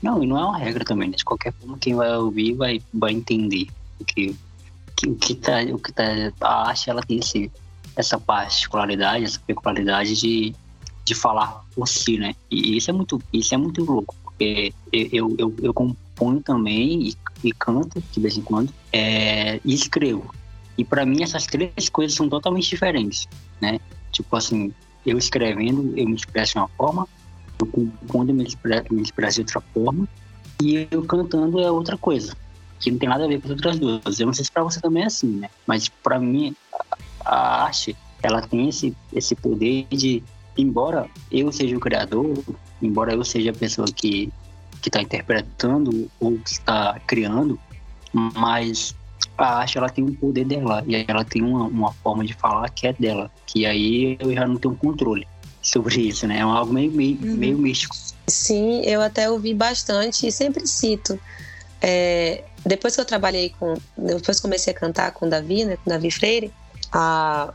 Não, 0.00 0.22
e 0.22 0.26
não 0.26 0.38
é 0.38 0.44
uma 0.44 0.58
regra 0.58 0.84
também, 0.84 1.08
né? 1.08 1.16
De 1.16 1.24
qualquer 1.24 1.52
forma, 1.52 1.78
quem 1.78 1.94
vai 1.94 2.16
ouvir 2.16 2.54
vai, 2.54 2.82
vai 2.92 3.12
entender. 3.12 3.66
Porque 3.98 4.34
que, 4.96 5.08
o 5.08 5.14
que 5.16 5.34
tá. 5.34 5.62
O 5.72 5.78
que 5.78 5.92
tá 5.92 6.04
a 6.40 6.68
arte 6.68 6.88
ela 6.88 7.02
tem 7.02 7.18
esse, 7.18 7.50
essa 7.96 8.18
particularidade, 8.18 9.24
essa 9.24 9.40
peculiaridade 9.40 10.16
de, 10.16 10.54
de 11.04 11.14
falar 11.14 11.64
por 11.74 11.88
si, 11.88 12.18
né? 12.18 12.34
E 12.50 12.76
isso 12.76 12.90
é 12.90 12.92
muito, 12.92 13.20
isso 13.32 13.54
é 13.54 13.56
muito 13.56 13.84
louco, 13.84 14.14
porque 14.22 14.72
eu, 14.92 15.34
eu, 15.38 15.54
eu 15.62 15.74
componho 15.74 16.40
também 16.42 17.08
e, 17.08 17.16
e 17.44 17.52
canto 17.52 18.02
de 18.12 18.20
vez 18.20 18.36
em 18.36 18.42
quando 18.42 18.72
é, 18.92 19.60
e 19.64 19.74
escrevo. 19.74 20.32
E 20.78 20.84
para 20.84 21.04
mim 21.04 21.22
essas 21.22 21.46
três 21.46 21.88
coisas 21.90 22.16
são 22.16 22.28
totalmente 22.28 22.68
diferentes, 22.68 23.28
né? 23.60 23.78
Tipo 24.12 24.36
assim, 24.36 24.72
eu 25.04 25.18
escrevendo, 25.18 25.92
eu 25.96 26.08
me 26.08 26.14
expresso 26.14 26.52
de 26.52 26.58
uma 26.58 26.68
forma, 26.68 27.08
eu 27.58 27.66
compondo, 27.66 28.30
eu 28.30 28.34
me 28.34 28.44
expresso, 28.44 28.86
me 28.92 29.02
expresso 29.02 29.36
de 29.36 29.40
outra 29.42 29.60
forma, 29.72 30.08
e 30.62 30.86
eu 30.90 31.02
cantando 31.04 31.60
é 31.60 31.70
outra 31.70 31.96
coisa, 31.96 32.36
que 32.78 32.90
não 32.90 32.98
tem 32.98 33.08
nada 33.08 33.24
a 33.24 33.28
ver 33.28 33.40
com 33.40 33.46
as 33.46 33.50
outras 33.50 33.78
duas. 33.78 34.20
Eu 34.20 34.26
não 34.26 34.32
sei 34.32 34.44
se 34.44 34.52
para 34.52 34.62
você 34.62 34.80
também 34.80 35.02
é 35.02 35.06
assim, 35.06 35.28
né? 35.28 35.50
Mas 35.66 35.88
para 35.88 36.18
mim, 36.18 36.54
a 37.24 37.64
arte, 37.64 37.96
ela 38.22 38.42
tem 38.42 38.68
esse, 38.68 38.96
esse 39.12 39.34
poder 39.34 39.86
de, 39.90 40.22
embora 40.56 41.08
eu 41.30 41.50
seja 41.50 41.76
o 41.76 41.80
criador, 41.80 42.38
embora 42.80 43.12
eu 43.12 43.24
seja 43.24 43.50
a 43.50 43.54
pessoa 43.54 43.86
que 43.88 44.32
que 44.82 44.88
está 44.88 45.00
interpretando 45.00 46.10
ou 46.18 46.36
que 46.38 46.50
está 46.50 47.00
criando, 47.06 47.58
mas 48.12 48.94
a 49.36 49.58
arte 49.58 49.78
ela 49.78 49.88
tem 49.88 50.04
um 50.04 50.14
poder 50.14 50.44
dela 50.44 50.84
e 50.86 51.04
ela 51.06 51.24
tem 51.24 51.42
uma, 51.42 51.64
uma 51.64 51.92
forma 51.92 52.24
de 52.24 52.34
falar 52.34 52.68
que 52.70 52.86
é 52.86 52.92
dela, 52.92 53.30
que 53.46 53.66
aí 53.66 54.16
eu 54.20 54.32
já 54.32 54.46
não 54.46 54.56
tenho 54.56 54.74
controle 54.74 55.26
sobre 55.62 56.00
isso, 56.00 56.26
né? 56.26 56.38
É 56.38 56.42
algo 56.42 56.72
meio, 56.72 56.90
meio, 56.90 57.18
uhum. 57.22 57.36
meio 57.36 57.58
místico. 57.58 57.94
Sim, 58.26 58.82
eu 58.84 59.00
até 59.00 59.30
ouvi 59.30 59.54
bastante 59.54 60.26
e 60.26 60.32
sempre 60.32 60.66
cito. 60.66 61.18
É, 61.80 62.44
depois 62.64 62.94
que 62.94 63.00
eu 63.00 63.04
trabalhei 63.04 63.50
com. 63.58 63.74
Depois 63.96 64.40
comecei 64.40 64.72
a 64.72 64.76
cantar 64.76 65.12
com 65.12 65.26
o 65.26 65.30
Davi, 65.30 65.64
né? 65.64 65.76
Com 65.76 65.90
o 65.90 65.92
Davi 65.92 66.10
Freire, 66.10 66.52
a, 66.92 67.52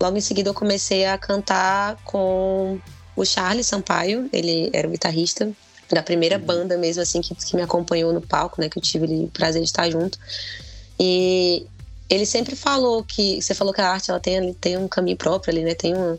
logo 0.00 0.16
em 0.16 0.20
seguida 0.20 0.50
eu 0.50 0.54
comecei 0.54 1.06
a 1.06 1.18
cantar 1.18 1.96
com 2.04 2.78
o 3.14 3.24
Charles 3.24 3.66
Sampaio, 3.66 4.28
ele 4.32 4.70
era 4.72 4.86
o 4.86 4.90
guitarrista 4.90 5.50
da 5.90 6.02
primeira 6.02 6.36
uhum. 6.36 6.44
banda 6.44 6.76
mesmo, 6.76 7.02
assim, 7.02 7.20
que, 7.20 7.34
que 7.34 7.56
me 7.56 7.62
acompanhou 7.62 8.12
no 8.12 8.20
palco, 8.20 8.60
né? 8.60 8.68
Que 8.68 8.78
eu 8.78 8.82
tive 8.82 9.06
o 9.06 9.28
prazer 9.28 9.62
de 9.62 9.68
estar 9.68 9.88
junto. 9.90 10.18
E 10.98 11.66
ele 12.08 12.26
sempre 12.26 12.56
falou 12.56 13.04
que 13.04 13.40
você 13.40 13.54
falou 13.54 13.72
que 13.72 13.80
a 13.80 13.90
arte 13.90 14.10
ela 14.10 14.20
tem, 14.20 14.52
tem 14.54 14.76
um 14.76 14.88
caminho 14.88 15.16
próprio 15.16 15.52
ali, 15.52 15.62
né? 15.62 15.74
Tem 15.74 15.94
um 15.94 16.18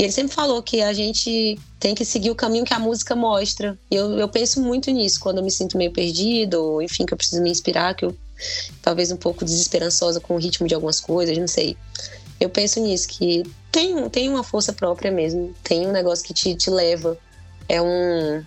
e 0.00 0.04
ele 0.04 0.12
sempre 0.12 0.34
falou 0.34 0.62
que 0.62 0.80
a 0.80 0.94
gente 0.94 1.60
tem 1.78 1.94
que 1.94 2.06
seguir 2.06 2.30
o 2.30 2.34
caminho 2.34 2.64
que 2.64 2.72
a 2.72 2.78
música 2.78 3.14
mostra. 3.14 3.78
E 3.90 3.96
eu, 3.96 4.18
eu 4.18 4.30
penso 4.30 4.58
muito 4.58 4.90
nisso 4.90 5.20
quando 5.20 5.36
eu 5.36 5.44
me 5.44 5.50
sinto 5.50 5.76
meio 5.76 5.92
perdido, 5.92 6.54
ou 6.54 6.80
enfim, 6.80 7.04
que 7.04 7.12
eu 7.12 7.18
preciso 7.18 7.42
me 7.42 7.50
inspirar, 7.50 7.94
que 7.94 8.06
eu 8.06 8.16
talvez 8.80 9.12
um 9.12 9.16
pouco 9.18 9.44
desesperançosa 9.44 10.18
com 10.18 10.34
o 10.34 10.38
ritmo 10.38 10.66
de 10.66 10.74
algumas 10.74 11.00
coisas, 11.00 11.36
não 11.36 11.46
sei. 11.46 11.76
Eu 12.40 12.48
penso 12.48 12.80
nisso, 12.80 13.06
que 13.08 13.42
tem, 13.70 14.08
tem 14.08 14.30
uma 14.30 14.42
força 14.42 14.72
própria 14.72 15.10
mesmo, 15.10 15.54
tem 15.62 15.86
um 15.86 15.92
negócio 15.92 16.24
que 16.24 16.32
te, 16.32 16.54
te 16.54 16.70
leva. 16.70 17.18
É 17.68 17.82
um. 17.82 18.42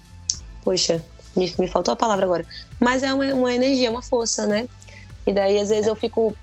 Poxa, 0.63 1.05
me, 1.35 1.53
me 1.59 1.67
faltou 1.67 1.91
a 1.91 1.95
palavra 1.95 2.25
agora. 2.25 2.47
Mas 2.79 3.03
é 3.03 3.13
uma, 3.13 3.25
uma 3.31 3.53
energia, 3.53 3.91
uma 3.91 4.01
força, 4.01 4.47
né? 4.47 4.67
E 5.25 5.31
daí, 5.31 5.59
às 5.59 5.69
vezes, 5.69 5.87
eu 5.87 5.95
fico 5.95 6.35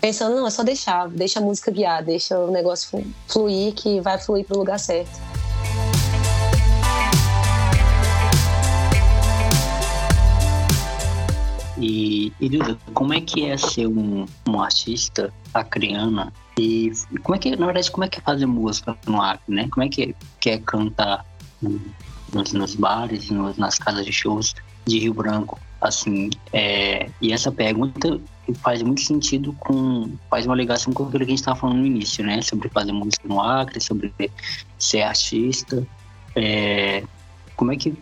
pensando, 0.00 0.36
não, 0.36 0.46
é 0.46 0.50
só 0.50 0.62
deixar, 0.62 1.08
deixa 1.08 1.38
a 1.38 1.42
música 1.42 1.70
guiar, 1.70 2.02
deixa 2.02 2.38
o 2.38 2.50
negócio 2.50 3.04
fluir, 3.26 3.72
que 3.74 4.00
vai 4.00 4.18
fluir 4.18 4.44
para 4.44 4.56
o 4.56 4.58
lugar 4.58 4.78
certo. 4.78 5.18
E, 11.78 12.32
Duda, 12.40 12.78
como 12.92 13.12
é 13.12 13.20
que 13.20 13.46
é 13.46 13.56
ser 13.56 13.86
um, 13.86 14.26
um 14.48 14.60
artista 14.60 15.32
acriana? 15.52 16.32
E 16.58 16.92
como 17.22 17.36
é 17.36 17.38
que, 17.38 17.56
na 17.56 17.66
verdade, 17.66 17.90
como 17.90 18.04
é 18.04 18.08
que 18.08 18.18
é 18.18 18.22
fazer 18.22 18.46
música 18.46 18.96
no 19.06 19.20
Acre, 19.20 19.54
né? 19.54 19.68
Como 19.70 19.84
é 19.84 19.88
que, 19.88 20.14
que 20.40 20.50
é 20.50 20.58
cantar 20.58 21.24
nos, 22.32 22.52
nos 22.52 22.74
bares, 22.74 23.28
nos, 23.30 23.56
nas 23.56 23.78
casas 23.78 24.06
de 24.06 24.12
shows 24.12 24.54
de 24.86 24.98
Rio 24.98 25.14
Branco? 25.14 25.58
Assim, 25.84 26.30
é, 26.50 27.10
e 27.20 27.30
essa 27.30 27.52
pergunta 27.52 28.18
faz 28.62 28.80
muito 28.80 29.02
sentido 29.02 29.52
com. 29.60 30.10
faz 30.30 30.46
uma 30.46 30.54
ligação 30.54 30.94
com 30.94 31.02
aquilo 31.04 31.18
que 31.18 31.24
a 31.24 31.28
gente 31.28 31.40
estava 31.40 31.60
falando 31.60 31.80
no 31.80 31.86
início, 31.86 32.24
né? 32.24 32.40
Sobre 32.40 32.70
fazer 32.70 32.92
música 32.92 33.28
no 33.28 33.38
Acre, 33.38 33.78
sobre 33.82 34.10
ser 34.78 35.02
artista. 35.02 35.86
É, 36.34 37.04
como 37.54 37.70
é 37.70 37.76
que 37.76 37.94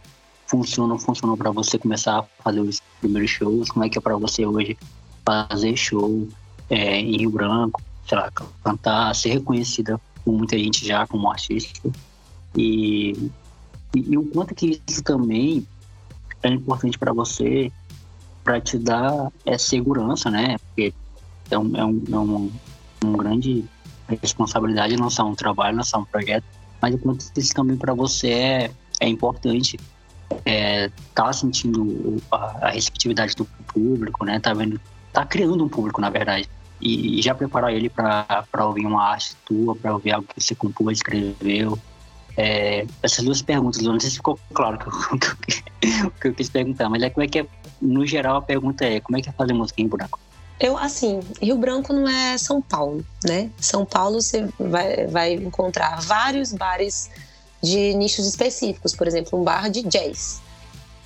funciona, 0.46 0.96
funcionou 0.96 1.36
para 1.36 1.50
você 1.50 1.76
começar 1.76 2.20
a 2.20 2.24
fazer 2.44 2.60
os 2.60 2.80
primeiros 3.00 3.32
shows? 3.32 3.68
Como 3.68 3.84
é 3.84 3.88
que 3.88 3.98
é 3.98 4.00
para 4.00 4.16
você 4.16 4.46
hoje 4.46 4.78
fazer 5.26 5.76
show 5.76 6.28
é, 6.70 7.00
em 7.00 7.16
Rio 7.16 7.30
Branco, 7.30 7.82
sei 8.08 8.16
lá, 8.16 8.30
cantar, 8.62 9.12
ser 9.16 9.30
reconhecida 9.30 10.00
por 10.24 10.32
muita 10.32 10.56
gente 10.56 10.86
já 10.86 11.04
como 11.04 11.28
artista? 11.28 11.90
E, 12.56 13.30
e, 13.92 14.12
e 14.12 14.16
o 14.16 14.24
quanto 14.26 14.54
que 14.54 14.80
isso 14.86 15.02
também 15.02 15.66
é 16.42 16.48
importante 16.48 16.98
para 16.98 17.12
você 17.12 17.70
para 18.42 18.60
te 18.60 18.76
dar 18.78 19.30
é, 19.46 19.56
segurança, 19.56 20.30
né? 20.30 20.56
Porque 20.58 20.92
é, 21.50 21.58
um, 21.58 21.76
é, 21.76 21.84
um, 21.84 22.02
é 22.10 22.18
um, 22.18 22.50
um 23.04 23.12
grande 23.12 23.64
responsabilidade 24.20 24.96
lançar 24.96 25.24
um 25.24 25.34
trabalho, 25.34 25.76
lançar 25.76 25.98
um 25.98 26.04
projeto, 26.04 26.44
mas 26.80 26.94
o 26.94 26.98
quanto 26.98 27.24
isso 27.36 27.54
também 27.54 27.76
para 27.76 27.94
você 27.94 28.30
é, 28.30 28.70
é 29.00 29.08
importante 29.08 29.78
é, 30.44 30.90
tá 31.14 31.32
sentindo 31.32 32.20
a, 32.30 32.68
a, 32.68 32.70
receptividade 32.70 33.34
do 33.34 33.44
público, 33.44 34.24
né? 34.24 34.40
Tá 34.40 34.52
vendo, 34.52 34.80
tá 35.12 35.24
criando 35.24 35.64
um 35.64 35.68
público, 35.68 36.00
na 36.00 36.10
verdade. 36.10 36.48
E, 36.80 37.18
e 37.18 37.22
já 37.22 37.34
preparar 37.34 37.72
ele 37.72 37.88
para 37.88 38.66
ouvir 38.66 38.86
uma 38.86 39.04
arte 39.04 39.36
tua, 39.44 39.76
para 39.76 39.92
ouvir 39.92 40.12
algo 40.12 40.26
que 40.26 40.42
você 40.42 40.54
compôs, 40.54 40.98
escreveu, 40.98 41.78
é, 42.36 42.86
essas 43.02 43.24
duas 43.24 43.42
perguntas, 43.42 43.80
não 43.82 43.98
sei 44.00 44.10
se 44.10 44.16
ficou 44.16 44.38
claro 44.54 44.78
o 45.12 45.18
que, 45.18 45.36
que, 45.46 45.62
que, 46.20 46.28
eu 46.28 46.34
quis 46.34 46.48
perguntar, 46.48 46.88
mas 46.88 47.02
é 47.02 47.10
como 47.10 47.24
é 47.24 47.28
que 47.28 47.40
é, 47.40 47.46
no 47.80 48.06
geral 48.06 48.36
a 48.36 48.42
pergunta 48.42 48.84
é 48.84 49.00
como 49.00 49.18
é 49.18 49.22
que 49.22 49.28
é 49.28 49.32
fazer 49.32 49.52
música 49.52 49.80
em 49.80 49.88
Branco? 49.88 50.18
Eu, 50.60 50.78
assim, 50.78 51.20
Rio 51.40 51.56
Branco 51.56 51.92
não 51.92 52.08
é 52.08 52.38
São 52.38 52.62
Paulo, 52.62 53.04
né? 53.24 53.50
São 53.58 53.84
Paulo 53.84 54.22
você 54.22 54.48
vai, 54.58 55.06
vai 55.08 55.32
encontrar 55.34 56.00
vários 56.00 56.52
bares 56.52 57.10
de 57.60 57.94
nichos 57.94 58.26
específicos, 58.26 58.94
por 58.94 59.06
exemplo, 59.08 59.40
um 59.40 59.42
bar 59.42 59.68
de 59.68 59.82
jazz. 59.82 60.40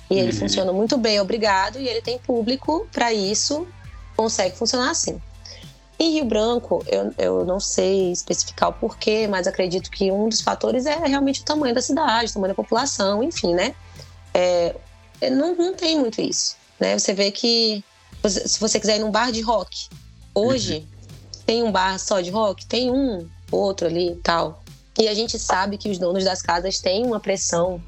E 0.09 0.17
ele 0.17 0.31
uhum. 0.31 0.37
funciona 0.37 0.71
muito 0.71 0.97
bem, 0.97 1.19
obrigado, 1.19 1.79
e 1.79 1.87
ele 1.87 2.01
tem 2.01 2.17
público 2.19 2.87
para 2.91 3.11
isso, 3.11 3.67
consegue 4.15 4.55
funcionar 4.55 4.91
assim. 4.91 5.19
Em 5.99 6.11
Rio 6.11 6.25
Branco, 6.25 6.83
eu, 6.87 7.13
eu 7.17 7.45
não 7.45 7.59
sei 7.59 8.11
especificar 8.11 8.69
o 8.69 8.73
porquê, 8.73 9.27
mas 9.27 9.47
acredito 9.47 9.89
que 9.89 10.11
um 10.11 10.29
dos 10.29 10.41
fatores 10.41 10.85
é 10.85 10.95
realmente 10.95 11.41
o 11.41 11.43
tamanho 11.43 11.73
da 11.73 11.81
cidade, 11.81 12.29
o 12.29 12.33
tamanho 12.33 12.53
da 12.53 12.55
população, 12.55 13.23
enfim, 13.23 13.55
né? 13.55 13.73
É, 14.33 14.75
é 15.19 15.29
não, 15.29 15.55
não 15.55 15.73
tem 15.73 15.99
muito 15.99 16.21
isso, 16.21 16.55
né? 16.79 16.97
Você 16.97 17.13
vê 17.13 17.31
que 17.31 17.83
se 18.27 18.59
você 18.59 18.79
quiser 18.79 18.97
ir 18.97 18.99
num 18.99 19.09
bar 19.09 19.31
de 19.31 19.41
rock, 19.41 19.89
hoje 20.35 20.77
uhum. 20.77 21.41
tem 21.45 21.63
um 21.63 21.71
bar 21.71 21.97
só 21.97 22.21
de 22.21 22.29
rock, 22.29 22.65
tem 22.67 22.91
um, 22.91 23.27
outro 23.51 23.87
ali 23.87 24.11
e 24.11 24.15
tal. 24.17 24.63
E 24.99 25.07
a 25.07 25.13
gente 25.13 25.37
sabe 25.37 25.77
que 25.77 25.89
os 25.89 25.97
donos 25.97 26.23
das 26.23 26.41
casas 26.41 26.79
têm 26.79 27.05
uma 27.05 27.19
pressão 27.19 27.81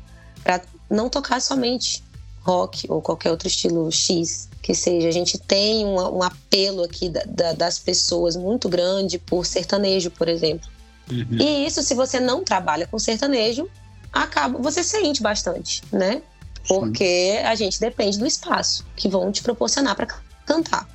para 0.44 0.62
não 0.90 1.10
tocar 1.10 1.42
somente 1.42 2.04
rock 2.42 2.90
ou 2.90 3.02
qualquer 3.02 3.32
outro 3.32 3.48
estilo 3.48 3.92
X 3.92 4.49
que 4.70 4.76
seja. 4.76 5.08
A 5.08 5.12
gente 5.12 5.36
tem 5.40 5.84
um, 5.84 6.18
um 6.18 6.22
apelo 6.22 6.84
aqui 6.84 7.10
da, 7.10 7.24
da, 7.26 7.54
das 7.54 7.80
pessoas 7.80 8.36
muito 8.36 8.70
grande 8.70 9.18
por 9.18 9.44
sertanejo, 9.44 10.12
por 10.12 10.30
exemplo. 10.30 10.70
Uhum. 11.12 11.26
E 11.40 11.66
isso, 11.66 11.82
se 11.82 11.96
você 11.96 12.20
não 12.20 12.44
trabalha 12.44 12.86
com 12.86 13.00
sertanejo, 13.00 13.68
acaba 14.14 14.60
você 14.60 14.84
sente 14.84 15.24
bastante, 15.24 15.82
né? 15.92 16.22
Porque 16.68 17.32
Sim. 17.40 17.48
a 17.48 17.56
gente 17.56 17.80
depende 17.80 18.20
do 18.20 18.28
espaço 18.28 18.86
que 18.96 19.10
vão 19.10 19.32
te 19.32 19.42
proporcionar 19.42 19.96
para 19.96 20.06
cantar. 20.46 20.88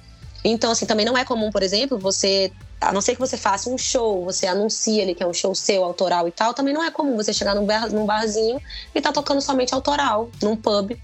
Então, 0.45 0.71
assim, 0.71 0.87
também 0.87 1.05
não 1.05 1.19
é 1.19 1.25
comum, 1.25 1.51
por 1.51 1.65
exemplo, 1.65 1.99
você 1.99 2.53
a 2.81 2.93
não 2.93 3.01
ser 3.01 3.15
que 3.15 3.21
você 3.21 3.37
faça 3.37 3.69
um 3.69 3.79
show, 3.79 4.25
você 4.25 4.47
anuncia 4.47 5.03
ali 5.03 5.17
que 5.17 5.23
é 5.23 5.27
um 5.27 5.33
show 5.33 5.53
seu, 5.53 5.83
autoral 5.83 6.29
e 6.29 6.31
tal, 6.31 6.55
também 6.55 6.73
não 6.73 6.85
é 6.85 6.93
comum 6.93 7.17
você 7.17 7.33
chegar 7.33 7.57
num, 7.57 7.67
bar, 7.67 7.91
num 7.91 8.07
barzinho 8.07 8.61
e 8.95 9.01
tá 9.01 9.11
tocando 9.11 9.41
somente 9.41 9.75
autoral, 9.75 10.31
num 10.41 10.55
pub, 10.55 10.97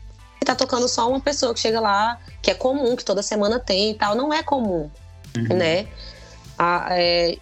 tá 0.44 0.54
tocando 0.54 0.88
só 0.88 1.08
uma 1.08 1.20
pessoa 1.20 1.52
que 1.52 1.60
chega 1.60 1.80
lá, 1.80 2.18
que 2.42 2.50
é 2.50 2.54
comum, 2.54 2.96
que 2.96 3.04
toda 3.04 3.22
semana 3.22 3.58
tem 3.58 3.90
e 3.90 3.94
tal. 3.94 4.14
Não 4.14 4.32
é 4.32 4.42
comum, 4.42 4.90
uhum. 5.36 5.56
né? 5.56 5.86
A, 6.58 6.88
é, 6.90 7.38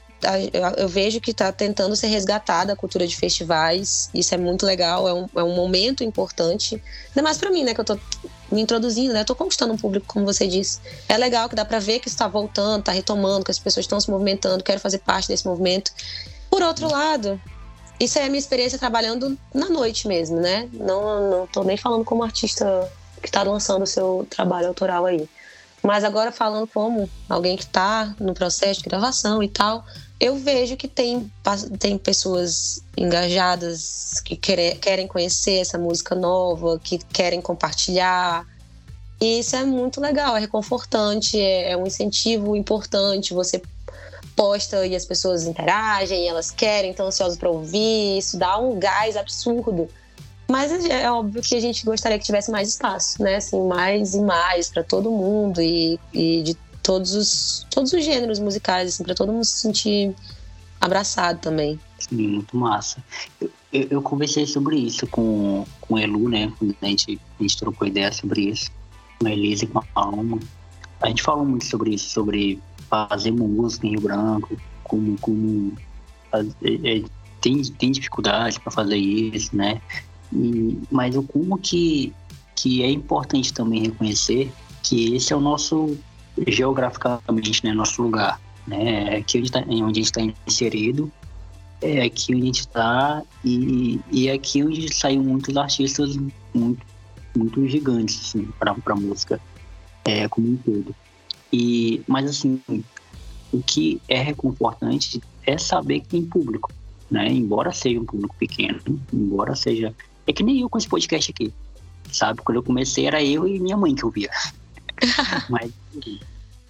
eu 0.77 0.89
vejo 0.89 1.21
que 1.21 1.31
está 1.31 1.53
tentando 1.53 1.95
ser 1.95 2.09
resgatada 2.09 2.73
a 2.73 2.77
cultura 2.77 3.07
de 3.07 3.17
festivais. 3.17 4.11
Isso 4.13 4.35
é 4.35 4.39
muito 4.39 4.67
legal, 4.67 5.09
é 5.09 5.15
um, 5.15 5.29
é 5.37 5.43
um 5.43 5.55
momento 5.55 6.03
importante. 6.03 6.83
Ainda 7.09 7.23
mais 7.23 7.39
para 7.39 7.51
mim, 7.51 7.63
né? 7.63 7.73
Que 7.73 7.81
eu 7.81 7.85
tô 7.85 7.99
me 8.51 8.61
introduzindo, 8.61 9.13
né? 9.13 9.21
Eu 9.21 9.25
tô 9.25 9.35
conquistando 9.35 9.73
um 9.73 9.77
público, 9.77 10.07
como 10.09 10.25
você 10.25 10.47
disse. 10.49 10.81
É 11.09 11.17
legal 11.17 11.49
que 11.49 11.55
dá 11.55 11.65
para 11.65 11.79
ver 11.79 12.01
que 12.01 12.09
está 12.09 12.27
voltando, 12.27 12.81
está 12.81 12.93
retomando, 12.93 13.45
que 13.45 13.51
as 13.51 13.59
pessoas 13.59 13.85
estão 13.85 14.01
se 14.01 14.11
movimentando, 14.11 14.65
quero 14.65 14.81
fazer 14.81 14.99
parte 14.99 15.29
desse 15.29 15.47
movimento. 15.47 15.93
Por 16.51 16.63
outro 16.63 16.91
lado, 16.91 17.41
isso 18.01 18.19
é 18.19 18.25
a 18.25 18.29
minha 18.29 18.39
experiência 18.39 18.79
trabalhando 18.79 19.37
na 19.53 19.69
noite 19.69 20.07
mesmo, 20.07 20.39
né? 20.39 20.69
Não, 20.73 21.31
não 21.31 21.47
tô 21.47 21.65
nem 21.65 21.77
falando 21.77 22.05
como 22.05 22.23
artista 22.23 22.91
que 23.21 23.29
está 23.29 23.43
lançando 23.43 23.83
o 23.83 23.87
seu 23.87 24.27
trabalho 24.31 24.69
autoral 24.69 25.07
aí. 25.07 25.29
Mas 25.83 26.05
agora 26.05 26.33
falando 26.33 26.67
como 26.67 27.09
alguém 27.29 27.57
que 27.57 27.65
está 27.65 28.15
no 28.19 28.35
processo 28.35 28.83
de 28.83 28.89
gravação 28.89 29.43
e 29.43 29.49
tal, 29.49 29.85
eu 30.21 30.37
vejo 30.37 30.77
que 30.77 30.89
tem, 30.89 31.31
tem 31.79 31.97
pessoas 31.97 32.83
engajadas 32.97 34.21
que 34.25 34.37
querem 34.37 35.07
conhecer 35.07 35.61
essa 35.61 35.79
música 35.79 36.15
nova, 36.15 36.79
que 36.83 36.99
querem 36.99 37.41
compartilhar. 37.41 38.45
E 39.21 39.41
isso 39.41 39.57
é 39.57 39.65
muito 39.65 40.01
legal, 40.01 40.37
é 40.37 40.41
reconfortante, 40.41 41.41
é, 41.41 41.73
é 41.73 41.77
um 41.77 41.87
incentivo 41.87 42.57
importante. 42.57 43.35
Você 43.35 43.63
posta 44.39 44.87
e 44.87 44.95
as 44.95 45.05
pessoas 45.05 45.45
interagem, 45.45 46.29
elas 46.29 46.53
querem, 46.53 46.93
estão 46.93 47.09
ansiosas 47.09 47.37
para 47.37 47.51
ouvir. 47.51 48.19
Isso 48.19 48.39
dá 48.39 48.57
um 48.57 48.79
gás 48.79 49.17
absurdo. 49.17 49.89
Mas 50.49 50.73
é, 50.87 51.03
é 51.03 51.11
óbvio 51.11 51.43
que 51.43 51.57
a 51.57 51.61
gente 51.61 51.85
gostaria 51.85 52.17
que 52.21 52.25
tivesse 52.25 52.49
mais 52.49 52.69
espaço, 52.69 53.21
né? 53.21 53.35
Assim, 53.35 53.61
mais 53.67 54.15
e 54.15 54.21
mais 54.21 54.71
para 54.71 54.85
todo 54.85 55.11
mundo 55.11 55.61
e, 55.61 55.99
e 56.13 56.43
de 56.45 56.55
todos 56.85 57.15
os, 57.15 57.67
todos 57.69 57.93
os 57.93 58.05
gêneros 58.05 58.39
musicais, 58.39 58.95
assim, 58.95 59.03
para 59.03 59.15
todo 59.15 59.33
mundo 59.33 59.45
se 59.45 59.61
sentir 59.61 60.15
abraçado 60.81 61.41
também. 61.41 61.79
Sim, 61.99 62.29
muito 62.29 62.57
massa. 62.57 63.03
Eu, 63.41 63.51
eu, 63.73 63.87
eu, 63.91 64.03
conversei 64.03 64.47
sobre 64.47 64.77
isso 64.77 65.05
com, 65.09 65.67
com 65.81 65.95
o 65.95 65.99
Elu, 65.99 66.29
né? 66.29 66.53
A 66.81 66.87
gente, 66.87 67.21
a 67.39 67.43
gente 67.43 67.59
trocou 67.59 67.89
ideia 67.89 68.13
sobre 68.13 68.43
isso, 68.43 68.71
com 69.19 69.27
a 69.27 69.33
Elise 69.33 69.65
e 69.65 69.67
com 69.67 69.81
a 69.81 69.85
Alma. 69.97 70.39
A 71.03 71.09
gente 71.09 71.23
falou 71.23 71.45
muito 71.45 71.67
sobre 71.67 71.95
isso, 71.95 72.09
sobre 72.09 72.61
fazer 72.89 73.31
música 73.31 73.87
em 73.87 73.91
Rio 73.91 74.01
Branco, 74.01 74.57
como, 74.85 75.19
como 75.19 75.73
fazer, 76.31 76.55
é, 76.85 77.03
tem, 77.41 77.63
tem 77.63 77.91
dificuldade 77.91 78.59
para 78.61 78.73
fazer 78.73 78.97
isso, 78.97 79.55
né? 79.55 79.81
E, 80.33 80.79
mas 80.91 81.17
o 81.17 81.23
como 81.23 81.59
que, 81.59 82.13
que 82.55 82.83
é 82.83 82.91
importante 82.91 83.53
também 83.53 83.83
reconhecer 83.83 84.53
que 84.83 85.15
esse 85.15 85.33
é 85.33 85.37
o 85.37 85.41
nosso 85.41 85.97
geograficamente, 86.47 87.65
né, 87.65 87.73
nosso 87.73 88.01
lugar, 88.03 88.41
né, 88.67 89.15
é 89.15 89.17
aqui 89.19 89.39
onde, 89.39 89.51
tá, 89.51 89.65
onde 89.67 89.83
a 89.83 89.87
gente 89.87 90.01
está 90.03 90.21
inserido, 90.47 91.11
é 91.81 92.03
aqui 92.03 92.35
onde 92.35 92.43
a 92.43 92.47
gente 92.47 92.61
está 92.61 93.23
e, 93.45 94.01
e 94.11 94.29
é 94.29 94.33
aqui 94.33 94.63
onde 94.63 94.93
saem 94.95 95.19
muitos 95.19 95.57
artistas 95.57 96.17
muito, 96.55 96.87
muito 97.37 97.67
gigantes 97.67 98.21
assim, 98.21 98.49
para 98.59 98.75
a 98.87 98.95
música 98.95 99.41
é, 100.05 100.29
como 100.29 100.49
um 100.49 100.57
todo. 100.57 100.95
E, 101.53 102.03
mas 102.07 102.29
assim, 102.29 102.61
o 103.53 103.63
que 103.63 104.01
é 104.09 104.21
reconfortante 104.21 105.21
é 105.47 105.57
saber 105.57 106.01
que 106.01 106.09
tem 106.09 106.25
público, 106.25 106.73
né? 107.11 107.29
Embora 107.29 107.73
seja 107.73 108.01
um 108.01 108.05
público 108.05 108.35
pequeno, 108.39 108.81
embora 109.13 109.55
seja 109.55 109.95
é 110.27 110.33
que 110.33 110.43
nem 110.43 110.61
eu 110.61 110.69
com 110.69 110.77
esse 110.77 110.89
podcast 110.89 111.31
aqui, 111.31 111.53
sabe? 112.13 112.43
Quando 112.43 112.57
eu 112.57 112.63
comecei 112.63 113.07
era 113.07 113.23
eu 113.23 113.47
e 113.47 113.59
minha 113.59 113.77
mãe 113.77 113.95
que 113.95 114.05
ouvia. 114.05 114.31
Mas 115.49 115.73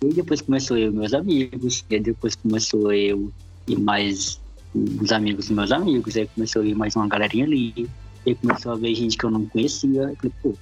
e 0.01 0.15
depois 0.15 0.41
começou 0.41 0.77
eu 0.77 0.93
e 0.93 0.95
meus 0.95 1.13
amigos, 1.13 1.85
e 1.91 1.99
depois 1.99 2.37
começou 2.37 2.93
eu 2.93 3.33
e 3.67 3.77
mais 3.77 4.41
os 4.75 5.11
amigos 5.11 5.47
dos 5.47 5.57
meus 5.57 5.73
amigos, 5.73 6.17
aí 6.17 6.29
começou 6.29 6.63
a 6.63 6.67
ir 6.67 6.75
mais 6.75 6.95
uma 6.95 7.09
galerinha 7.09 7.45
ali, 7.45 7.89
aí 8.25 8.35
começou 8.37 8.73
a 8.73 8.77
ver 8.77 8.95
gente 8.95 9.17
que 9.17 9.25
eu 9.25 9.31
não 9.31 9.45
conhecia, 9.47 10.03
eu 10.03 10.17
falei, 10.17 10.33
pô, 10.41 10.55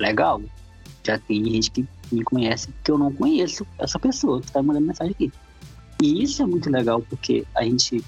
legal, 0.00 0.42
já 1.04 1.18
tem 1.18 1.44
gente 1.44 1.70
que 1.70 1.86
me 2.14 2.24
conhece 2.24 2.68
que 2.82 2.90
eu 2.90 2.98
não 2.98 3.12
conheço 3.12 3.66
essa 3.78 3.98
pessoa 3.98 4.40
que 4.40 4.46
está 4.46 4.62
mandando 4.62 4.86
mensagem 4.86 5.12
aqui. 5.12 5.32
E 6.02 6.22
isso 6.22 6.42
é 6.42 6.46
muito 6.46 6.68
legal 6.70 7.00
porque 7.00 7.44
a 7.54 7.62
gente 7.62 8.04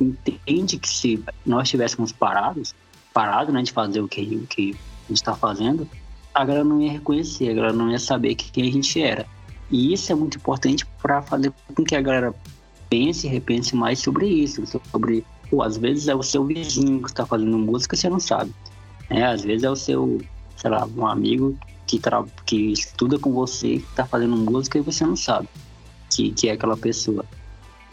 entende 0.00 0.78
que 0.78 0.88
se 0.88 1.22
nós 1.44 1.64
estivéssemos 1.64 2.12
parados, 2.12 2.74
parado, 3.12 3.52
né, 3.52 3.62
de 3.62 3.72
fazer 3.72 4.00
o 4.00 4.08
que, 4.08 4.20
o 4.20 4.46
que 4.46 4.70
a 4.70 5.08
gente 5.08 5.16
está 5.16 5.34
fazendo, 5.34 5.88
a 6.34 6.44
galera 6.44 6.64
não 6.64 6.80
ia 6.80 6.92
reconhecer, 6.92 7.50
a 7.50 7.54
galera 7.54 7.72
não 7.72 7.90
ia 7.90 7.98
saber 7.98 8.34
quem 8.34 8.68
a 8.68 8.72
gente 8.72 9.00
era. 9.00 9.26
E 9.70 9.92
isso 9.92 10.10
é 10.10 10.14
muito 10.14 10.36
importante 10.36 10.86
para 11.00 11.22
fazer 11.22 11.52
com 11.74 11.84
que 11.84 11.94
a 11.94 12.00
galera 12.00 12.34
pense 12.88 13.26
e 13.26 13.30
repense 13.30 13.76
mais 13.76 14.00
sobre 14.00 14.26
isso, 14.26 14.64
sobre, 14.90 15.24
pô, 15.48 15.62
às 15.62 15.76
vezes 15.76 16.08
é 16.08 16.14
o 16.14 16.22
seu 16.22 16.44
vizinho 16.44 17.02
que 17.02 17.08
está 17.08 17.24
fazendo 17.24 17.56
música 17.56 17.94
e 17.94 17.98
você 17.98 18.08
não 18.08 18.20
sabe. 18.20 18.52
Né? 19.08 19.24
Às 19.24 19.42
vezes 19.42 19.64
é 19.64 19.70
o 19.70 19.76
seu, 19.76 20.20
sei 20.56 20.70
lá, 20.70 20.86
um 20.86 21.06
amigo 21.06 21.56
que, 21.90 21.98
tra... 21.98 22.24
que 22.46 22.72
estuda 22.72 23.18
com 23.18 23.32
você, 23.32 23.78
que 23.78 23.86
está 23.90 24.06
fazendo 24.06 24.36
música 24.36 24.78
e 24.78 24.80
você 24.80 25.04
não 25.04 25.16
sabe 25.16 25.48
que, 26.08 26.30
que 26.30 26.48
é 26.48 26.52
aquela 26.52 26.76
pessoa. 26.76 27.24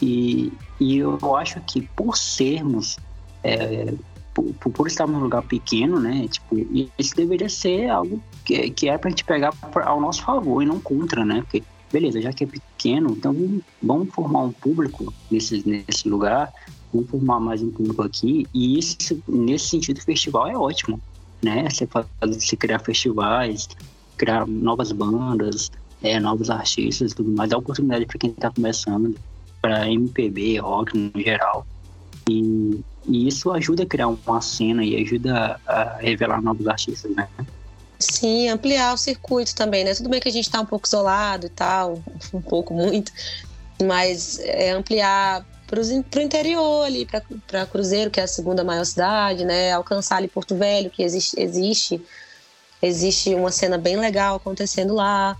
E, 0.00 0.52
e 0.78 0.98
eu 0.98 1.34
acho 1.34 1.60
que 1.62 1.82
por 1.82 2.16
sermos 2.16 2.96
é, 3.42 3.92
por, 4.32 4.70
por 4.70 4.86
estar 4.86 5.08
num 5.08 5.18
lugar 5.18 5.42
pequeno, 5.42 5.98
né? 5.98 6.28
Tipo, 6.28 6.56
isso 6.96 7.16
deveria 7.16 7.48
ser 7.48 7.88
algo 7.88 8.22
que, 8.44 8.70
que 8.70 8.88
é 8.88 8.96
pra 8.96 9.10
gente 9.10 9.24
pegar 9.24 9.52
ao 9.84 10.00
nosso 10.00 10.22
favor 10.22 10.62
e 10.62 10.66
não 10.66 10.78
contra, 10.78 11.24
né? 11.24 11.40
Porque, 11.40 11.64
beleza, 11.92 12.20
já 12.20 12.32
que 12.32 12.44
é 12.44 12.46
pequeno, 12.46 13.10
então 13.10 13.34
vamos 13.82 14.14
formar 14.14 14.42
um 14.42 14.52
público 14.52 15.12
nesse, 15.28 15.66
nesse 15.66 16.08
lugar, 16.08 16.52
vamos 16.92 17.10
formar 17.10 17.40
mais 17.40 17.62
um 17.62 17.70
público 17.70 18.02
aqui. 18.02 18.46
E 18.54 18.78
isso, 18.78 19.20
nesse 19.26 19.70
sentido, 19.70 19.98
o 19.98 20.02
festival 20.02 20.46
é 20.46 20.56
ótimo, 20.56 21.00
né? 21.42 21.68
Você, 21.68 21.86
faz, 21.86 22.06
você 22.20 22.56
criar 22.56 22.78
festivais, 22.80 23.68
criar 24.16 24.46
novas 24.46 24.92
bandas, 24.92 25.70
é, 26.02 26.18
novos 26.20 26.50
artistas 26.50 27.12
e 27.12 27.14
tudo 27.14 27.30
mais, 27.30 27.50
dá 27.50 27.58
oportunidade 27.58 28.06
para 28.06 28.18
quem 28.18 28.30
está 28.30 28.50
começando, 28.50 29.14
para 29.60 29.90
MPB, 29.90 30.58
rock 30.58 30.96
no 30.96 31.20
geral. 31.20 31.66
E 32.28 32.80
e 33.08 33.26
isso 33.26 33.50
ajuda 33.50 33.84
a 33.84 33.86
criar 33.86 34.08
uma 34.08 34.40
cena 34.42 34.84
e 34.84 34.94
ajuda 35.02 35.58
a 35.66 35.96
revelar 35.96 36.42
novos 36.42 36.68
artistas, 36.68 37.10
né? 37.16 37.26
Sim, 37.98 38.48
ampliar 38.50 38.92
o 38.92 38.98
circuito 38.98 39.54
também, 39.54 39.82
né? 39.82 39.94
Tudo 39.94 40.10
bem 40.10 40.20
que 40.20 40.28
a 40.28 40.32
gente 40.32 40.44
está 40.44 40.60
um 40.60 40.66
pouco 40.66 40.86
isolado 40.86 41.46
e 41.46 41.48
tal, 41.48 42.02
um 42.32 42.42
pouco 42.42 42.74
muito, 42.74 43.10
mas 43.82 44.38
é 44.40 44.70
ampliar 44.70 45.44
para 45.68 45.80
o 45.80 46.22
interior 46.22 46.84
ali, 46.84 47.06
para 47.46 47.66
Cruzeiro, 47.66 48.10
que 48.10 48.18
é 48.18 48.24
a 48.24 48.28
segunda 48.28 48.64
maior 48.64 48.84
cidade, 48.84 49.44
né? 49.44 49.72
Alcançar 49.72 50.16
ali 50.16 50.26
Porto 50.26 50.56
Velho, 50.56 50.90
que 50.90 51.02
existe, 51.02 51.38
existe, 51.38 52.02
existe 52.82 53.34
uma 53.34 53.52
cena 53.52 53.78
bem 53.78 53.96
legal 53.96 54.36
acontecendo 54.36 54.94
lá. 54.94 55.36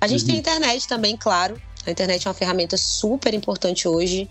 A 0.00 0.06
gente 0.06 0.22
uhum. 0.22 0.30
tem 0.30 0.38
internet 0.38 0.88
também, 0.88 1.16
claro. 1.16 1.60
A 1.86 1.90
internet 1.90 2.26
é 2.26 2.28
uma 2.30 2.34
ferramenta 2.34 2.76
super 2.76 3.34
importante 3.34 3.86
hoje 3.86 4.28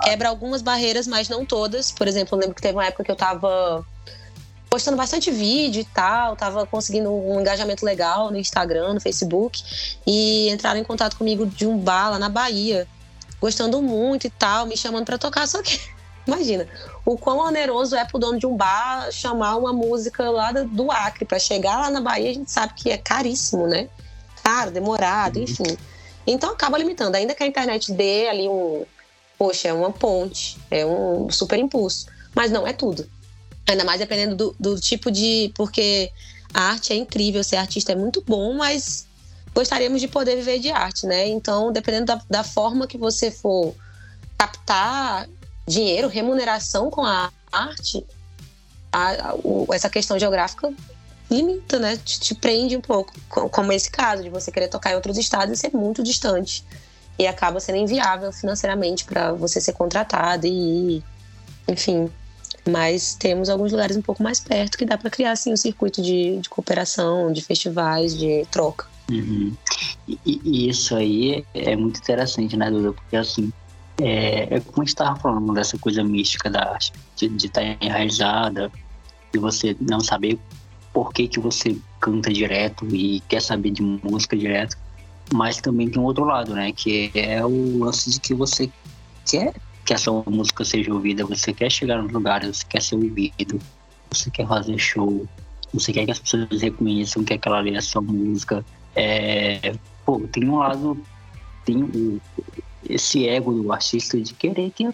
quebra 0.00 0.28
algumas 0.28 0.62
barreiras, 0.62 1.06
mas 1.06 1.28
não 1.28 1.44
todas. 1.44 1.92
Por 1.92 2.08
exemplo, 2.08 2.36
eu 2.36 2.40
lembro 2.40 2.54
que 2.54 2.62
teve 2.62 2.74
uma 2.74 2.86
época 2.86 3.04
que 3.04 3.10
eu 3.10 3.16
tava 3.16 3.84
postando 4.68 4.96
bastante 4.96 5.30
vídeo 5.30 5.80
e 5.80 5.84
tal, 5.84 6.36
tava 6.36 6.64
conseguindo 6.64 7.12
um 7.12 7.40
engajamento 7.40 7.84
legal 7.84 8.30
no 8.30 8.38
Instagram, 8.38 8.94
no 8.94 9.00
Facebook, 9.00 9.62
e 10.06 10.48
entraram 10.48 10.78
em 10.78 10.84
contato 10.84 11.16
comigo 11.16 11.44
de 11.44 11.66
um 11.66 11.76
bar 11.76 12.10
lá 12.10 12.18
na 12.18 12.28
Bahia, 12.28 12.86
gostando 13.40 13.80
muito 13.80 14.26
e 14.26 14.30
tal, 14.30 14.66
me 14.66 14.76
chamando 14.76 15.06
para 15.06 15.18
tocar, 15.18 15.46
só 15.46 15.62
que 15.62 15.80
imagina, 16.26 16.68
o 17.04 17.16
quão 17.16 17.38
oneroso 17.38 17.96
é 17.96 18.04
pro 18.04 18.18
dono 18.18 18.38
de 18.38 18.46
um 18.46 18.56
bar 18.56 19.10
chamar 19.10 19.56
uma 19.56 19.72
música 19.72 20.30
lá 20.30 20.52
do 20.52 20.90
Acre 20.90 21.24
para 21.24 21.38
chegar 21.38 21.78
lá 21.80 21.90
na 21.90 22.00
Bahia, 22.00 22.30
a 22.30 22.34
gente 22.34 22.50
sabe 22.50 22.74
que 22.74 22.90
é 22.90 22.98
caríssimo, 22.98 23.66
né? 23.66 23.88
Caro, 24.42 24.70
demorado, 24.70 25.36
uhum. 25.36 25.44
enfim. 25.44 25.76
Então 26.26 26.52
acaba 26.52 26.78
limitando, 26.78 27.16
ainda 27.16 27.34
que 27.34 27.42
a 27.42 27.46
internet 27.46 27.92
dê 27.92 28.28
ali 28.28 28.48
um 28.48 28.84
poxa, 29.40 29.68
é 29.68 29.72
uma 29.72 29.90
ponte, 29.90 30.58
é 30.70 30.84
um 30.84 31.30
super 31.30 31.58
impulso. 31.58 32.06
Mas 32.34 32.50
não 32.50 32.66
é 32.66 32.74
tudo. 32.74 33.08
Ainda 33.66 33.84
mais 33.84 33.98
dependendo 33.98 34.36
do, 34.36 34.56
do 34.60 34.78
tipo 34.78 35.10
de. 35.10 35.50
Porque 35.54 36.10
a 36.52 36.72
arte 36.72 36.92
é 36.92 36.96
incrível, 36.96 37.42
ser 37.42 37.56
artista 37.56 37.92
é 37.92 37.96
muito 37.96 38.22
bom, 38.26 38.52
mas 38.52 39.06
gostaríamos 39.54 40.00
de 40.00 40.08
poder 40.08 40.36
viver 40.36 40.58
de 40.58 40.70
arte, 40.70 41.06
né? 41.06 41.28
Então, 41.28 41.72
dependendo 41.72 42.06
da, 42.06 42.22
da 42.28 42.44
forma 42.44 42.86
que 42.86 42.98
você 42.98 43.30
for 43.30 43.74
captar 44.38 45.28
dinheiro, 45.66 46.08
remuneração 46.08 46.90
com 46.90 47.04
a 47.04 47.30
arte, 47.52 48.04
a, 48.92 49.30
a, 49.30 49.34
o, 49.34 49.66
essa 49.72 49.88
questão 49.88 50.18
geográfica 50.18 50.72
limita, 51.30 51.78
né? 51.78 51.96
Te, 51.96 52.20
te, 52.20 52.34
prende 52.34 52.76
um 52.76 52.80
pouco, 52.80 53.12
como 53.28 53.72
esse 53.72 53.90
caso 53.90 54.22
de 54.22 54.30
você 54.30 54.50
querer 54.50 54.68
tocar 54.68 54.92
em 54.92 54.94
outros 54.94 55.16
estados 55.16 55.58
e 55.58 55.60
ser 55.60 55.72
muito 55.72 56.02
distante. 56.02 56.64
E 57.18 57.26
acaba 57.26 57.60
sendo 57.60 57.76
inviável 57.76 58.32
financeiramente 58.32 59.04
para 59.04 59.32
você 59.32 59.60
ser 59.60 59.74
contratado 59.74 60.46
e 60.46 61.04
enfim. 61.68 62.10
Mas 62.68 63.14
temos 63.14 63.48
alguns 63.48 63.72
lugares 63.72 63.96
um 63.96 64.02
pouco 64.02 64.22
mais 64.22 64.40
perto 64.40 64.76
que 64.76 64.84
dá 64.84 64.98
para 64.98 65.08
criar 65.10 65.32
assim 65.32 65.52
um 65.52 65.56
circuito 65.56 66.02
de, 66.02 66.38
de 66.38 66.48
cooperação, 66.48 67.32
de 67.32 67.42
festivais, 67.42 68.16
de 68.16 68.46
troca. 68.50 68.89
Uhum. 69.10 69.52
E, 70.08 70.18
e, 70.24 70.68
isso 70.68 70.94
aí 70.94 71.44
é 71.52 71.74
muito 71.76 71.98
interessante, 71.98 72.56
né, 72.56 72.70
Duda? 72.70 72.92
Porque 72.92 73.16
assim, 73.16 73.52
é, 74.00 74.56
é 74.56 74.60
como 74.60 74.78
a 74.78 74.84
gente 74.84 74.88
estava 74.88 75.18
falando 75.18 75.52
dessa 75.52 75.76
coisa 75.78 76.02
mística 76.04 76.48
da 76.48 76.72
arte, 76.72 76.92
de, 77.16 77.28
de 77.28 77.46
estar 77.46 77.60
tá 77.60 77.84
enraizada, 77.84 78.70
de 79.32 79.38
você 79.38 79.76
não 79.80 80.00
saber 80.00 80.38
por 80.92 81.12
que, 81.12 81.28
que 81.28 81.40
você 81.40 81.76
canta 82.00 82.32
direto 82.32 82.86
e 82.94 83.20
quer 83.28 83.42
saber 83.42 83.70
de 83.70 83.82
música 83.82 84.36
direto. 84.36 84.76
Mas 85.32 85.60
também 85.60 85.88
tem 85.88 86.00
um 86.00 86.04
outro 86.04 86.24
lado, 86.24 86.54
né? 86.54 86.72
Que 86.72 87.10
é 87.14 87.44
o 87.44 87.78
lance 87.78 88.10
de 88.10 88.20
que 88.20 88.34
você 88.34 88.70
quer 89.28 89.52
que 89.84 89.94
a 89.94 89.98
sua 89.98 90.22
música 90.28 90.64
seja 90.64 90.92
ouvida, 90.92 91.24
você 91.24 91.52
quer 91.52 91.70
chegar 91.70 92.00
nos 92.00 92.12
lugares, 92.12 92.58
você 92.58 92.64
quer 92.68 92.82
ser 92.82 92.94
ouvido, 92.94 93.60
você 94.08 94.30
quer 94.30 94.46
fazer 94.46 94.78
show, 94.78 95.26
você 95.72 95.92
quer 95.92 96.04
que 96.04 96.12
as 96.12 96.18
pessoas 96.18 96.62
reconheçam 96.62 97.24
que 97.24 97.34
aquela 97.34 97.58
ali 97.58 97.74
é 97.74 97.78
a 97.78 97.82
sua 97.82 98.00
música. 98.00 98.64
É, 98.94 99.74
pô, 100.04 100.20
tem 100.32 100.48
um 100.48 100.58
lado, 100.58 101.00
tem 101.64 101.82
o, 101.82 102.20
esse 102.88 103.28
ego 103.28 103.52
do 103.52 103.72
artista 103.72 104.20
de 104.20 104.34
querer 104.34 104.70
que 104.70 104.92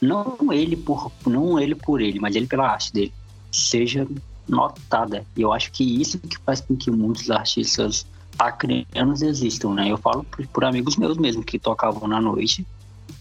não 0.00 0.52
ele 0.52 0.76
por 0.76 1.12
não 1.26 1.58
ele 1.58 1.74
por 1.74 2.00
ele, 2.00 2.18
mas 2.18 2.34
ele 2.34 2.46
pela 2.46 2.68
arte 2.68 2.92
dele 2.92 3.12
seja 3.52 4.06
notada. 4.48 5.24
E 5.36 5.42
eu 5.42 5.52
acho 5.52 5.70
que 5.72 5.84
isso 6.00 6.18
que 6.18 6.38
faz 6.38 6.60
com 6.60 6.76
que 6.76 6.90
muitos 6.90 7.30
artistas 7.30 8.06
acreanos 8.38 9.22
existam, 9.22 9.74
né? 9.74 9.90
Eu 9.90 9.98
falo 9.98 10.24
por, 10.24 10.46
por, 10.48 10.64
amigos 10.64 10.96
meus 10.96 11.18
mesmo 11.18 11.42
que 11.42 11.58
tocavam 11.58 12.08
na 12.08 12.20
noite, 12.20 12.66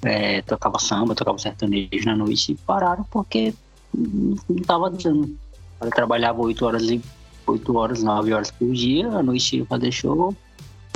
é, 0.01 0.41
tocava 0.41 0.79
samba, 0.79 1.15
tocava 1.15 1.37
sertanejo 1.37 2.05
na 2.05 2.15
noite 2.15 2.53
e 2.53 2.55
pararam 2.55 3.05
porque 3.11 3.53
não 3.93 4.37
estava 4.49 4.89
dando. 4.89 5.35
Trabalhava 5.95 6.41
oito 6.41 6.65
horas 6.65 6.83
e 6.89 7.01
oito 7.49 7.75
horas, 7.75 8.03
nove 8.03 8.33
horas 8.33 8.51
por 8.51 8.71
dia, 8.73 9.07
à 9.07 9.23
noite 9.23 9.57
ia 9.57 9.65
fazer 9.65 9.91
show 9.91 10.35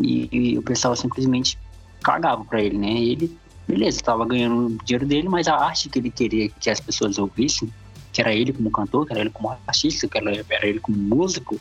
e, 0.01 0.29
e 0.31 0.57
o 0.57 0.61
pessoal 0.61 0.95
simplesmente 0.95 1.57
cagava 2.01 2.43
para 2.43 2.61
ele, 2.61 2.77
né? 2.77 2.91
E 2.91 3.11
ele, 3.11 3.37
beleza, 3.67 3.97
estava 3.97 4.25
ganhando 4.25 4.67
o 4.67 4.83
dinheiro 4.83 5.05
dele, 5.05 5.29
mas 5.29 5.47
a 5.47 5.55
arte 5.55 5.89
que 5.89 5.99
ele 5.99 6.11
queria 6.11 6.49
que 6.49 6.69
as 6.69 6.79
pessoas 6.79 7.17
ouvissem 7.17 7.71
que 8.11 8.21
era 8.21 8.33
ele 8.33 8.53
como 8.53 8.69
cantor, 8.69 9.07
que 9.07 9.13
era 9.13 9.21
ele 9.21 9.31
como 9.31 9.57
artista, 9.67 10.07
que 10.07 10.17
era, 10.17 10.45
era 10.47 10.67
ele 10.67 10.79
como 10.79 10.95
músico, 10.95 11.59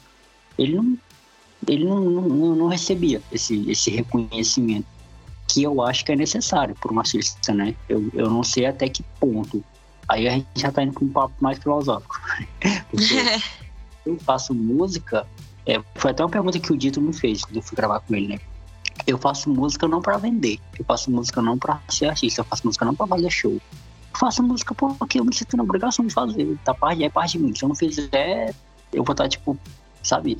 ele 0.58 0.76
não, 0.76 0.98
ele 1.66 1.84
não, 1.84 2.00
não, 2.00 2.54
não 2.54 2.66
recebia 2.66 3.22
esse, 3.32 3.70
esse 3.70 3.90
reconhecimento 3.90 4.86
que 5.48 5.62
eu 5.62 5.82
acho 5.82 6.04
que 6.04 6.12
é 6.12 6.16
necessário 6.16 6.74
para 6.80 6.92
um 6.92 6.98
artista, 6.98 7.54
né? 7.54 7.74
Eu, 7.88 8.08
eu 8.12 8.30
não 8.30 8.44
sei 8.44 8.66
até 8.66 8.88
que 8.88 9.02
ponto. 9.18 9.64
Aí 10.08 10.28
a 10.28 10.32
gente 10.32 10.46
já 10.56 10.68
está 10.68 10.82
indo 10.82 10.92
para 10.92 11.04
um 11.04 11.08
papo 11.08 11.34
mais 11.40 11.58
filosófico. 11.58 12.20
eu 14.04 14.18
faço 14.18 14.54
música, 14.54 15.26
é, 15.66 15.80
foi 15.94 16.10
até 16.10 16.22
uma 16.24 16.30
pergunta 16.30 16.58
que 16.58 16.72
o 16.72 16.76
Dito 16.76 17.00
me 17.00 17.12
fez 17.12 17.44
quando 17.44 17.56
eu 17.56 17.62
fui 17.62 17.76
gravar 17.76 18.00
com 18.00 18.14
ele, 18.14 18.28
né? 18.28 18.38
Eu 19.06 19.18
faço 19.18 19.48
música 19.48 19.88
não 19.88 20.02
para 20.02 20.18
vender, 20.18 20.58
eu 20.78 20.84
faço 20.84 21.10
música 21.10 21.40
não 21.40 21.58
para 21.58 21.80
ser 21.88 22.06
artista, 22.06 22.40
eu 22.40 22.44
faço 22.44 22.66
música 22.66 22.84
não 22.84 22.94
para 22.94 23.06
fazer 23.06 23.30
show, 23.30 23.60
faço 24.18 24.42
música 24.42 24.74
porque 24.74 25.18
eu 25.18 25.24
me 25.24 25.34
sinto 25.34 25.56
na 25.56 25.62
obrigação 25.62 26.06
de 26.06 26.12
fazer. 26.12 26.56
Tá 26.64 26.74
parte, 26.74 27.02
é 27.02 27.10
parte 27.10 27.38
de 27.38 27.44
mim. 27.44 27.54
Se 27.54 27.64
eu 27.64 27.68
não 27.68 27.76
fizer, 27.76 28.54
eu 28.92 29.02
vou 29.02 29.12
estar, 29.12 29.28
tipo, 29.28 29.56
sabe, 30.02 30.38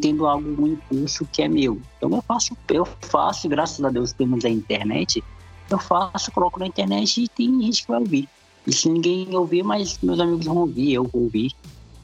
tendo 0.00 0.26
algo, 0.26 0.62
um 0.62 0.66
impulso 0.66 1.26
que 1.32 1.42
é 1.42 1.48
meu. 1.48 1.80
Então 1.96 2.10
eu 2.10 2.22
faço, 2.22 2.56
eu 2.68 2.84
faço, 2.84 3.48
graças 3.48 3.84
a 3.84 3.90
Deus 3.90 4.12
temos 4.12 4.44
a 4.44 4.48
internet, 4.48 5.22
eu 5.68 5.78
faço, 5.78 6.30
coloco 6.32 6.58
na 6.58 6.66
internet 6.66 7.22
e 7.22 7.28
tem 7.28 7.60
gente 7.62 7.82
que 7.82 7.88
vai 7.88 8.00
ouvir. 8.00 8.28
E 8.66 8.72
se 8.72 8.88
ninguém 8.88 9.34
ouvir, 9.34 9.62
mas 9.62 9.98
meus 10.02 10.20
amigos 10.20 10.46
vão 10.46 10.58
ouvir, 10.58 10.92
eu 10.92 11.04
vou 11.04 11.22
ouvir. 11.22 11.52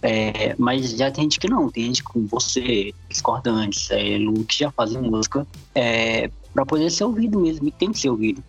É, 0.03 0.55
mas 0.59 0.91
já 0.91 1.11
tem 1.11 1.25
gente 1.25 1.41
que 1.41 1.49
não, 1.49 1.71
tem 1.71 1.85
gente 1.85 2.03
como 2.03 2.27
você, 2.27 2.93
discordantes, 3.09 3.91
é, 3.91 4.19
que 4.47 4.59
já 4.59 4.71
fazem 4.71 5.01
música 5.01 5.47
é, 5.75 6.31
para 6.53 6.67
poder 6.67 6.91
ser 6.91 7.05
ouvido 7.05 7.41
mesmo, 7.41 7.67
e 7.67 7.71
tem 7.71 7.93
que 7.93 7.99
ser 7.99 8.11
ouvido. 8.11 8.43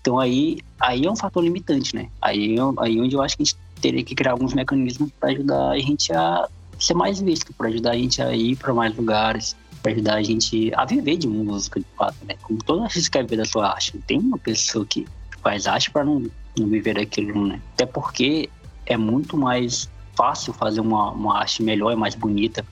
Então 0.00 0.18
aí, 0.18 0.58
aí 0.80 1.06
é 1.06 1.10
um 1.10 1.16
fator 1.16 1.42
limitante, 1.42 1.94
né? 1.94 2.08
Aí, 2.20 2.56
aí 2.78 3.00
onde 3.00 3.14
eu 3.14 3.22
acho 3.22 3.36
que 3.36 3.42
a 3.42 3.46
gente 3.46 3.56
teria 3.80 4.02
que 4.02 4.14
criar 4.14 4.32
alguns 4.32 4.52
mecanismos 4.54 5.10
para 5.18 5.30
ajudar 5.30 5.70
a 5.70 5.78
gente 5.78 6.12
a 6.12 6.48
ser 6.78 6.94
mais 6.94 7.20
visto, 7.20 7.52
para 7.54 7.68
ajudar 7.68 7.92
a 7.92 7.96
gente 7.96 8.20
a 8.20 8.34
ir 8.34 8.56
para 8.56 8.74
mais 8.74 8.94
lugares, 8.96 9.56
para 9.82 9.92
ajudar 9.92 10.16
a 10.16 10.22
gente 10.22 10.72
a 10.74 10.84
viver 10.84 11.16
de 11.16 11.28
música, 11.28 11.80
de 11.80 11.86
fato, 11.96 12.16
né? 12.26 12.34
Como 12.42 12.62
todo 12.62 12.82
artista 12.82 13.10
quer 13.10 13.22
viver 13.22 13.36
da 13.36 13.44
sua 13.44 13.70
arte, 13.70 13.98
tem 14.06 14.18
uma 14.18 14.38
pessoa 14.38 14.84
que 14.84 15.06
faz 15.42 15.66
arte 15.66 15.90
para 15.90 16.04
não, 16.04 16.26
não 16.58 16.66
viver 16.66 16.94
daquilo, 16.94 17.46
né? 17.46 17.60
Até 17.74 17.86
porque 17.86 18.48
é 18.86 18.96
muito 18.96 19.36
mais 19.36 19.88
fácil 20.16 20.52
fazer 20.52 20.80
uma, 20.80 21.10
uma 21.10 21.38
arte 21.38 21.62
melhor 21.62 21.92
e 21.92 21.96
mais 21.96 22.14
bonita, 22.14 22.64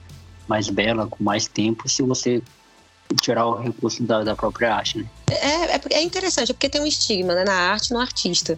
mais 0.47 0.69
bela, 0.69 1.07
com 1.07 1.23
mais 1.23 1.47
tempo, 1.47 1.87
se 1.87 2.01
você 2.01 2.41
tirar 3.21 3.45
o 3.45 3.55
recurso 3.55 4.03
da, 4.03 4.23
da 4.23 4.35
própria 4.35 4.73
arte, 4.73 4.97
né? 4.97 5.05
É, 5.29 5.75
é, 5.75 5.81
é, 5.91 6.01
interessante, 6.01 6.53
porque 6.53 6.69
tem 6.69 6.81
um 6.81 6.85
estigma 6.85 7.35
né, 7.35 7.43
na 7.43 7.53
arte 7.53 7.93
no 7.93 7.99
artista. 7.99 8.57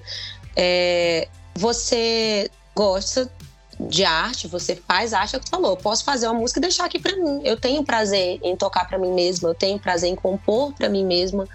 É, 0.56 1.28
você 1.56 2.50
gosta 2.76 3.32
de 3.80 4.06
arte, 4.06 4.48
você 4.48 4.76
faz 4.76 5.14
arte, 5.14 5.36
é 5.36 5.38
o 5.38 5.42
que 5.42 5.50
falou. 5.50 5.72
Eu 5.72 5.78
posso 5.78 6.04
fazer 6.04 6.28
uma 6.28 6.40
música 6.40 6.60
e 6.60 6.62
deixar 6.62 6.86
aqui 6.86 7.00
para 7.00 7.16
mim. 7.16 7.42
Eu 7.44 7.58
tenho 7.58 7.84
prazer 7.84 8.40
em 8.42 8.56
tocar 8.56 8.88
para 8.88 8.98
mim 8.98 9.14
mesma, 9.14 9.50
eu 9.50 9.56
tenho 9.56 9.80
prazer 9.80 10.10
em 10.10 10.16
compor 10.16 10.74
para 10.74 10.90
mim 10.90 11.06
mesma. 11.06 11.48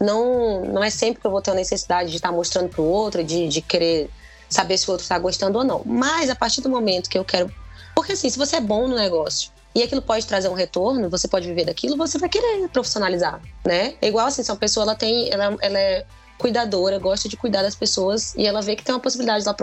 Não, 0.00 0.64
não 0.64 0.82
é 0.82 0.90
sempre 0.90 1.20
que 1.20 1.26
eu 1.26 1.30
vou 1.30 1.40
ter 1.40 1.50
a 1.50 1.54
necessidade 1.54 2.10
de 2.10 2.16
estar 2.16 2.32
mostrando 2.32 2.68
para 2.68 2.82
o 2.82 2.84
outro, 2.84 3.24
de, 3.24 3.48
de 3.48 3.60
querer 3.60 4.10
saber 4.48 4.78
se 4.78 4.88
o 4.88 4.92
outro 4.92 5.02
está 5.02 5.18
gostando 5.18 5.58
ou 5.58 5.64
não. 5.64 5.82
Mas 5.84 6.30
a 6.30 6.34
partir 6.34 6.60
do 6.60 6.68
momento 6.68 7.08
que 7.08 7.18
eu 7.18 7.24
quero. 7.24 7.52
Porque 7.94 8.12
assim, 8.12 8.28
se 8.28 8.38
você 8.38 8.56
é 8.56 8.60
bom 8.60 8.86
no 8.86 8.94
negócio, 8.94 9.50
e 9.74 9.82
aquilo 9.82 10.00
pode 10.00 10.26
trazer 10.26 10.48
um 10.48 10.54
retorno, 10.54 11.10
você 11.10 11.28
pode 11.28 11.46
viver 11.46 11.66
daquilo, 11.66 11.96
você 11.96 12.18
vai 12.18 12.30
querer 12.30 12.66
profissionalizar, 12.68 13.40
né? 13.64 13.94
É 14.00 14.08
igual 14.08 14.26
assim, 14.26 14.42
se 14.42 14.50
uma 14.50 14.56
pessoa 14.56 14.84
ela 14.84 14.94
tem, 14.94 15.30
ela, 15.30 15.54
ela 15.60 15.78
é 15.78 16.06
cuidadora, 16.38 16.98
gosta 16.98 17.28
de 17.28 17.36
cuidar 17.36 17.62
das 17.62 17.74
pessoas 17.74 18.34
e 18.36 18.46
ela 18.46 18.62
vê 18.62 18.74
que 18.74 18.82
tem 18.82 18.94
uma 18.94 19.00
possibilidade 19.00 19.44
de 19.44 19.48
ela 19.48 19.56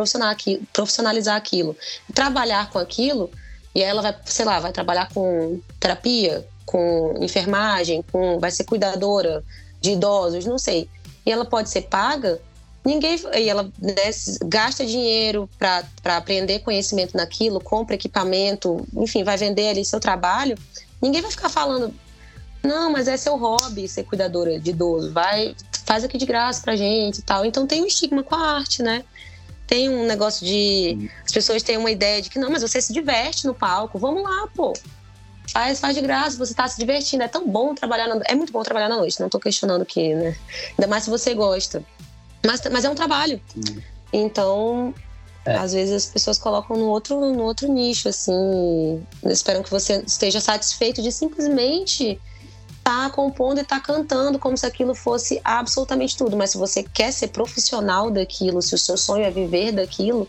profissionalizar 0.71 1.36
aquilo, 1.36 1.75
trabalhar 2.13 2.69
com 2.69 2.77
aquilo, 2.77 3.31
e 3.73 3.84
aí 3.84 3.89
ela 3.89 4.03
vai, 4.03 4.15
sei 4.25 4.45
lá, 4.45 4.59
vai 4.59 4.71
trabalhar 4.71 5.09
com 5.11 5.59
terapia, 5.79 6.47
com 6.65 7.15
enfermagem, 7.19 8.03
com 8.11 8.39
vai 8.39 8.51
ser 8.51 8.65
cuidadora 8.65 9.43
de 9.81 9.91
idosos, 9.91 10.45
não 10.45 10.59
sei. 10.59 10.88
E 11.25 11.31
ela 11.31 11.45
pode 11.45 11.69
ser 11.69 11.84
paga 11.84 12.39
ninguém 12.86 13.17
e 13.36 13.49
ela 13.49 13.63
né, 13.79 13.95
gasta 14.45 14.86
dinheiro 14.86 15.49
para 15.57 16.17
aprender 16.17 16.59
conhecimento 16.59 17.15
naquilo, 17.15 17.59
compra 17.59 17.95
equipamento, 17.95 18.86
enfim, 18.95 19.23
vai 19.23 19.38
vender 19.38 19.69
ali 19.69 19.86
seu 19.86 19.99
trabalho, 19.99 20.57
ninguém 21.01 21.21
vai 21.21 21.31
ficar 21.31 21.49
falando, 21.49 21.93
não, 22.63 22.91
mas 22.91 23.07
é 23.07 23.17
seu 23.17 23.38
hobby 23.38 23.88
ser 23.88 24.03
cuidadora 24.03 24.59
de 24.59 24.69
idoso, 24.69 25.11
vai, 25.11 25.55
faz 25.86 26.03
aqui 26.03 26.17
de 26.17 26.25
graça 26.25 26.61
pra 26.61 26.75
gente 26.75 27.19
e 27.19 27.21
tal. 27.21 27.45
Então 27.45 27.67
tem 27.67 27.81
um 27.84 27.86
estigma 27.86 28.23
com 28.23 28.36
a 28.36 28.55
arte, 28.55 28.81
né? 28.81 29.03
Tem 29.67 29.89
um 29.89 30.05
negócio 30.05 30.45
de. 30.45 31.09
As 31.25 31.31
pessoas 31.31 31.63
têm 31.63 31.77
uma 31.77 31.91
ideia 31.91 32.21
de 32.21 32.29
que 32.29 32.39
não, 32.39 32.49
mas 32.49 32.61
você 32.61 32.81
se 32.81 32.93
diverte 32.93 33.45
no 33.45 33.53
palco, 33.53 33.99
vamos 33.99 34.23
lá, 34.23 34.47
pô. 34.55 34.73
Faz, 35.51 35.79
faz 35.79 35.95
de 35.95 36.01
graça, 36.01 36.38
você 36.38 36.53
tá 36.53 36.67
se 36.67 36.79
divertindo. 36.79 37.23
É 37.23 37.27
tão 37.27 37.47
bom 37.47 37.75
trabalhar 37.75 38.07
na... 38.07 38.21
É 38.25 38.34
muito 38.34 38.51
bom 38.53 38.63
trabalhar 38.63 38.88
na 38.88 38.97
noite, 38.97 39.19
não 39.19 39.29
tô 39.29 39.39
questionando 39.39 39.86
que, 39.86 40.15
né? 40.15 40.36
Ainda 40.71 40.88
mais 40.88 41.03
se 41.03 41.09
você 41.09 41.34
gosta. 41.34 41.84
Mas, 42.45 42.61
mas 42.71 42.85
é 42.85 42.89
um 42.89 42.95
trabalho. 42.95 43.41
Hum. 43.55 43.81
Então, 44.11 44.93
é. 45.45 45.55
às 45.55 45.73
vezes 45.73 45.95
as 45.95 46.05
pessoas 46.05 46.37
colocam 46.37 46.77
no 46.77 46.85
outro, 46.85 47.33
no 47.33 47.43
outro 47.43 47.71
nicho, 47.71 48.07
assim, 48.07 49.05
esperam 49.25 49.63
que 49.63 49.71
você 49.71 50.03
esteja 50.05 50.39
satisfeito 50.39 51.01
de 51.01 51.11
simplesmente 51.11 52.19
estar 52.77 53.09
tá 53.09 53.09
compondo 53.09 53.57
e 53.57 53.61
estar 53.61 53.79
tá 53.79 53.85
cantando 53.85 54.37
como 54.37 54.57
se 54.57 54.65
aquilo 54.65 54.93
fosse 54.93 55.41
absolutamente 55.43 56.17
tudo. 56.17 56.37
Mas 56.37 56.51
se 56.51 56.57
você 56.57 56.83
quer 56.83 57.11
ser 57.11 57.29
profissional 57.29 58.11
daquilo, 58.11 58.61
se 58.61 58.75
o 58.75 58.77
seu 58.77 58.97
sonho 58.97 59.23
é 59.23 59.31
viver 59.31 59.71
daquilo, 59.71 60.27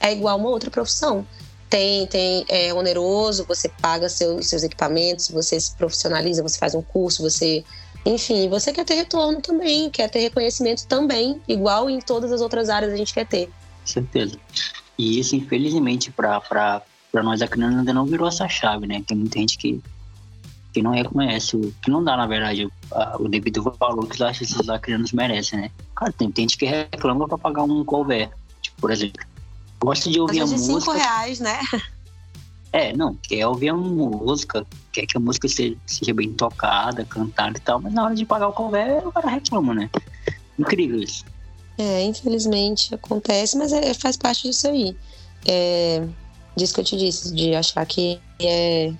é 0.00 0.12
igual 0.12 0.36
uma 0.36 0.50
outra 0.50 0.70
profissão. 0.70 1.26
Tem, 1.70 2.06
tem 2.06 2.44
é 2.48 2.74
oneroso, 2.74 3.46
você 3.46 3.68
paga 3.68 4.08
seu, 4.08 4.42
seus 4.42 4.62
equipamentos, 4.62 5.30
você 5.30 5.58
se 5.58 5.74
profissionaliza, 5.74 6.42
você 6.42 6.58
faz 6.58 6.74
um 6.74 6.82
curso, 6.82 7.22
você 7.22 7.64
enfim, 8.04 8.48
você 8.48 8.72
quer 8.72 8.84
ter 8.84 8.94
retorno 8.94 9.40
também, 9.40 9.88
quer 9.90 10.08
ter 10.10 10.20
reconhecimento 10.20 10.86
também, 10.86 11.40
igual 11.46 11.88
em 11.88 12.00
todas 12.00 12.32
as 12.32 12.40
outras 12.40 12.68
áreas 12.68 12.92
a 12.92 12.96
gente 12.96 13.14
quer 13.14 13.26
ter. 13.26 13.48
Certeza. 13.84 14.36
E 14.98 15.20
isso, 15.20 15.36
infelizmente, 15.36 16.10
para 16.10 16.82
nós 17.22 17.42
acrianos 17.42 17.78
ainda 17.78 17.92
não 17.92 18.04
virou 18.04 18.28
essa 18.28 18.48
chave, 18.48 18.86
né? 18.86 19.02
Tem 19.06 19.16
muita 19.16 19.38
gente 19.38 19.56
que, 19.56 19.80
que 20.72 20.82
não 20.82 20.90
reconhece, 20.90 21.56
que 21.82 21.90
não 21.90 22.02
dá, 22.02 22.16
na 22.16 22.26
verdade, 22.26 22.66
o, 22.66 22.72
o 23.20 23.28
devido 23.28 23.62
valor 23.78 24.06
que 24.06 24.16
os 24.16 24.22
artistas 24.22 24.68
acrianos 24.68 25.12
merecem, 25.12 25.60
né? 25.60 25.70
Cara, 25.94 26.12
tem, 26.12 26.30
tem 26.30 26.44
gente 26.44 26.58
que 26.58 26.66
reclama 26.66 27.28
para 27.28 27.38
pagar 27.38 27.62
um 27.62 27.84
cover, 27.84 28.30
tipo, 28.60 28.80
por 28.80 28.90
exemplo. 28.90 29.24
Gosta 29.80 30.10
de 30.10 30.20
ouvir 30.20 30.40
a 30.40 30.46
música. 30.46 30.74
de 30.74 30.80
cinco 30.80 30.92
reais, 30.92 31.40
né? 31.40 31.58
É, 32.72 32.96
não, 32.96 33.14
quer 33.16 33.46
ouvir 33.46 33.68
a 33.68 33.74
música, 33.74 34.66
quer 34.90 35.04
que 35.04 35.16
a 35.16 35.20
música 35.20 35.46
seja, 35.46 35.76
seja 35.86 36.14
bem 36.14 36.32
tocada, 36.32 37.04
cantada 37.04 37.58
e 37.58 37.60
tal, 37.60 37.78
mas 37.80 37.92
na 37.92 38.04
hora 38.04 38.14
de 38.14 38.24
pagar 38.24 38.48
o 38.48 38.52
cover, 38.52 39.06
o 39.06 39.12
cara 39.12 39.28
reclama, 39.28 39.74
né? 39.74 39.90
Incrível 40.58 40.98
isso. 40.98 41.24
É, 41.76 42.02
infelizmente 42.02 42.94
acontece, 42.94 43.58
mas 43.58 43.72
é, 43.72 43.92
faz 43.92 44.16
parte 44.16 44.44
disso 44.44 44.68
aí. 44.68 44.96
É, 45.46 46.06
disso 46.56 46.74
que 46.74 46.80
eu 46.80 46.84
te 46.84 46.96
disse, 46.96 47.34
de 47.34 47.54
achar 47.54 47.84
que 47.84 48.18
é 48.40 48.92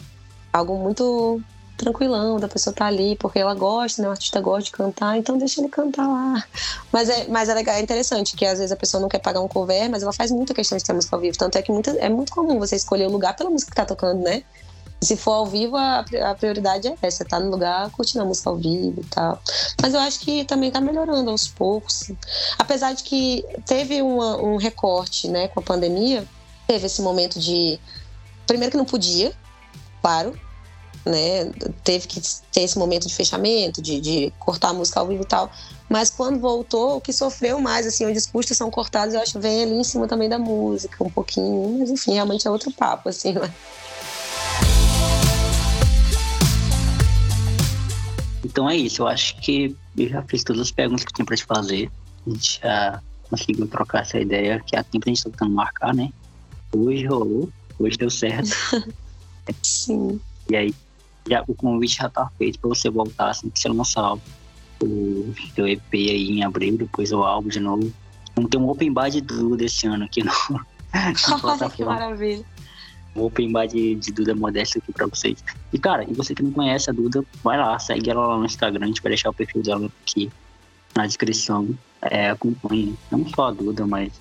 algo 0.53 0.77
muito 0.79 1.41
tranquilão, 1.83 2.39
da 2.39 2.49
pessoa 2.49 2.73
tá 2.73 2.87
ali 2.87 3.17
porque 3.17 3.39
ela 3.39 3.55
gosta, 3.55 4.01
né? 4.01 4.09
O 4.09 4.13
artista 4.13 4.41
gosta 4.41 4.65
de 4.65 4.71
cantar, 4.71 5.19
então 5.19 5.37
deixa 5.37 5.61
ele 5.61 5.69
cantar 5.69 6.07
lá. 6.07 6.45
Mas 6.93 7.09
é, 7.09 7.27
mas 7.29 7.49
é 7.49 7.55
legal, 7.55 7.75
é 7.75 7.81
interessante 7.81 8.37
que 8.37 8.47
às 8.47 8.59
vezes 8.59 8.73
a 8.73 8.77
pessoa 8.77 9.01
não 9.01 9.09
quer 9.09 9.19
pagar 9.19 9.41
um 9.41 9.49
cover, 9.49 9.91
mas 9.91 10.03
ela 10.03 10.13
faz 10.13 10.31
muita 10.31 10.55
questão 10.55 10.79
de 10.79 10.85
ter 10.85 10.93
música 10.93 11.17
ao 11.17 11.21
vivo. 11.21 11.37
Tanto 11.37 11.59
é 11.59 11.63
que 11.63 11.73
muita, 11.73 11.91
é 11.93 12.09
muito 12.09 12.33
comum 12.33 12.59
você 12.59 12.77
escolher 12.77 13.07
o 13.07 13.11
lugar 13.11 13.35
pela 13.37 13.51
música 13.51 13.71
que 13.71 13.77
tá 13.77 13.85
tocando, 13.85 14.23
né? 14.23 14.43
Se 15.03 15.17
for 15.17 15.33
ao 15.33 15.47
vivo, 15.47 15.77
a, 15.77 16.05
a 16.31 16.35
prioridade 16.37 16.87
é 16.87 16.95
essa, 17.03 17.25
tá 17.25 17.41
no 17.41 17.51
lugar 17.51 17.91
curtindo 17.91 18.23
a 18.23 18.27
música 18.27 18.49
ao 18.49 18.57
vivo 18.57 19.01
e 19.01 19.07
tal. 19.07 19.43
Mas 19.83 19.95
eu 19.95 20.01
acho 20.01 20.21
que 20.21 20.45
também 20.45 20.71
tá 20.71 20.81
melhorando 20.81 21.29
aos 21.29 21.49
poucos. 21.49 22.13
Apesar 22.57 22.93
de 22.93 23.03
que 23.03 23.45
teve 23.67 24.01
uma, 24.01 24.37
um 24.37 24.57
recorte, 24.57 25.27
né, 25.27 25.49
com 25.49 25.59
a 25.59 25.63
pandemia, 25.63 26.25
teve 26.69 26.87
esse 26.87 27.03
momento 27.03 27.41
de. 27.41 27.81
Primeiro 28.47 28.71
que 28.71 28.77
não 28.77 28.85
podia, 28.85 29.33
claro, 30.01 30.39
né? 31.05 31.51
Teve 31.85 32.07
que 32.07 32.21
ter 32.53 32.63
esse 32.63 32.79
momento 32.79 33.07
de 33.07 33.15
fechamento, 33.15 33.83
de, 33.83 34.01
de 34.01 34.33
cortar 34.39 34.71
a 34.71 34.73
música 34.73 35.01
ao 35.01 35.07
vivo 35.07 35.23
e 35.23 35.27
tal. 35.27 35.51
Mas 35.89 36.11
quando 36.11 36.39
voltou, 36.39 36.97
o 36.97 37.01
que 37.01 37.13
sofreu 37.13 37.61
mais, 37.61 37.87
assim, 37.87 38.07
onde 38.07 38.19
os 38.19 38.27
custos 38.27 38.57
são 38.57 38.71
cortados, 38.71 39.15
eu 39.15 39.21
acho 39.21 39.33
que 39.33 39.39
vem 39.39 39.63
ali 39.63 39.75
em 39.75 39.85
cima 39.85 40.09
também 40.09 40.29
da 40.29 40.39
música, 40.39 41.05
um 41.05 41.11
pouquinho. 41.11 41.79
Mas 41.79 41.91
enfim, 41.91 42.15
realmente 42.15 42.47
é 42.47 42.51
outro 42.51 42.73
papo, 42.73 43.09
assim, 43.09 43.33
né? 43.33 43.53
Então 48.45 48.69
é 48.69 48.77
isso, 48.77 49.03
eu 49.03 49.09
acho 49.09 49.37
que 49.39 49.75
eu 49.97 50.09
já 50.09 50.23
fiz 50.23 50.45
todas 50.45 50.63
as 50.63 50.71
perguntas 50.71 51.05
que 51.05 51.13
tinha 51.13 51.25
para 51.25 51.37
te 51.37 51.45
fazer. 51.45 51.91
A 52.27 52.31
gente 52.31 52.61
já 52.63 53.03
conseguiu 53.29 53.67
trocar 53.67 54.03
essa 54.03 54.19
ideia, 54.19 54.63
que 54.67 54.77
há 54.77 54.85
tempo 54.85 55.05
a 55.07 55.09
gente 55.09 55.19
está 55.19 55.31
tentando 55.31 55.55
marcar, 55.55 55.95
né? 55.95 56.13
Hoje 56.75 57.07
rolou, 57.07 57.51
hoje 57.79 57.97
deu 57.97 58.11
certo. 58.11 58.51
Sim. 59.63 60.21
E 60.51 60.57
aí, 60.57 60.75
já, 61.29 61.45
o 61.47 61.55
convite 61.55 61.97
já 61.97 62.09
tá 62.09 62.31
feito 62.39 62.59
para 62.59 62.69
você 62.69 62.91
voltar 62.91 63.31
assim 63.31 63.49
que 63.49 63.59
você 63.59 63.69
lançar 63.69 64.15
o 64.83 65.35
seu 65.55 65.67
EP 65.67 65.93
aí 65.93 66.31
em 66.31 66.45
abril, 66.45 66.77
depois 66.77 67.13
o 67.13 67.23
álbum 67.23 67.49
de 67.49 67.61
novo. 67.61 67.93
Vamos 68.35 68.51
ter 68.51 68.59
um 68.59 68.69
open 68.69 68.93
bar 68.93 69.11
de 69.11 69.21
Duda 69.21 69.65
esse 69.65 69.87
ano 69.87 70.05
aqui 70.05 70.23
no. 70.23 70.33
Olha 71.45 71.71
que 71.71 71.85
maravilha. 71.85 72.45
Um 73.15 73.25
open 73.25 73.53
bar 73.53 73.67
de, 73.67 73.95
de 73.95 74.11
Duda 74.11 74.35
Modesta 74.35 74.79
aqui 74.79 74.93
pra 74.93 75.07
vocês. 75.07 75.45
E 75.73 75.79
cara, 75.79 76.05
e 76.09 76.15
você 76.15 76.35
que 76.35 76.43
não 76.43 76.51
conhece 76.51 76.91
a 76.91 76.93
Duda, 76.93 77.23
vai 77.45 77.59
lá, 77.59 77.79
segue 77.79 78.11
ela 78.11 78.27
lá 78.27 78.39
no 78.39 78.47
Instagram, 78.47 78.85
a 78.85 78.89
gente 78.89 79.03
vai 79.03 79.11
deixar 79.11 79.31
o 79.31 79.35
perfil 79.35 79.63
dela 79.63 79.91
aqui 80.03 80.31
na 80.97 81.07
descrição. 81.07 81.69
É, 82.01 82.31
acompanhe 82.31 82.97
não 83.11 83.27
só 83.29 83.49
a 83.49 83.51
Duda, 83.53 83.87
mas 83.87 84.13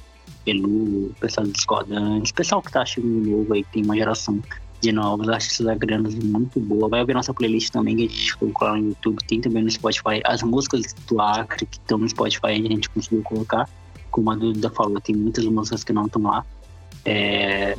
pelo 0.44 1.12
pessoal 1.20 1.48
discordante, 1.48 2.34
pessoal 2.34 2.62
que 2.62 2.72
tá 2.72 2.86
chegando 2.86 3.30
novo 3.30 3.54
aí, 3.54 3.64
que 3.64 3.72
tem 3.74 3.84
uma 3.84 3.96
geração 3.96 4.42
de 4.82 4.92
novos 4.92 5.30
artistas 5.30 5.68
agregados 5.68 6.16
muito 6.16 6.60
boa. 6.60 6.90
Vai 6.90 7.02
ouvir 7.02 7.14
nossa 7.14 7.34
playlist 7.34 7.72
também, 7.72 7.96
que 7.96 8.06
a 8.06 8.08
gente 8.08 8.38
colocou 8.38 8.68
lá 8.68 8.76
no 8.76 8.90
YouTube, 8.90 9.24
tem 9.28 9.40
também 9.40 9.64
no 9.64 9.70
Spotify. 9.70 10.22
As 10.26 10.42
músicas 10.42 10.94
do 11.08 11.22
Acre, 11.22 11.66
que 11.68 11.78
estão 11.78 12.00
no 12.00 12.10
Spotify, 12.10 12.48
a 12.48 12.56
gente 12.56 12.90
conseguiu 12.90 13.22
colocar. 13.22 13.70
Como 14.10 14.32
a 14.32 14.36
Duda 14.36 14.70
falou, 14.72 15.00
tem 15.00 15.16
muitas 15.16 15.46
músicas 15.46 15.84
que 15.84 15.94
não 15.94 16.08
estão 16.08 16.24
lá. 16.24 16.44
É, 17.06 17.78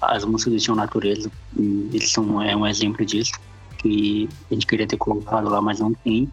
as 0.00 0.24
músicas 0.24 0.54
do 0.54 0.58
Tião 0.58 0.74
Natureza, 0.74 1.30
eles 1.56 2.10
são 2.10 2.42
é 2.42 2.56
um 2.56 2.66
exemplo 2.66 3.04
disso, 3.04 3.32
que 3.78 4.28
a 4.50 4.54
gente 4.54 4.66
queria 4.66 4.86
ter 4.86 4.96
colocado 4.96 5.48
lá, 5.48 5.60
mas 5.60 5.78
não 5.78 5.92
tem. 5.92 6.28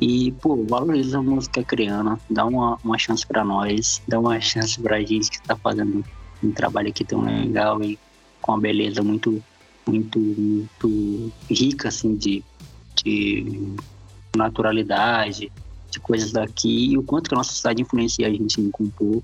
E, 0.00 0.32
pô, 0.32 0.62
valoriza 0.68 1.18
a 1.18 1.22
música 1.22 1.62
criana, 1.62 2.20
dá 2.28 2.44
uma, 2.44 2.76
uma 2.84 2.98
chance 2.98 3.26
para 3.26 3.42
nós, 3.44 4.02
dá 4.06 4.18
uma 4.18 4.38
chance 4.40 4.78
pra 4.78 5.00
gente 5.00 5.30
que 5.30 5.40
tá 5.40 5.56
fazendo 5.56 6.04
um 6.42 6.50
trabalho 6.50 6.88
aqui 6.88 7.02
tão 7.02 7.22
legal 7.22 7.82
e 7.82 7.98
com 8.46 8.52
uma 8.52 8.60
beleza 8.60 9.02
muito, 9.02 9.42
muito, 9.86 10.18
muito 10.20 11.32
rica, 11.50 11.88
assim, 11.88 12.14
de, 12.14 12.44
de 13.02 13.74
naturalidade, 14.36 15.52
de 15.90 16.00
coisas 16.00 16.30
daqui, 16.30 16.92
e 16.92 16.96
o 16.96 17.02
quanto 17.02 17.28
que 17.28 17.34
a 17.34 17.38
nossa 17.38 17.52
cidade 17.52 17.82
influencia 17.82 18.28
a 18.28 18.30
gente 18.30 18.60
em 18.60 18.70
compor. 18.70 19.20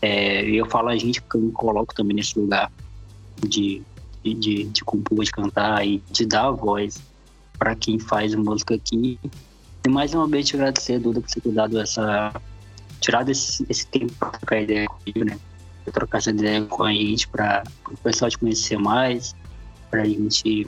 É, 0.00 0.44
eu 0.44 0.66
falo 0.66 0.88
a 0.88 0.96
gente 0.96 1.20
porque 1.20 1.36
eu 1.36 1.42
me 1.42 1.52
coloco 1.52 1.94
também 1.94 2.14
nesse 2.14 2.38
lugar 2.38 2.70
de, 3.46 3.82
de, 4.22 4.64
de 4.64 4.84
compor, 4.84 5.24
de 5.24 5.32
cantar 5.32 5.84
e 5.86 6.02
de 6.10 6.26
dar 6.26 6.46
a 6.46 6.50
voz 6.50 7.02
para 7.58 7.74
quem 7.74 7.98
faz 7.98 8.34
música 8.34 8.74
aqui. 8.74 9.18
E 9.86 9.88
mais 9.88 10.14
uma 10.14 10.28
vez 10.28 10.46
te 10.46 10.56
agradecer, 10.56 10.98
Duda, 10.98 11.20
por 11.20 11.30
ter 11.30 11.40
cuidado 11.40 11.80
essa. 11.80 12.32
tirado 13.00 13.30
esse, 13.30 13.64
esse 13.68 13.86
tempo 13.86 14.12
para 14.18 14.30
trocar 14.30 14.62
ideia 14.62 14.86
comigo, 14.86 15.24
né? 15.24 15.38
Trocar 15.92 16.18
essa 16.18 16.30
ideia 16.30 16.62
com 16.62 16.82
a 16.82 16.92
gente 16.92 17.28
para 17.28 17.62
o 17.90 17.96
pessoal 17.98 18.30
te 18.30 18.38
conhecer 18.38 18.78
mais, 18.78 19.34
para 19.90 20.02
a 20.02 20.06
gente 20.06 20.66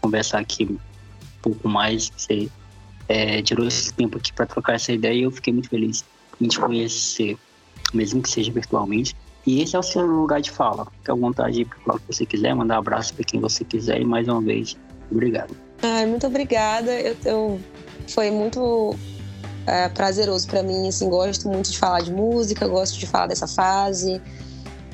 conversar 0.00 0.40
aqui 0.40 0.64
um 0.64 0.78
pouco 1.42 1.68
mais. 1.68 2.10
Você 2.16 2.48
é, 3.08 3.42
tirou 3.42 3.66
esse 3.66 3.92
tempo 3.92 4.18
aqui 4.18 4.32
para 4.32 4.46
trocar 4.46 4.74
essa 4.74 4.92
ideia 4.92 5.14
e 5.14 5.22
eu 5.22 5.30
fiquei 5.30 5.52
muito 5.52 5.68
feliz 5.68 6.04
em 6.40 6.48
te 6.48 6.58
conhecer, 6.58 7.36
mesmo 7.92 8.22
que 8.22 8.30
seja 8.30 8.50
virtualmente. 8.50 9.14
E 9.46 9.60
esse 9.60 9.76
é 9.76 9.78
o 9.78 9.82
seu 9.82 10.06
lugar 10.06 10.40
de 10.40 10.50
fala. 10.50 10.86
Fique 10.86 11.10
à 11.10 11.14
vontade 11.14 11.64
para 11.64 11.78
falar 11.78 11.96
o 11.96 12.00
que 12.00 12.06
você 12.06 12.24
quiser, 12.24 12.54
mandar 12.54 12.76
um 12.76 12.78
abraço 12.78 13.14
para 13.14 13.24
quem 13.24 13.40
você 13.40 13.64
quiser 13.64 14.00
e 14.00 14.04
mais 14.04 14.26
uma 14.26 14.40
vez, 14.40 14.76
obrigado. 15.10 15.54
Ai, 15.82 16.06
muito 16.06 16.26
obrigada. 16.26 16.90
Eu, 16.98 17.16
eu 17.24 17.60
foi 18.08 18.30
muito 18.30 18.96
é, 19.66 19.88
prazeroso 19.90 20.46
para 20.46 20.62
mim. 20.62 20.88
Assim, 20.88 21.08
gosto 21.10 21.46
muito 21.48 21.70
de 21.70 21.78
falar 21.78 22.00
de 22.00 22.10
música, 22.10 22.66
gosto 22.66 22.98
de 22.98 23.06
falar 23.06 23.26
dessa 23.26 23.46
fase 23.46 24.20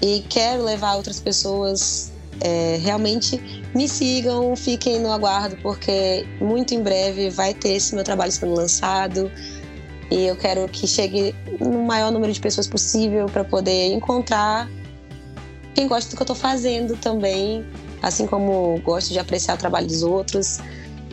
e 0.02 0.24
quero 0.28 0.64
levar 0.64 0.94
outras 0.96 1.20
pessoas. 1.20 2.12
É, 2.42 2.78
realmente 2.80 3.38
me 3.74 3.86
sigam, 3.86 4.56
fiquem 4.56 4.98
no 4.98 5.12
aguardo, 5.12 5.56
porque 5.56 6.26
muito 6.40 6.74
em 6.74 6.82
breve 6.82 7.28
vai 7.28 7.52
ter 7.52 7.72
esse 7.74 7.94
meu 7.94 8.02
trabalho 8.02 8.32
sendo 8.32 8.54
lançado. 8.54 9.30
E 10.10 10.26
eu 10.26 10.36
quero 10.36 10.66
que 10.68 10.86
chegue 10.86 11.34
no 11.60 11.84
maior 11.84 12.10
número 12.10 12.32
de 12.32 12.40
pessoas 12.40 12.66
possível 12.66 13.26
para 13.26 13.44
poder 13.44 13.92
encontrar 13.92 14.68
quem 15.74 15.86
gosta 15.86 16.10
do 16.10 16.16
que 16.16 16.22
eu 16.22 16.24
estou 16.24 16.36
fazendo 16.36 16.96
também, 16.96 17.64
assim 18.02 18.26
como 18.26 18.80
gosto 18.82 19.12
de 19.12 19.18
apreciar 19.18 19.54
o 19.54 19.58
trabalho 19.58 19.86
dos 19.86 20.02
outros. 20.02 20.58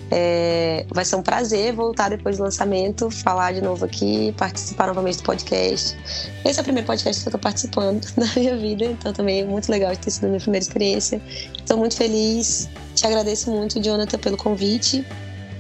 É, 0.09 0.85
vai 0.89 1.03
ser 1.03 1.17
um 1.17 1.21
prazer 1.21 1.73
voltar 1.73 2.09
depois 2.09 2.37
do 2.37 2.43
lançamento, 2.43 3.11
falar 3.11 3.53
de 3.53 3.61
novo 3.61 3.83
aqui, 3.85 4.33
participar 4.37 4.87
novamente 4.87 5.17
do 5.17 5.23
podcast. 5.23 5.97
Esse 6.45 6.59
é 6.59 6.61
o 6.61 6.63
primeiro 6.63 6.87
podcast 6.87 7.21
que 7.21 7.27
eu 7.27 7.31
estou 7.31 7.41
participando 7.41 8.05
na 8.15 8.25
minha 8.35 8.55
vida, 8.55 8.85
então 8.85 9.11
também 9.11 9.41
é 9.41 9.45
muito 9.45 9.69
legal 9.69 9.91
de 9.91 9.99
ter 9.99 10.11
sido 10.11 10.25
a 10.25 10.27
minha 10.29 10.39
primeira 10.39 10.63
experiência. 10.63 11.21
Estou 11.57 11.77
muito 11.77 11.97
feliz, 11.97 12.69
te 12.95 13.05
agradeço 13.05 13.51
muito, 13.51 13.81
Jonathan, 13.81 14.17
pelo 14.17 14.37
convite. 14.37 15.05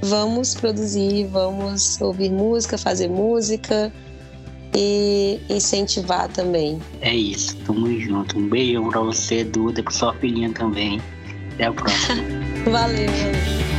Vamos 0.01 0.55
produzir, 0.55 1.25
vamos 1.25 1.99
ouvir 1.99 2.31
música, 2.31 2.77
fazer 2.77 3.09
música 3.09 3.91
e 4.75 5.39
incentivar 5.49 6.29
também. 6.29 6.79
É 7.01 7.13
isso, 7.13 7.57
tamo 7.65 7.99
junto. 7.99 8.37
Um 8.37 8.47
beijão 8.47 8.89
pra 8.89 9.01
você, 9.01 9.43
Duda, 9.43 9.81
pra 9.81 9.91
sua 9.91 10.13
filhinha 10.13 10.51
também. 10.53 11.01
Até 11.55 11.65
a 11.65 11.73
próxima. 11.73 12.23
Valeu. 12.71 13.76